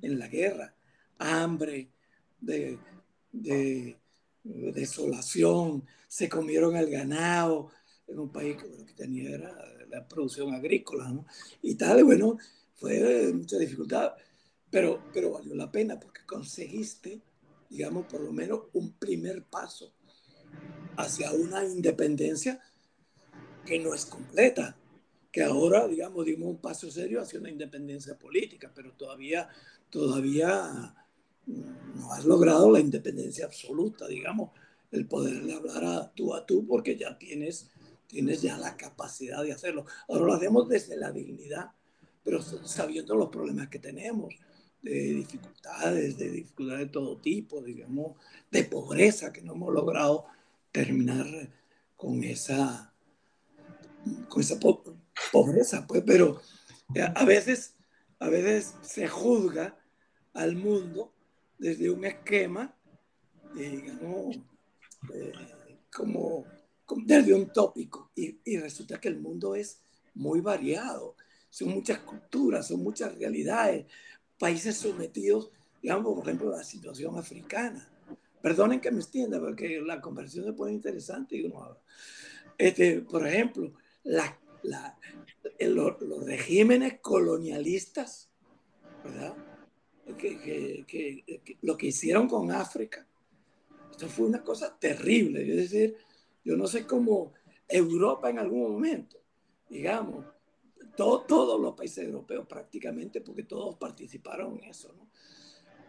en 0.00 0.18
la 0.18 0.28
guerra. 0.28 0.74
Hambre, 1.18 1.90
de, 2.40 2.78
de 3.32 3.98
desolación, 4.44 5.84
se 6.06 6.28
comieron 6.28 6.76
el 6.76 6.90
ganado, 6.90 7.70
en 8.06 8.18
un 8.18 8.30
país 8.30 8.56
que 8.56 8.68
lo 8.68 8.84
que 8.84 8.92
tenía 8.92 9.30
era 9.30 9.54
la 9.88 10.06
producción 10.06 10.54
agrícola, 10.54 11.08
¿no? 11.08 11.26
Y 11.62 11.74
tal, 11.74 12.04
bueno, 12.04 12.36
fue 12.74 13.32
mucha 13.32 13.58
dificultad, 13.58 14.12
pero, 14.70 15.02
pero 15.12 15.32
valió 15.32 15.54
la 15.54 15.70
pena 15.70 15.98
porque 15.98 16.20
conseguiste, 16.26 17.20
digamos, 17.70 18.06
por 18.06 18.20
lo 18.20 18.32
menos 18.32 18.64
un 18.74 18.92
primer 18.92 19.44
paso 19.44 19.94
hacia 20.96 21.32
una 21.32 21.64
independencia 21.64 22.60
que 23.64 23.78
no 23.78 23.94
es 23.94 24.04
completa, 24.04 24.76
que 25.32 25.42
ahora, 25.42 25.88
digamos, 25.88 26.26
dimos 26.26 26.48
un 26.48 26.58
paso 26.58 26.90
serio 26.90 27.20
hacia 27.20 27.40
una 27.40 27.50
independencia 27.50 28.16
política, 28.18 28.70
pero 28.74 28.92
todavía, 28.92 29.48
todavía 29.90 30.94
no 31.46 32.12
has 32.12 32.24
logrado 32.24 32.70
la 32.70 32.80
independencia 32.80 33.46
absoluta, 33.46 34.06
digamos, 34.06 34.50
el 34.90 35.06
poderle 35.06 35.54
hablar 35.54 35.84
a 35.84 36.12
tú 36.12 36.34
a 36.34 36.46
tú, 36.46 36.66
porque 36.66 36.96
ya 36.96 37.18
tienes, 37.18 37.70
tienes 38.06 38.42
ya 38.42 38.56
la 38.56 38.76
capacidad 38.76 39.42
de 39.42 39.52
hacerlo. 39.52 39.86
Ahora 40.08 40.26
lo 40.26 40.34
hacemos 40.34 40.68
desde 40.68 40.96
la 40.96 41.10
dignidad, 41.10 41.72
pero 42.22 42.40
sabiendo 42.42 43.14
los 43.14 43.28
problemas 43.28 43.68
que 43.68 43.78
tenemos, 43.78 44.34
de 44.82 45.14
dificultades, 45.14 46.18
de 46.18 46.30
dificultades 46.30 46.86
de 46.86 46.92
todo 46.92 47.18
tipo, 47.18 47.62
digamos, 47.62 48.16
de 48.50 48.64
pobreza, 48.64 49.32
que 49.32 49.40
no 49.40 49.54
hemos 49.54 49.72
logrado 49.72 50.26
terminar 50.70 51.26
con 51.96 52.22
esa, 52.22 52.92
con 54.28 54.42
esa 54.42 54.58
pobreza, 55.32 55.86
pues, 55.86 56.02
pero 56.06 56.40
a 57.14 57.24
veces, 57.24 57.74
a 58.18 58.28
veces 58.28 58.74
se 58.82 59.08
juzga 59.08 59.78
al 60.34 60.54
mundo 60.56 61.14
desde 61.58 61.90
un 61.90 62.04
esquema, 62.04 62.74
digamos, 63.54 64.36
eh, 65.14 65.32
como, 65.92 66.44
desde 67.04 67.34
un 67.34 67.52
tópico, 67.52 68.10
y, 68.14 68.38
y 68.44 68.58
resulta 68.58 69.00
que 69.00 69.08
el 69.08 69.20
mundo 69.20 69.54
es 69.54 69.80
muy 70.14 70.40
variado, 70.40 71.16
son 71.50 71.68
muchas 71.68 72.00
culturas, 72.00 72.66
son 72.68 72.82
muchas 72.82 73.16
realidades, 73.16 73.86
países 74.38 74.76
sometidos, 74.76 75.50
digamos, 75.80 76.14
por 76.14 76.24
ejemplo, 76.24 76.52
a 76.52 76.58
la 76.58 76.64
situación 76.64 77.16
africana. 77.18 77.88
Perdonen 78.42 78.80
que 78.80 78.90
me 78.90 79.00
extienda, 79.00 79.40
porque 79.40 79.80
la 79.80 80.00
conversación 80.00 80.44
se 80.44 80.52
pone 80.52 80.72
interesante. 80.72 81.36
Y 81.36 81.46
uno 81.46 81.78
este, 82.58 83.00
por 83.00 83.26
ejemplo, 83.26 83.72
la, 84.02 84.38
la, 84.62 84.98
los, 85.60 86.00
los, 86.02 86.24
regímenes 86.24 87.00
colonialistas, 87.00 88.28
¿verdad? 89.02 89.34
Que, 90.18 90.38
que, 90.38 90.84
que, 90.86 91.58
lo 91.62 91.76
que 91.76 91.86
hicieron 91.86 92.28
con 92.28 92.50
África, 92.50 93.06
esto 93.90 94.06
fue 94.08 94.26
una 94.26 94.42
cosa 94.42 94.76
terrible. 94.78 95.42
Es 95.42 95.70
decir, 95.70 95.96
yo 96.44 96.56
no 96.56 96.66
sé 96.66 96.86
cómo 96.86 97.32
Europa 97.66 98.28
en 98.28 98.38
algún 98.38 98.72
momento, 98.72 99.18
digamos, 99.68 100.26
todo, 100.96 101.22
todos 101.22 101.60
los 101.60 101.74
países 101.74 102.04
europeos 102.04 102.46
prácticamente, 102.46 103.20
porque 103.20 103.44
todos 103.44 103.76
participaron 103.76 104.58
en 104.58 104.70
eso, 104.70 104.92
¿no? 104.96 105.08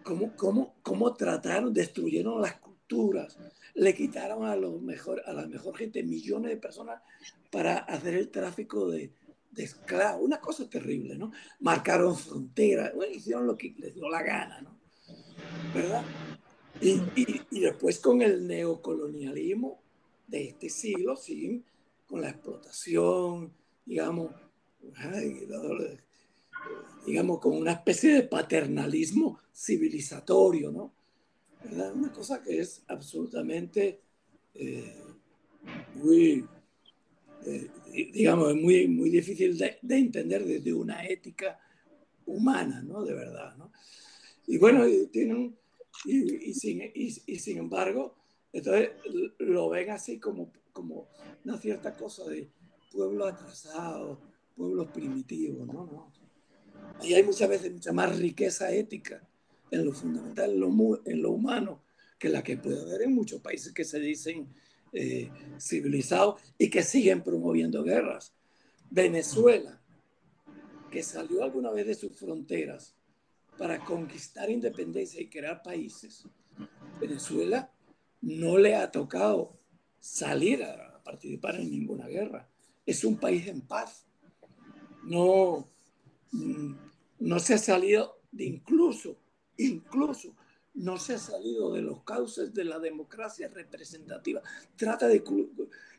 ¿Cómo, 0.03 0.35
cómo, 0.35 0.75
cómo 0.83 1.13
trataron, 1.15 1.73
destruyeron 1.73 2.39
las 2.39 2.59
culturas, 2.59 3.39
le 3.73 3.93
quitaron 3.95 4.45
a, 4.45 4.55
los 4.55 4.79
mejor, 4.79 5.23
a 5.25 5.33
la 5.33 5.47
mejor 5.47 5.75
gente 5.75 6.03
millones 6.03 6.51
de 6.51 6.57
personas 6.57 7.01
para 7.51 7.77
hacer 7.79 8.13
el 8.13 8.29
tráfico 8.29 8.89
de, 8.89 9.11
de 9.55 9.63
esclavos, 9.63 10.21
una 10.21 10.39
cosa 10.39 10.69
terrible, 10.69 11.15
¿no? 11.15 11.31
Marcaron 11.59 12.15
fronteras, 12.15 12.93
hicieron 13.13 13.47
lo 13.47 13.57
que 13.57 13.73
les 13.77 13.95
dio 13.95 14.09
la 14.09 14.21
gana, 14.21 14.61
¿no? 14.61 14.77
¿Verdad? 15.73 16.03
Y, 16.81 16.91
y, 17.15 17.41
y, 17.51 17.59
después 17.61 17.99
con 17.99 18.21
el 18.21 18.45
neocolonialismo 18.45 19.81
de 20.27 20.49
este 20.49 20.69
siglo, 20.69 21.15
sí, 21.15 21.63
con 22.05 22.21
la 22.21 22.29
explotación, 22.29 23.53
digamos, 23.85 24.31
digamos, 27.05 27.39
con 27.39 27.55
una 27.55 27.73
especie 27.73 28.13
de 28.13 28.23
paternalismo 28.23 29.39
civilizatorio, 29.53 30.71
¿no? 30.71 30.93
¿Verdad? 31.63 31.93
Una 31.95 32.11
cosa 32.11 32.43
que 32.43 32.59
es 32.59 32.83
absolutamente 32.87 34.01
eh, 34.53 35.01
muy, 35.95 36.45
eh, 37.45 37.69
digamos, 38.11 38.55
muy, 38.55 38.87
muy 38.87 39.09
difícil 39.09 39.57
de, 39.57 39.77
de, 39.81 39.97
entender 39.97 40.43
desde 40.43 40.73
una 40.73 41.05
ética 41.05 41.59
humana, 42.25 42.81
¿no? 42.81 43.03
De 43.03 43.13
verdad, 43.13 43.55
¿no? 43.57 43.71
Y 44.47 44.57
bueno, 44.57 44.83
tienen, 45.11 45.55
y, 46.05 46.49
y, 46.49 46.53
sin, 46.53 46.81
y, 46.81 47.15
y, 47.25 47.39
sin 47.39 47.57
embargo, 47.57 48.15
entonces 48.51 48.91
lo 49.39 49.69
ven 49.69 49.91
así 49.91 50.19
como, 50.19 50.51
como 50.73 51.07
una 51.43 51.57
cierta 51.57 51.95
cosa 51.95 52.25
de 52.25 52.49
pueblo 52.91 53.25
atrasado, 53.25 54.19
pueblos 54.55 54.87
primitivos, 54.91 55.67
¿no? 55.67 55.85
no. 55.85 56.11
Ahí 56.99 57.13
hay 57.13 57.23
muchas 57.23 57.49
veces 57.49 57.71
mucha 57.71 57.91
más 57.91 58.17
riqueza 58.17 58.71
ética 58.71 59.21
en 59.71 59.85
lo 59.85 59.91
fundamental, 59.91 60.51
en 60.51 60.59
lo, 60.59 61.01
en 61.05 61.21
lo 61.21 61.31
humano, 61.31 61.83
que 62.17 62.29
la 62.29 62.43
que 62.43 62.57
puede 62.57 62.81
haber 62.81 63.03
en 63.03 63.13
muchos 63.13 63.41
países 63.41 63.73
que 63.73 63.83
se 63.83 63.99
dicen 63.99 64.47
eh, 64.95 65.29
civilizados 65.59 66.41
y 66.57 66.69
que 66.69 66.83
siguen 66.83 67.21
promoviendo 67.21 67.83
guerras. 67.83 68.33
Venezuela, 68.89 69.81
que 70.89 71.03
salió 71.03 71.43
alguna 71.43 71.71
vez 71.71 71.87
de 71.87 71.95
sus 71.95 72.17
fronteras 72.17 72.95
para 73.57 73.83
conquistar 73.83 74.49
independencia 74.49 75.21
y 75.21 75.27
crear 75.27 75.61
países, 75.61 76.23
Venezuela 76.99 77.71
no 78.21 78.57
le 78.57 78.75
ha 78.75 78.91
tocado 78.91 79.59
salir 79.99 80.63
a 80.63 81.01
participar 81.03 81.55
en 81.55 81.69
ninguna 81.69 82.07
guerra. 82.07 82.49
Es 82.85 83.03
un 83.03 83.17
país 83.17 83.47
en 83.47 83.61
paz 83.61 84.05
no, 85.05 85.67
mm, 86.31 86.73
no 87.19 87.39
se 87.39 87.53
ha 87.53 87.57
salido 87.57 88.19
de 88.31 88.45
incluso, 88.45 89.17
incluso 89.57 90.35
no 90.75 90.97
se 90.97 91.15
ha 91.15 91.17
salido 91.17 91.73
de 91.73 91.81
los 91.81 92.03
cauces 92.03 92.53
de 92.53 92.65
la 92.65 92.79
democracia 92.79 93.47
representativa. 93.47 94.41
Trata 94.75 95.07
de, 95.07 95.23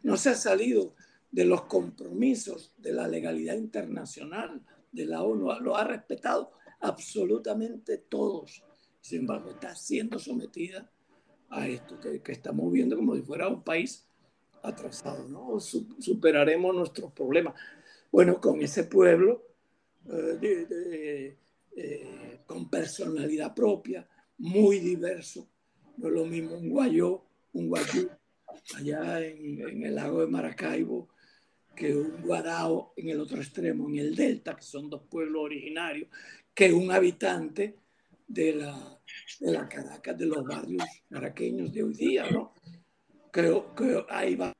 no 0.02 0.16
se 0.16 0.30
ha 0.30 0.34
salido 0.34 0.94
de 1.30 1.44
los 1.44 1.62
compromisos 1.62 2.72
de 2.78 2.92
la 2.92 3.08
legalidad 3.08 3.56
internacional 3.56 4.62
de 4.92 5.06
la 5.06 5.22
ONU. 5.22 5.50
Lo 5.60 5.76
ha 5.76 5.84
respetado 5.84 6.52
absolutamente 6.80 7.98
todos. 7.98 8.62
Sin 9.00 9.20
embargo, 9.20 9.50
está 9.50 9.74
siendo 9.74 10.18
sometida 10.18 10.90
a 11.48 11.66
esto 11.68 11.98
que, 12.00 12.20
que 12.22 12.32
estamos 12.32 12.72
viendo 12.72 12.96
como 12.96 13.14
si 13.14 13.22
fuera 13.22 13.48
un 13.48 13.62
país 13.62 14.06
atrasado. 14.62 15.28
¿no? 15.28 15.58
Superaremos 15.60 16.74
nuestros 16.74 17.12
problemas 17.12 17.54
bueno, 18.10 18.40
con 18.40 18.62
ese 18.62 18.84
pueblo 18.84 19.42
eh, 20.08 21.36
eh, 21.76 22.40
con 22.46 22.70
personalidad 22.70 23.54
propia, 23.54 24.08
muy 24.38 24.78
diverso. 24.78 25.48
No 25.96 26.08
es 26.08 26.14
lo 26.14 26.26
mismo 26.26 26.56
un 26.56 26.70
guayó, 26.70 27.24
un 27.52 27.68
guayú, 27.68 28.10
allá 28.76 29.24
en, 29.24 29.82
el 29.82 29.94
lago 29.94 30.20
de 30.20 30.26
Maracaibo, 30.26 31.08
que 31.74 31.94
un 31.94 32.22
guarao 32.22 32.92
en 32.96 33.10
el 33.10 33.20
otro 33.20 33.38
extremo, 33.38 33.88
en 33.88 33.96
el 33.96 34.16
delta, 34.16 34.56
que 34.56 34.62
son 34.62 34.90
dos 34.90 35.02
pueblos 35.08 35.44
originarios, 35.44 36.08
que 36.54 36.72
un 36.72 36.90
habitante 36.90 37.76
de 38.26 38.54
la, 38.54 39.00
de 39.40 39.52
la 39.52 39.68
Caracas, 39.68 40.18
de 40.18 40.26
los 40.26 40.44
barrios 40.44 40.84
caraqueños 41.10 41.72
de 41.72 41.82
hoy 41.82 41.94
día, 41.94 42.30
¿no? 42.30 42.52
Creo 43.30 43.74
que 43.74 44.04
ahí 44.08 44.34
va 44.34 44.52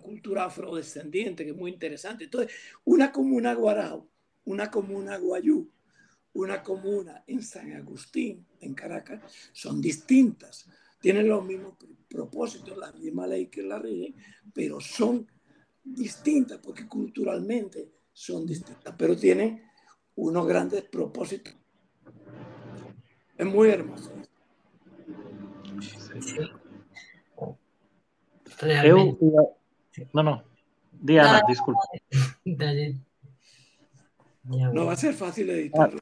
cultura 0.00 0.44
afrodescendiente, 0.44 1.44
que 1.44 1.50
es 1.50 1.56
muy 1.56 1.70
interesante. 1.70 2.24
Entonces, 2.24 2.52
una 2.84 3.12
comuna 3.12 3.54
Guarao, 3.54 4.08
una 4.44 4.70
comuna 4.70 5.16
Guayú, 5.18 5.70
una 6.34 6.62
comuna 6.62 7.24
en 7.26 7.42
San 7.42 7.72
Agustín, 7.72 8.46
en 8.60 8.74
Caracas, 8.74 9.20
son 9.52 9.80
distintas. 9.80 10.68
Tienen 11.00 11.28
los 11.28 11.44
mismos 11.44 11.74
propósitos, 12.08 12.76
la 12.76 12.92
misma 12.92 13.26
ley 13.26 13.46
que 13.46 13.62
la 13.62 13.78
rigen, 13.78 14.14
pero 14.52 14.80
son 14.80 15.26
distintas 15.84 16.58
porque 16.58 16.86
culturalmente 16.86 17.90
son 18.12 18.46
distintas, 18.46 18.94
pero 18.96 19.16
tienen 19.16 19.62
unos 20.14 20.46
grandes 20.46 20.82
propósitos. 20.84 21.54
Es 23.36 23.46
muy 23.46 23.70
hermoso. 23.70 24.12
Sí. 26.20 26.38
No, 30.12 30.22
no. 30.22 30.44
Diana, 30.92 31.42
disculpa. 31.46 31.80
No 34.44 34.86
va 34.86 34.94
a 34.94 34.96
ser 34.96 35.14
fácil 35.14 35.48
editarlo. 35.50 36.00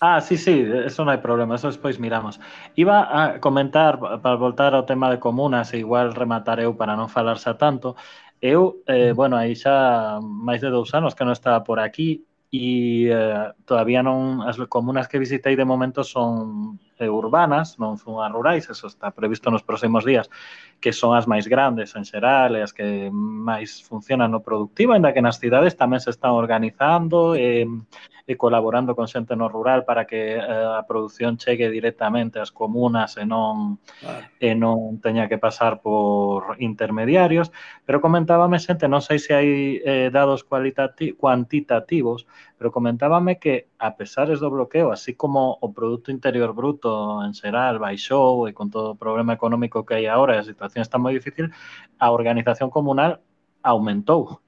Ah, 0.00 0.20
sí, 0.20 0.36
sí, 0.36 0.64
eso 0.84 1.04
non 1.04 1.12
hai 1.12 1.20
problema, 1.22 1.56
eso 1.56 1.70
despois 1.70 2.00
miramos. 2.00 2.40
Iba 2.76 3.08
a 3.08 3.40
comentar, 3.40 3.96
para 4.00 4.36
voltar 4.36 4.72
ao 4.74 4.88
tema 4.88 5.08
de 5.08 5.20
comunas, 5.22 5.72
e 5.72 5.80
igual 5.80 6.12
rematar 6.12 6.58
eu 6.60 6.76
para 6.76 6.96
non 6.98 7.08
falarse 7.08 7.52
tanto, 7.56 7.96
eu, 8.40 8.84
eh, 8.84 9.12
bueno, 9.16 9.36
aí 9.36 9.54
xa 9.56 10.18
máis 10.20 10.60
de 10.60 10.68
dous 10.68 10.92
anos 10.92 11.14
que 11.16 11.24
non 11.24 11.32
estaba 11.36 11.64
por 11.64 11.78
aquí, 11.80 12.26
e 12.54 13.10
eh, 13.10 13.50
todavía 13.66 13.98
non 14.06 14.46
as 14.46 14.54
comunas 14.70 15.10
que 15.10 15.18
visitei 15.18 15.58
de 15.58 15.66
momento 15.66 16.06
son 16.06 16.78
eh, 17.02 17.10
urbanas, 17.10 17.74
non 17.82 17.98
son 17.98 18.22
as 18.22 18.30
rurais, 18.30 18.70
eso 18.70 18.86
está 18.86 19.10
previsto 19.10 19.50
nos 19.50 19.66
próximos 19.66 20.06
días, 20.06 20.30
que 20.78 20.94
son 20.94 21.18
as 21.18 21.26
máis 21.26 21.50
grandes 21.50 21.98
en 21.98 22.06
xeral, 22.06 22.54
e 22.54 22.62
as 22.62 22.70
que 22.70 23.10
máis 23.10 23.82
funcionan 23.82 24.30
no 24.30 24.38
productivo, 24.46 24.94
ainda 24.94 25.10
que 25.10 25.24
nas 25.24 25.42
cidades 25.42 25.74
tamén 25.74 25.98
se 25.98 26.14
están 26.14 26.38
organizando 26.38 27.34
e, 27.34 27.66
eh, 27.66 27.68
e 28.24 28.40
colaborando 28.40 28.96
con 28.96 29.04
xente 29.04 29.36
no 29.36 29.52
rural 29.52 29.84
para 29.84 30.06
que 30.06 30.40
eh, 30.40 30.40
a 30.40 30.80
produción 30.88 31.36
chegue 31.36 31.68
directamente 31.68 32.40
ás 32.40 32.54
comunas 32.54 33.20
e 33.20 33.28
non 33.28 33.82
claro. 34.00 34.24
e 34.40 34.54
non 34.56 34.96
teña 35.02 35.28
que 35.28 35.36
pasar 35.36 35.84
por 35.84 36.56
intermediarios, 36.56 37.52
pero 37.84 38.00
comentábame 38.00 38.56
xente, 38.56 38.88
non 38.88 39.04
sei 39.04 39.20
se 39.20 39.36
hai 39.36 39.50
eh, 39.84 40.08
dados 40.08 40.46
cuantitativos 40.46 42.24
pero 42.58 42.72
comentábame 42.72 43.38
que 43.38 43.68
a 43.78 43.96
pesares 43.96 44.40
do 44.40 44.50
bloqueo, 44.50 44.92
así 44.92 45.14
como 45.14 45.58
o 45.60 45.72
Producto 45.72 46.10
Interior 46.10 46.52
Bruto 46.54 47.22
en 47.24 47.34
xeral 47.34 47.78
baixou 47.78 48.48
e 48.48 48.52
con 48.52 48.70
todo 48.70 48.92
o 48.92 49.00
problema 49.00 49.32
económico 49.34 49.84
que 49.86 49.94
hai 49.94 50.06
agora 50.06 50.36
e 50.36 50.40
a 50.40 50.48
situación 50.48 50.82
está 50.82 50.96
moi 50.98 51.12
difícil, 51.14 51.50
a 51.98 52.12
organización 52.12 52.70
comunal 52.70 53.20
aumentou 53.62 54.43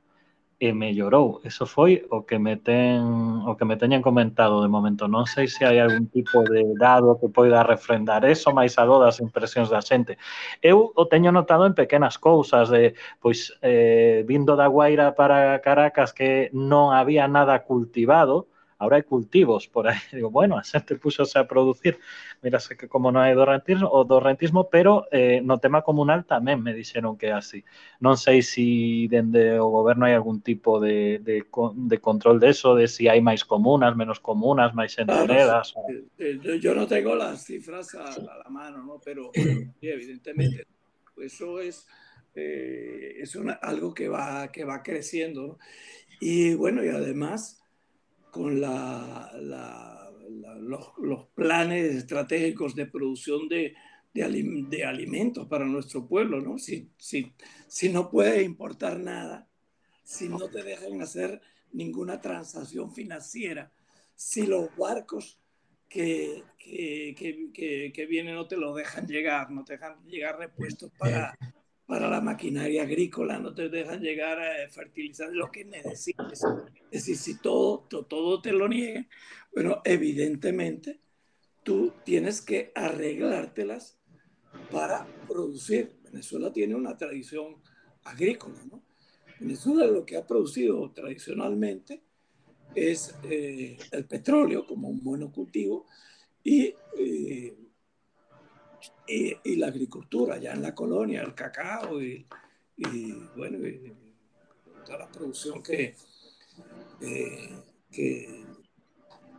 e 0.59 0.73
mellorou. 0.73 1.41
Eso 1.45 1.67
foi 1.67 2.07
o 2.11 2.25
que 2.25 2.39
me 2.39 2.57
ten 2.57 3.45
o 3.45 3.57
que 3.57 3.65
me 3.69 3.77
teñen 3.77 4.01
comentado 4.01 4.65
de 4.65 4.69
momento. 4.73 5.05
Non 5.05 5.29
sei 5.29 5.53
se 5.53 5.69
hai 5.69 5.77
algún 5.77 6.09
tipo 6.09 6.41
de 6.49 6.65
dado 6.81 7.21
que 7.21 7.29
poida 7.29 7.61
refrendar 7.61 8.25
eso, 8.25 8.57
máis 8.57 8.81
a 8.81 8.89
das 8.89 9.21
impresións 9.21 9.69
da 9.69 9.85
xente. 9.85 10.17
Eu 10.65 10.97
o 10.97 11.05
teño 11.13 11.29
notado 11.29 11.69
en 11.69 11.77
pequenas 11.77 12.17
cousas 12.17 12.73
de 12.73 12.97
pois 13.21 13.53
eh, 13.61 14.25
vindo 14.25 14.57
da 14.57 14.73
Guaira 14.73 15.13
para 15.13 15.61
Caracas 15.61 16.17
que 16.17 16.49
non 16.57 16.97
había 16.97 17.29
nada 17.29 17.61
cultivado, 17.61 18.49
ahora 18.83 18.99
hai 18.99 19.07
cultivos 19.07 19.70
por 19.70 19.87
aí. 19.87 19.97
Digo, 20.11 20.35
bueno, 20.35 20.59
xente 20.66 20.99
puxose 20.99 21.39
a 21.39 21.47
producir. 21.47 22.03
Mírase 22.43 22.74
que 22.74 22.91
como 22.91 23.14
non 23.14 23.22
hai 23.22 23.39
do 23.39 23.47
rentismo, 23.47 23.87
o 23.87 24.03
do 24.03 24.18
rentismo, 24.18 24.66
pero 24.66 25.07
eh, 25.14 25.39
no 25.39 25.62
tema 25.62 25.87
comunal 25.87 26.27
tamén 26.27 26.59
me 26.59 26.74
dixeron 26.74 27.14
que 27.14 27.31
é 27.31 27.35
así. 27.39 27.62
Non 28.03 28.18
sei 28.18 28.43
se 28.43 28.57
si 28.57 29.07
dende 29.09 29.61
o 29.61 29.68
goberno 29.68 30.09
hai 30.09 30.16
algún 30.16 30.41
tipo 30.41 30.81
de, 30.81 31.20
de, 31.20 31.45
de 31.45 31.99
control 32.01 32.41
de 32.41 32.49
eso, 32.49 32.72
de 32.72 32.89
si 32.89 33.05
hai 33.05 33.20
máis 33.20 33.45
comunas, 33.45 33.93
menos 33.93 34.16
comunas, 34.16 34.72
máis 34.72 34.97
enteredas. 34.97 35.77
Claro, 35.77 35.93
o... 35.93 36.16
Eh, 36.16 36.41
yo 36.57 36.72
no 36.72 36.89
tengo 36.89 37.12
las 37.12 37.45
cifras 37.45 37.93
a, 37.95 38.09
a 38.09 38.37
la 38.41 38.49
mano, 38.49 38.81
¿no? 38.81 38.97
pero 39.05 39.29
evidentemente 39.85 40.64
eso 41.20 41.61
es, 41.61 41.85
eh, 42.35 43.20
es 43.20 43.37
una, 43.37 43.61
algo 43.61 43.93
que 43.93 44.09
va, 44.09 44.49
que 44.49 44.64
va 44.64 44.83
creciendo. 44.83 45.47
¿no? 45.47 45.59
Y 46.18 46.55
bueno, 46.55 46.83
y 46.83 46.89
además 46.89 47.61
con 48.37 48.61
los, 51.01 51.26
planes 51.34 51.95
estratégicos 51.95 52.74
de 52.74 52.87
producción 52.87 53.49
de, 53.49 53.74
alimentos 54.22 55.47
para 55.47 55.64
nuestro 55.64 56.07
pueblo, 56.07 56.41
¿no? 56.41 56.59
Si, 56.59 56.91
si, 56.99 57.89
no 57.91 58.11
puedes 58.11 58.45
importar 58.45 58.99
nada, 58.99 59.49
si 60.05 60.28
no 60.28 60.49
te 60.49 60.62
dejan 60.62 61.01
hacer 61.01 61.41
ninguna 61.72 62.20
transacción 62.20 62.93
financiera, 62.93 63.72
si 64.14 64.47
los 64.47 64.74
barcos 64.76 65.39
que, 65.89 66.43
que, 66.59 68.07
vienen 68.09 68.34
no 68.34 68.47
te 68.47 68.57
lo 68.57 68.74
dejan 68.74 69.07
llegar, 69.07 69.51
no 69.51 69.64
te 69.64 69.74
dejan 69.74 70.03
llegar 70.07 70.39
repuestos 70.39 70.93
para, 70.99 71.37
para 71.87 72.11
la 72.11 72.20
maquinaria 72.20 72.82
agrícola, 72.82 73.39
no 73.39 73.55
te 73.55 73.68
dejan 73.68 74.01
llegar 74.01 74.41
a 74.41 74.68
fertilizar 74.68 75.30
lo 75.32 75.51
que 75.51 75.64
necesites. 75.64 76.43
Es 76.91 77.07
decir, 77.07 77.16
si 77.16 77.39
todo, 77.41 77.87
todo 77.89 78.43
te 78.43 78.53
lo 78.53 78.68
niegan, 78.68 79.09
bueno, 79.55 79.82
evidentemente 79.84 81.01
tú 81.62 81.93
tienes 82.05 82.43
que 82.43 82.72
arreglártelas 82.74 83.99
para 84.70 85.07
producir. 85.28 85.97
Venezuela 86.03 86.53
tiene 86.53 86.74
una 86.74 86.97
tradición 86.97 87.62
agrícola, 88.05 88.59
¿no? 88.70 88.82
Venezuela 89.39 89.87
lo 89.87 90.05
que 90.05 90.16
ha 90.16 90.26
producido 90.26 90.91
tradicionalmente 90.93 92.03
es 92.74 93.14
eh, 93.24 93.76
el 93.93 94.07
petróleo 94.07 94.66
como 94.66 94.89
un 94.89 95.03
monocultivo 95.03 95.87
y 96.43 96.74
eh, 96.99 97.57
y, 99.07 99.57
la 99.57 99.69
agricultura, 99.69 100.39
ya 100.39 100.53
en 100.53 100.63
la 100.63 100.75
colonia, 100.75 101.23
el 101.23 101.35
cacao 101.35 102.03
y, 102.03 102.27
bueno, 103.37 103.59
toda 104.85 104.99
la 104.99 105.09
producción 105.09 105.63
que, 105.63 105.95
eh, 107.01 107.63
que, 107.91 108.45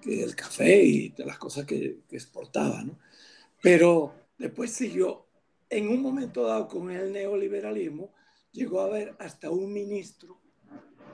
que, 0.02 0.24
el 0.24 0.36
café 0.36 0.84
y 0.84 1.10
de 1.10 1.26
las 1.26 1.38
cosas 1.38 1.66
que, 1.66 2.00
que 2.08 2.16
exportaba, 2.16 2.84
¿no? 2.84 2.98
Pero 3.62 4.14
después 4.38 4.72
siguió, 4.72 5.26
en 5.70 5.90
un 5.90 6.02
momento 6.02 6.44
dado 6.44 6.68
con 6.68 6.92
el 6.92 7.12
neoliberalismo, 7.12 8.14
llegó 8.52 8.82
a 8.82 8.86
haber 8.86 9.16
hasta 9.20 9.50
un 9.50 9.72
ministro, 9.72 10.40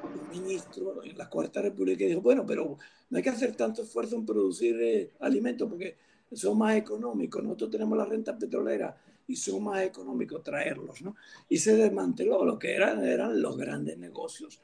un 0.04 0.30
ministro 0.30 1.04
en 1.04 1.18
la 1.18 1.30
Cuarta 1.30 1.62
República 1.62 1.99
que 1.99 2.08
dijo, 2.08 2.22
bueno, 2.22 2.45
pero 2.45 2.78
no 3.10 3.18
hay 3.18 3.24
que 3.24 3.30
hacer 3.30 3.56
tanto 3.56 3.84
esfuerzo 3.84 4.16
en 4.16 4.26
producir 4.26 4.80
eh, 4.82 5.12
alimentos 5.20 5.70
porque 5.70 5.97
son 6.34 6.57
más 6.57 6.75
económicos. 6.75 7.43
Nosotros 7.43 7.71
tenemos 7.71 7.97
la 7.97 8.05
renta 8.05 8.38
petrolera 8.38 8.95
y 9.27 9.36
son 9.36 9.63
más 9.63 9.84
económicos 9.84 10.43
traerlos, 10.43 11.01
¿no? 11.01 11.15
Y 11.49 11.57
se 11.57 11.75
desmanteló 11.75 12.43
lo 12.43 12.59
que 12.59 12.75
eran, 12.75 13.03
eran 13.05 13.41
los 13.41 13.57
grandes 13.57 13.97
negocios 13.97 14.61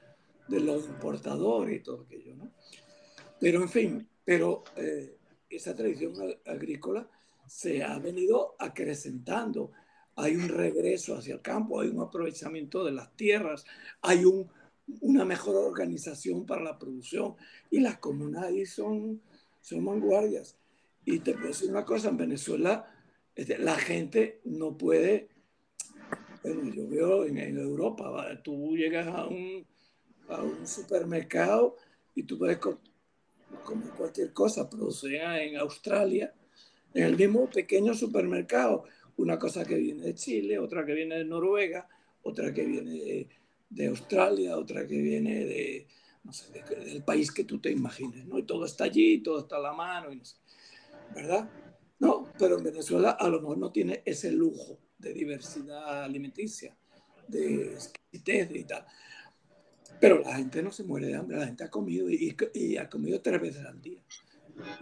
de 0.47 0.59
los 0.59 0.86
importadores 0.86 1.80
y 1.80 1.84
todo 1.84 2.01
aquello, 2.01 2.36
¿no? 2.36 2.51
Pero, 3.39 3.61
en 3.61 3.70
fin, 3.70 4.07
pero 4.26 4.63
eh, 4.76 5.17
esa 5.49 5.76
tradición 5.76 6.13
agrícola 6.45 7.09
se 7.47 7.84
ha 7.84 7.97
venido 7.99 8.55
acrecentando. 8.59 9.72
Hay 10.15 10.36
un 10.36 10.49
regreso 10.49 11.15
hacia 11.15 11.36
el 11.36 11.41
campo, 11.41 11.80
hay 11.80 11.89
un 11.89 12.01
aprovechamiento 12.01 12.84
de 12.84 12.91
las 12.91 13.15
tierras, 13.15 13.65
hay 14.01 14.26
un, 14.26 14.49
una 15.01 15.24
mejor 15.24 15.55
organización 15.55 16.45
para 16.45 16.63
la 16.63 16.78
producción 16.78 17.36
y 17.72 17.80
las 17.80 17.99
comunidades 17.99 18.72
son, 18.72 19.22
son 19.61 19.86
vanguardias. 19.86 20.59
Y 21.12 21.20
te 21.22 21.34
puedo 21.34 21.47
decir 21.47 21.72
una 21.72 21.86
cosa, 21.86 22.10
en 22.10 22.18
Venezuela 22.18 22.88
este, 23.36 23.57
la 23.57 23.76
gente 23.78 24.41
no 24.43 24.78
puede, 24.78 25.30
bueno, 26.43 26.72
yo 26.72 26.88
veo 26.88 27.26
en, 27.26 27.57
Europa, 27.57 28.28
tú 28.43 28.78
llegas 28.78 29.07
a 29.07 29.26
un, 29.26 29.66
a 30.28 30.43
un, 30.43 30.68
supermercado 30.68 31.78
y 32.14 32.22
tú 32.24 32.38
puedes 32.38 32.60
comer 32.60 33.89
cualquier 33.97 34.34
cosa 34.34 34.70
producida 34.70 35.41
en 35.41 35.57
Australia, 35.57 36.32
en 36.93 37.03
el 37.03 37.18
mismo 37.18 37.49
pequeño 37.49 37.95
supermercado, 37.95 38.84
una 39.18 39.39
cosa 39.39 39.66
que 39.66 39.78
viene 39.78 40.03
de 40.03 40.14
Chile, 40.14 40.60
otra 40.60 40.86
que 40.86 40.93
viene 40.93 41.18
de 41.18 41.26
Noruega, 41.26 41.89
otra 42.22 42.53
que 42.53 42.66
viene 42.66 43.28
de, 43.68 43.88
Australia, 43.88 44.60
otra 44.60 44.86
que 44.86 45.01
viene 45.01 45.43
de, 45.43 45.88
no 46.24 46.32
sé, 46.34 46.51
del 46.51 47.03
país 47.03 47.32
que 47.32 47.45
tú 47.45 47.57
te 47.57 47.72
imagines, 47.72 48.28
¿no? 48.28 48.38
Y 48.38 48.43
todo 48.43 48.66
está 48.66 48.84
allí, 48.84 49.24
todo 49.24 49.39
está 49.39 49.55
a 49.55 49.62
la 49.62 49.74
mano, 49.74 50.12
y 50.12 50.18
no 50.18 50.24
sé. 50.24 50.36
¿Verdad? 51.14 51.49
No, 51.99 52.32
pero 52.38 52.57
en 52.57 52.64
Venezuela 52.64 53.12
a 53.12 53.28
lo 53.28 53.41
mejor 53.41 53.57
no 53.57 53.72
tiene 53.72 54.01
ese 54.05 54.32
lujo 54.32 54.80
de 54.97 55.14
diversidad 55.14 56.03
alimenticia, 56.03 56.76
de 57.28 57.74
exquisitez 57.74 58.49
y 58.55 58.64
tal. 58.64 58.86
Pero 59.99 60.20
la 60.20 60.38
gente 60.38 60.64
no 60.64 60.72
se 60.72 60.84
muere 60.84 61.07
de 61.07 61.16
hambre, 61.16 61.38
la 61.38 61.45
gente 61.45 61.64
ha 61.64 61.70
comido 61.70 62.10
y, 62.10 62.36
y 62.53 62.78
ha 62.78 62.89
comido 62.89 63.22
tres 63.22 63.41
veces 63.41 63.66
al 63.66 63.82
día. 63.82 64.01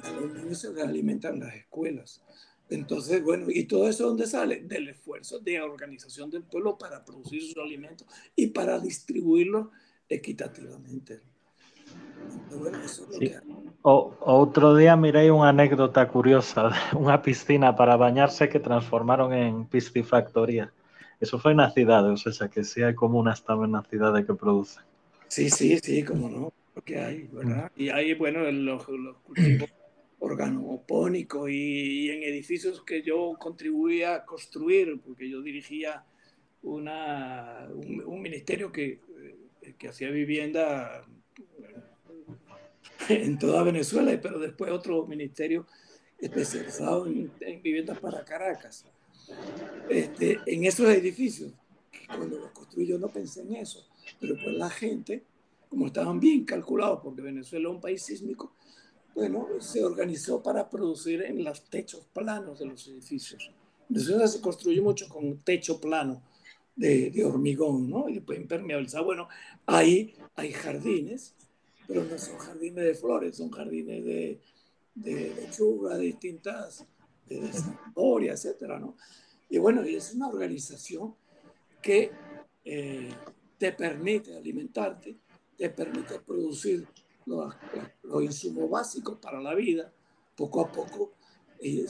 Los 0.04 0.34
niños 0.34 0.60
se 0.60 0.82
alimentan 0.82 1.36
en 1.36 1.40
las 1.42 1.56
escuelas. 1.56 2.22
Entonces, 2.70 3.24
bueno, 3.24 3.48
¿y 3.50 3.64
todo 3.64 3.88
eso 3.88 4.08
dónde 4.08 4.28
sale? 4.28 4.62
Del 4.62 4.90
esfuerzo 4.90 5.40
de 5.40 5.62
organización 5.62 6.30
del 6.30 6.44
pueblo 6.44 6.78
para 6.78 7.04
producir 7.06 7.42
sus 7.42 7.58
alimentos 7.58 8.08
y 8.36 8.48
para 8.48 8.80
distribuirlos 8.80 9.70
equitativamente. 10.10 11.22
Bueno, 12.58 12.78
eso 12.84 13.04
es 13.04 13.14
lo 13.14 13.20
que 13.20 13.58
O, 13.88 14.12
outro 14.20 14.76
día 14.76 15.00
mirei 15.00 15.32
unha 15.32 15.56
anécdota 15.56 16.04
curiosa 16.12 16.68
de 16.76 17.00
unha 17.00 17.24
piscina 17.24 17.72
para 17.72 17.96
bañarse 17.96 18.52
que 18.52 18.60
transformaron 18.60 19.32
en 19.32 19.64
piscifactoría. 19.64 20.76
Eso 21.24 21.40
foi 21.40 21.56
na 21.56 21.72
cidade, 21.72 22.12
ou 22.12 22.20
seja, 22.20 22.52
que 22.52 22.68
si 22.68 22.84
hai 22.84 22.92
comunas 22.92 23.40
tamén 23.48 23.72
na 23.72 23.88
cidade 23.88 24.28
que 24.28 24.36
producen. 24.36 24.84
Sí, 25.32 25.48
sí, 25.48 25.80
sí, 25.80 26.04
como 26.04 26.28
no, 26.28 26.52
porque 26.76 27.00
hai, 27.00 27.32
¿verdad? 27.32 27.72
Mm. 27.72 27.80
Y 27.80 27.86
hay, 27.88 28.12
bueno, 28.20 28.44
los, 28.52 28.84
los 28.92 29.18
cultivos 29.24 29.72
organopónicos 30.20 31.48
y, 31.48 31.56
y, 31.56 32.10
en 32.12 32.28
edificios 32.28 32.84
que 32.84 33.00
yo 33.02 33.40
contribuía 33.40 34.20
a 34.20 34.26
construir, 34.26 35.00
porque 35.00 35.30
yo 35.30 35.40
dirigía 35.42 36.04
una, 36.60 37.70
un, 37.72 38.04
un 38.04 38.20
ministerio 38.20 38.68
que, 38.68 39.00
que 39.78 39.88
hacía 39.88 40.10
vivienda 40.12 41.08
en 43.28 43.38
toda 43.38 43.64
Venezuela, 43.64 44.18
pero 44.22 44.40
después 44.40 44.72
otro 44.72 45.06
ministerio 45.06 45.66
especializado 46.20 47.06
en, 47.08 47.32
viviendas 47.62 48.00
para 48.00 48.24
Caracas. 48.24 48.86
Este, 49.90 50.40
en 50.46 50.66
esos 50.66 50.88
edificios, 50.90 51.52
cuando 52.08 52.38
los 52.38 52.52
construí 52.52 52.88
yo 52.88 52.98
no 52.98 53.10
pensé 53.10 53.42
en 53.42 53.56
eso, 53.56 53.86
pero 54.20 54.36
pues 54.36 54.56
la 54.56 54.70
gente 54.70 55.24
como 55.70 55.88
estaban 55.88 56.20
bien 56.20 56.46
calculados, 56.46 57.02
porque 57.04 57.22
Venezuela 57.22 57.70
es 57.70 57.76
un 57.76 57.82
país 57.82 58.02
sísmico, 58.02 58.54
bueno, 59.16 59.48
se 59.60 59.84
organizó 59.84 60.42
para 60.42 60.70
producir 60.70 61.24
en 61.24 61.44
los 61.44 61.64
techos 61.70 62.06
planos 62.14 62.60
de 62.60 62.68
los 62.68 62.88
edificios. 62.88 63.52
Venezuela 63.90 64.28
se 64.28 64.42
construye 64.42 64.82
mucho 64.82 65.10
con 65.10 65.40
techo 65.40 65.82
plano 65.82 66.22
de, 66.76 67.10
de 67.10 67.26
hormigón, 67.26 67.90
¿no? 67.90 68.08
Y 68.10 68.16
después 68.16 68.40
impermeabilizado. 68.40 69.06
Bueno, 69.06 69.28
ahí 69.66 70.14
hay 70.36 70.52
jardines, 70.52 71.34
pero 71.88 72.04
no 72.04 72.18
son 72.18 72.38
jardines 72.38 72.84
de 72.84 72.94
flores, 72.94 73.38
son 73.38 73.50
jardines 73.50 74.04
de, 74.04 74.42
de 74.94 75.34
lechuga, 75.36 75.98
de 75.98 76.06
distintas, 76.06 76.86
de, 77.28 77.40
de 77.40 78.28
etcétera, 78.28 78.80
¿no? 78.80 78.96
Y 79.50 79.58
bueno, 79.60 79.82
es 79.84 80.14
una 80.14 80.28
organización 80.28 81.16
que 81.82 82.12
eh, 82.66 83.10
te 83.58 83.72
permite 83.72 84.36
alimentarte, 84.36 85.16
te 85.58 85.70
permite 85.70 86.20
producir 86.20 86.86
los, 87.26 87.56
los, 88.04 88.24
insumos 88.24 88.70
básicos 88.70 89.18
para 89.20 89.40
la 89.42 89.56
vida, 89.56 89.92
poco 90.36 90.62
a 90.62 90.72
poco. 90.72 91.14
Y 91.62 91.86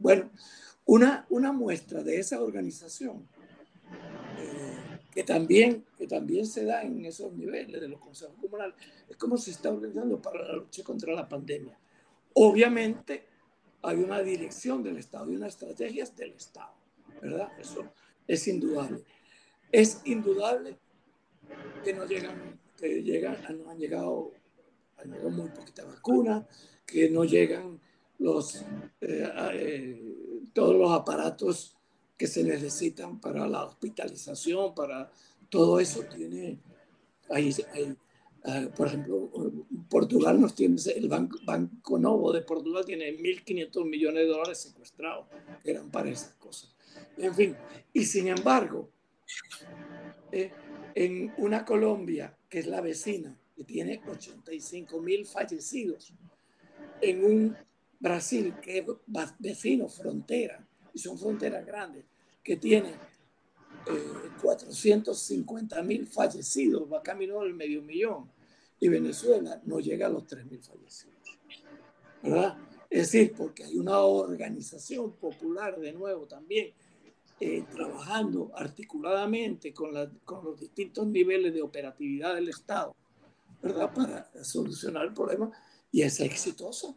bueno, 0.00 0.30
una, 0.84 1.24
una 1.30 1.52
muestra 1.52 2.02
de 2.02 2.18
esa 2.18 2.42
organización 2.42 3.26
eh, 4.38 4.73
que, 5.14 5.22
también, 5.22 5.84
que 5.96 6.06
también 6.06 6.46
se 6.46 6.64
da 6.64 6.82
en 6.82 7.04
esos 7.04 7.32
niveles 7.32 7.80
de 7.80 7.88
los 7.88 8.00
consejos 8.00 8.34
comunales 8.40 8.74
es 9.08 9.16
cómo 9.16 9.36
se 9.36 9.52
está 9.52 9.70
organizando 9.70 10.20
para 10.20 10.42
la 10.42 10.56
lucha 10.56 10.82
contra 10.82 11.14
la 11.14 11.28
pandemia. 11.28 11.78
Obviamente 12.34 13.24
hay 13.82 13.98
una 13.98 14.20
dirección 14.22 14.82
del 14.82 14.96
Estado 14.96 15.30
y 15.30 15.36
unas 15.36 15.54
estrategias 15.54 16.16
del 16.16 16.32
Estado, 16.32 16.72
¿verdad? 17.22 17.48
Eso 17.58 17.84
es 18.26 18.48
indudable. 18.48 19.04
Es 19.70 20.00
indudable 20.04 20.78
que 21.84 21.92
no 21.92 22.06
llegan, 22.06 22.58
que 22.76 23.02
llegan, 23.02 23.36
no 23.58 23.70
han 23.70 23.78
llegado, 23.78 24.32
han 24.96 25.10
llegado 25.10 25.30
muy 25.30 25.48
poquita 25.50 25.84
vacuna, 25.84 26.46
que 26.86 27.10
no 27.10 27.24
llegan 27.24 27.80
los, 28.18 28.62
eh, 29.00 29.30
eh, 29.52 30.48
todos 30.52 30.74
los 30.76 30.90
aparatos 30.92 31.76
que 32.16 32.26
se 32.26 32.44
necesitan 32.44 33.20
para 33.20 33.46
la 33.46 33.64
hospitalización, 33.64 34.74
para 34.74 35.10
todo 35.48 35.80
eso 35.80 36.02
tiene, 36.04 36.58
hay, 37.28 37.54
hay 37.72 37.96
uh, 38.44 38.70
por 38.70 38.86
ejemplo, 38.86 39.30
Portugal 39.88 40.40
nos 40.40 40.54
tiene, 40.54 40.76
el 40.94 41.08
Banco, 41.08 41.38
Banco 41.44 41.98
Novo 41.98 42.32
de 42.32 42.42
Portugal 42.42 42.84
tiene 42.84 43.16
1.500 43.16 43.84
millones 43.88 44.22
de 44.22 44.28
dólares 44.28 44.58
secuestrados, 44.58 45.26
que 45.62 45.70
eran 45.72 45.90
para 45.90 46.10
esas 46.10 46.34
cosas. 46.34 46.74
En 47.16 47.34
fin, 47.34 47.56
y 47.92 48.04
sin 48.04 48.28
embargo, 48.28 48.90
eh, 50.30 50.52
en 50.94 51.32
una 51.38 51.64
Colombia 51.64 52.36
que 52.48 52.60
es 52.60 52.66
la 52.66 52.80
vecina, 52.80 53.36
que 53.56 53.64
tiene 53.64 54.00
85 54.06 55.00
mil 55.00 55.26
fallecidos, 55.26 56.12
en 57.00 57.24
un 57.24 57.56
Brasil 57.98 58.54
que 58.62 58.78
es 58.78 58.84
vecino, 59.38 59.88
frontera, 59.88 60.66
y 60.94 60.98
son 60.98 61.18
fronteras 61.18 61.66
grandes, 61.66 62.04
que 62.42 62.56
tiene 62.56 62.90
eh, 62.90 64.30
450 64.40 65.82
mil 65.82 66.06
fallecidos, 66.06 66.90
va 66.90 67.02
camino 67.02 67.42
del 67.42 67.54
medio 67.54 67.82
millón, 67.82 68.30
y 68.80 68.88
Venezuela 68.88 69.60
no 69.64 69.80
llega 69.80 70.06
a 70.06 70.10
los 70.10 70.26
3 70.26 70.46
mil 70.46 70.62
fallecidos. 70.62 71.14
¿Verdad? 72.22 72.56
Es 72.88 73.10
decir, 73.10 73.34
porque 73.36 73.64
hay 73.64 73.76
una 73.76 74.00
organización 74.00 75.12
popular 75.12 75.78
de 75.78 75.92
nuevo 75.92 76.26
también 76.26 76.72
eh, 77.40 77.64
trabajando 77.72 78.52
articuladamente 78.54 79.74
con, 79.74 79.92
la, 79.92 80.08
con, 80.24 80.44
los 80.44 80.60
distintos 80.60 81.06
niveles 81.06 81.52
de 81.52 81.60
operatividad 81.60 82.36
del 82.36 82.48
Estado, 82.48 82.94
¿verdad? 83.60 83.92
Para 83.92 84.44
solucionar 84.44 85.06
el 85.06 85.12
problema 85.12 85.50
y 85.90 86.02
es 86.02 86.20
exitoso. 86.20 86.96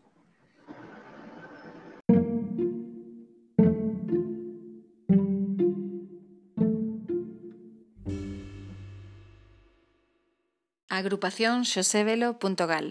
Agrupación 10.99 11.55
xosevelo.gal 11.71 12.87